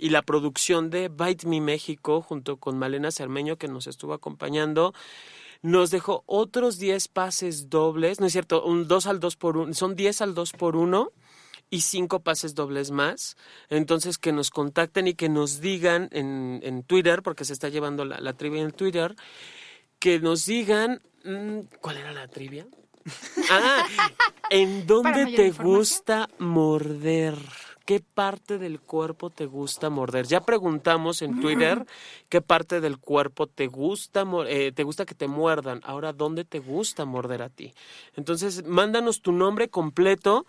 y 0.00 0.08
la 0.10 0.22
producción 0.22 0.90
de 0.90 1.08
Bite 1.08 1.46
Me 1.46 1.60
México, 1.60 2.22
junto 2.22 2.56
con 2.56 2.78
Malena 2.78 3.10
Cermeño, 3.10 3.56
que 3.56 3.68
nos 3.68 3.86
estuvo 3.86 4.12
acompañando, 4.14 4.94
nos 5.62 5.90
dejó 5.90 6.22
otros 6.26 6.78
10 6.78 7.08
pases 7.08 7.68
dobles, 7.68 8.20
no 8.20 8.26
es 8.26 8.32
cierto, 8.32 8.64
un 8.64 8.86
2 8.88 9.06
al 9.06 9.20
2 9.20 9.36
por 9.36 9.56
1, 9.56 9.74
son 9.74 9.96
10 9.96 10.22
al 10.22 10.34
2 10.34 10.52
por 10.52 10.76
1 10.76 11.10
y 11.70 11.82
5 11.82 12.20
pases 12.20 12.54
dobles 12.54 12.90
más. 12.90 13.36
Entonces, 13.68 14.18
que 14.18 14.32
nos 14.32 14.50
contacten 14.50 15.08
y 15.08 15.14
que 15.14 15.28
nos 15.28 15.60
digan 15.60 16.08
en, 16.12 16.60
en 16.62 16.82
Twitter, 16.82 17.22
porque 17.22 17.44
se 17.44 17.52
está 17.52 17.68
llevando 17.68 18.04
la, 18.04 18.20
la 18.20 18.32
trivia 18.32 18.62
en 18.62 18.72
Twitter, 18.72 19.14
que 19.98 20.20
nos 20.20 20.46
digan, 20.46 21.02
mm, 21.24 21.60
¿cuál 21.80 21.98
era 21.98 22.12
la 22.12 22.28
trivia? 22.28 22.66
Ah, 23.50 23.86
¿en 24.50 24.86
dónde 24.86 25.24
te 25.34 25.50
gusta 25.52 26.28
morder? 26.38 27.38
¿Qué 27.88 28.00
parte 28.00 28.58
del 28.58 28.82
cuerpo 28.82 29.30
te 29.30 29.46
gusta 29.46 29.88
morder? 29.88 30.26
Ya 30.26 30.42
preguntamos 30.42 31.22
en 31.22 31.40
Twitter 31.40 31.86
qué 32.28 32.42
parte 32.42 32.82
del 32.82 32.98
cuerpo 32.98 33.46
te 33.46 33.66
gusta, 33.66 34.26
eh, 34.46 34.72
te 34.72 34.82
gusta 34.82 35.06
que 35.06 35.14
te 35.14 35.26
muerdan. 35.26 35.80
Ahora, 35.84 36.12
¿dónde 36.12 36.44
te 36.44 36.58
gusta 36.58 37.06
morder 37.06 37.40
a 37.40 37.48
ti? 37.48 37.72
Entonces, 38.14 38.62
mándanos 38.66 39.22
tu 39.22 39.32
nombre 39.32 39.70
completo 39.70 40.44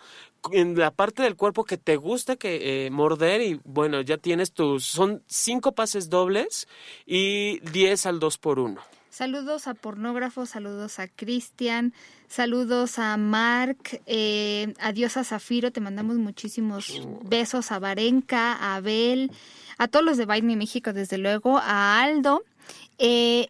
en 0.52 0.78
la 0.78 0.90
parte 0.90 1.22
del 1.22 1.34
cuerpo 1.34 1.64
que 1.64 1.78
te 1.78 1.96
gusta 1.96 2.36
que 2.36 2.84
eh, 2.84 2.90
morder 2.90 3.40
y 3.40 3.58
bueno, 3.64 4.02
ya 4.02 4.18
tienes 4.18 4.52
tus, 4.52 4.84
son 4.84 5.22
cinco 5.26 5.72
pases 5.72 6.10
dobles 6.10 6.68
y 7.06 7.60
10 7.60 8.04
al 8.04 8.20
2 8.20 8.36
por 8.36 8.58
1 8.58 8.99
Saludos 9.10 9.66
a 9.66 9.74
Pornógrafo, 9.74 10.46
saludos 10.46 11.00
a 11.00 11.08
Cristian, 11.08 11.92
saludos 12.28 12.98
a 13.00 13.16
Mark, 13.16 14.00
eh, 14.06 14.72
adiós 14.80 15.16
a 15.16 15.24
Zafiro, 15.24 15.72
te 15.72 15.80
mandamos 15.80 16.16
muchísimos 16.16 17.08
besos 17.24 17.72
a 17.72 17.80
Varenka, 17.80 18.52
a 18.52 18.76
Abel, 18.76 19.32
a 19.78 19.88
todos 19.88 20.04
los 20.04 20.16
de 20.16 20.26
Bite 20.26 20.42
Me 20.42 20.54
México, 20.54 20.92
desde 20.92 21.18
luego, 21.18 21.58
a 21.58 22.00
Aldo, 22.00 22.44
eh, 22.98 23.48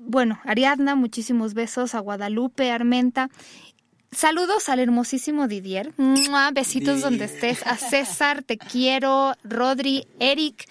bueno, 0.00 0.38
Ariadna, 0.44 0.94
muchísimos 0.96 1.54
besos, 1.54 1.94
a 1.94 2.00
Guadalupe, 2.00 2.70
Armenta. 2.70 3.30
Saludos 4.12 4.68
al 4.68 4.78
hermosísimo 4.78 5.48
Didier. 5.48 5.92
Besitos 6.52 6.96
Didier. 6.96 7.00
donde 7.00 7.24
estés. 7.24 7.66
A 7.66 7.76
César, 7.76 8.42
te 8.44 8.58
quiero. 8.58 9.34
Rodri, 9.42 10.06
Eric. 10.20 10.66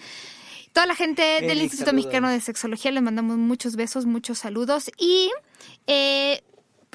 Toda 0.74 0.86
la 0.86 0.96
gente 0.96 1.22
del 1.22 1.62
Instituto 1.62 1.90
saludos. 1.90 2.04
Mexicano 2.04 2.28
de 2.28 2.40
Sexología 2.40 2.90
les 2.90 3.00
mandamos 3.02 3.36
muchos 3.36 3.76
besos, 3.76 4.06
muchos 4.06 4.38
saludos. 4.38 4.90
Y 4.98 5.30
eh, 5.86 6.42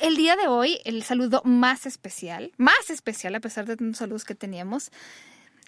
el 0.02 0.18
día 0.18 0.36
de 0.36 0.48
hoy, 0.50 0.82
el 0.84 1.02
saludo 1.04 1.42
más 1.46 1.86
especial, 1.86 2.52
más 2.58 2.90
especial 2.90 3.36
a 3.36 3.40
pesar 3.40 3.66
de 3.66 3.78
tantos 3.78 3.98
saludos 4.00 4.26
que 4.26 4.36
teníamos, 4.36 4.92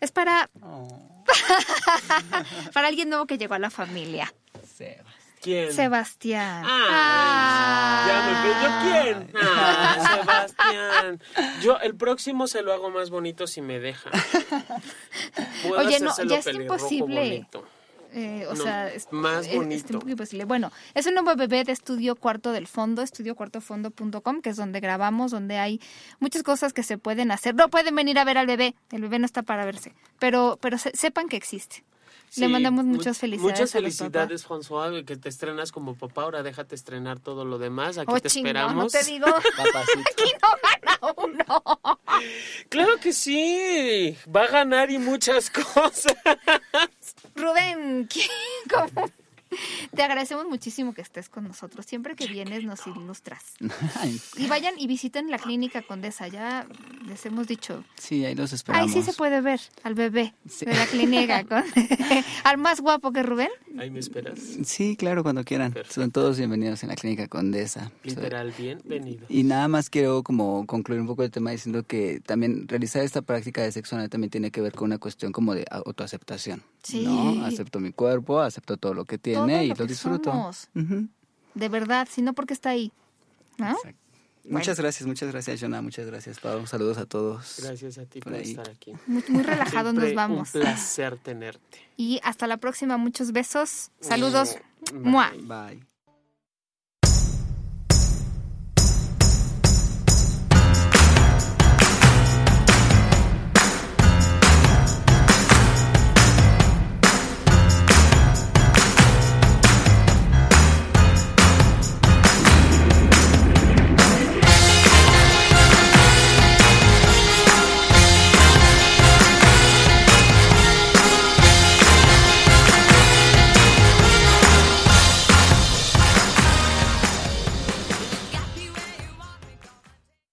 es 0.02 0.12
para, 0.12 0.50
Oh, 0.62 1.24
para 2.74 2.90
alguien 2.90 3.08
nuevo 3.08 3.26
que 3.28 3.38
llegó 3.38 3.54
a 3.54 3.60
la 3.60 3.70
familia. 3.70 4.34
Sebas. 4.78 5.06
¿Quién? 5.42 5.72
Sebastián. 5.72 6.64
Ah. 6.68 8.06
Ya 8.08 8.28
me 8.28 8.34
pidió 8.44 9.24
quién. 9.32 9.32
Ah, 9.42 9.98
Sebastián. 10.58 11.22
Yo 11.64 11.80
el 11.80 11.96
próximo 11.96 12.48
se 12.48 12.62
lo 12.62 12.74
hago 12.74 12.90
más 12.90 13.10
bonito 13.10 13.48
si 13.48 13.62
me 13.62 13.80
deja. 13.80 14.12
Puedo 15.64 15.80
Oye, 15.88 16.00
no, 16.02 16.14
ya 16.26 16.40
es 16.40 16.48
imposible. 16.48 17.22
bonito. 17.22 17.66
Eh, 18.14 18.46
o 18.50 18.54
No, 18.56 18.64
sea, 18.64 18.90
es 18.94 19.08
más 19.12 19.48
es- 19.48 19.56
bonito. 19.56 19.86
Es, 19.86 19.92
un 19.94 20.00
poco 20.00 20.10
imposible. 20.12 20.46
Bueno, 20.46 20.72
es 20.94 21.06
un 21.06 21.14
nuevo 21.14 21.34
bebé 21.36 21.64
de 21.64 21.72
Estudio 21.72 22.16
Cuarto 22.16 22.52
del 22.52 22.68
Fondo, 22.68 23.02
estudiocuartofondo.com, 23.02 24.42
que 24.42 24.50
es 24.50 24.58
donde 24.58 24.80
grabamos, 24.82 25.32
donde 25.32 25.58
hay 25.58 25.80
muchas 26.20 26.44
cosas 26.44 26.74
que 26.74 26.84
se 26.84 26.98
pueden 26.98 27.32
hacer. 27.32 27.56
No 27.56 27.70
pueden 27.70 27.96
venir 27.96 28.20
a 28.20 28.24
ver 28.26 28.38
al 28.38 28.48
bebé, 28.48 28.76
el 28.92 29.02
bebé 29.02 29.20
no 29.20 29.26
está 29.26 29.44
para 29.44 29.64
verse, 29.66 29.94
pero, 30.20 30.58
pero 30.62 30.78
se- 30.78 30.92
sepan 30.96 31.28
que 31.30 31.38
existe. 31.38 31.84
Le 32.38 32.48
mandamos 32.48 32.86
mu- 32.86 32.94
muchas 32.96 33.18
felicidades. 33.18 33.44
Muchas 33.60 33.76
a 33.76 33.80
los 33.82 33.98
felicidades, 33.98 34.48
François, 34.48 35.04
que 35.04 35.18
te 35.18 35.28
estrenas 35.28 35.74
como 35.74 35.96
papá. 35.96 36.24
Ahora 36.24 36.44
déjate 36.44 36.76
estrenar 36.76 37.20
todo 37.20 37.44
lo 37.44 37.58
demás. 37.60 37.98
Aquí 37.98 38.08
Oh, 38.10 38.20
te 38.22 38.30
chingón, 38.30 38.54
no 38.54 38.86
esperamos. 38.88 38.92
te 38.94 39.04
digo. 39.04 39.26
Papacito. 39.58 40.00
Aquí 40.00 40.32
no 40.42 40.50
gana 40.64 41.14
uno. 41.18 41.90
Claro 42.70 42.98
que 43.02 43.12
sí. 43.12 44.16
Va 44.34 44.44
a 44.44 44.48
ganar 44.48 44.92
y 44.92 44.98
muchas 44.98 45.50
cosas. 45.74 46.16
Rubén, 47.36 48.08
¿qué- 48.08 48.28
cómo? 48.70 49.08
Te 49.96 50.04
agradecemos 50.04 50.46
muchísimo 50.48 50.94
que 50.94 51.02
estés 51.02 51.30
con 51.30 51.44
nosotros. 51.46 51.86
Siempre 51.86 52.16
que 52.16 52.28
vienes 52.28 52.64
nos 52.64 52.86
ilustras. 52.88 53.44
Y 54.38 54.48
vayan 54.48 54.74
y 54.78 54.88
visiten 54.88 55.30
la 55.30 55.38
clínica 55.38 55.82
Condesa. 55.82 56.28
Ya 56.28 56.66
les 57.06 57.26
hemos 57.26 57.48
dicho. 57.48 57.84
sí, 57.98 58.26
ahí 58.26 58.36
los 58.36 58.52
Ahí 58.52 58.56
esperamos. 58.56 58.92
sí 58.92 59.02
se 59.04 59.14
puede 59.14 59.42
ver 59.42 59.60
al 59.84 59.94
bebé 59.94 60.34
Sí. 60.50 60.66
de 60.66 60.74
la 60.74 60.86
clínica. 60.88 61.44
con- 61.48 61.64
al 62.44 62.58
más 62.58 62.82
guapo 62.82 63.12
que 63.12 63.24
Rubén. 63.24 63.50
Ahí 63.78 63.90
me 63.90 64.00
esperas. 64.00 64.40
Sí, 64.64 64.96
claro, 64.96 65.24
cuando 65.24 65.44
quieran. 65.44 65.72
Perfecto. 65.72 66.02
Son 66.02 66.12
todos 66.12 66.38
bienvenidos 66.38 66.84
en 66.84 66.90
la 66.90 66.96
Clínica 66.96 67.28
Condesa. 67.28 67.92
Literal, 68.04 68.54
bienvenido. 68.58 69.26
Y 69.30 69.44
nada 69.44 69.68
más 69.68 69.90
quiero 69.90 70.24
como 70.24 70.66
concluir 70.66 71.02
un 71.02 71.08
poco 71.08 71.24
el 71.24 71.32
tema 71.32 71.52
diciendo 71.52 71.84
que 71.84 72.20
también 72.26 72.68
realizar 72.68 73.04
esta 73.04 73.22
práctica 73.22 73.62
de 73.62 73.72
sexo 73.72 73.96
anal 73.96 74.10
también 74.10 74.30
tiene 74.32 74.52
que 74.52 74.62
ver 74.62 74.74
con 74.74 74.86
una 74.88 74.98
cuestión 74.98 75.32
como 75.32 75.54
de 75.54 75.66
autoaceptación. 75.70 76.64
Sí. 76.84 77.04
¿no? 77.06 77.46
Acepto 77.46 77.80
mi 77.80 77.92
cuerpo, 77.94 78.40
acepto 78.40 78.78
todo 78.78 78.94
lo 78.94 79.06
que 79.06 79.18
tiene 79.18 79.41
Y 79.50 79.68
lo 79.68 79.76
lo 79.76 79.76
que 79.76 79.88
disfruto. 79.88 80.32
somos. 80.32 80.70
Ujú. 80.76 81.08
De 81.54 81.70
verdad, 81.70 82.08
si 82.10 82.22
no, 82.22 82.34
porque 82.34 82.54
está 82.54 82.70
ahí. 82.70 82.92
¿No? 83.58 83.72
Exacto. 83.72 84.02
Muchas 84.50 84.80
gracias, 84.80 85.06
muchas 85.06 85.32
gracias, 85.32 85.62
Jonah. 85.62 85.82
Muchas 85.82 86.08
gracias, 86.08 86.40
Pablo. 86.40 86.66
Saludos 86.66 86.98
a 86.98 87.06
todos. 87.06 87.60
Gracias 87.62 87.98
a 88.00 88.06
ti 88.06 88.20
por, 88.20 88.34
Por 88.34 88.42
estar 88.42 88.70
aquí. 88.70 88.94
Muy, 89.06 89.24
muy 89.28 89.44
relajados 89.44 89.94
nos 89.94 90.14
vamos. 90.16 90.54
Un 90.56 90.62
placer 90.62 91.18
tenerte. 91.18 91.80
Y 91.96 92.20
hasta 92.24 92.48
la 92.48 92.58
próxima. 92.58 92.98
Muchos 92.98 93.32
besos. 93.32 93.92
Saludos. 94.00 94.58
Bye. 94.92 95.00
Mua. 95.00 95.32
Bye. 95.44 95.91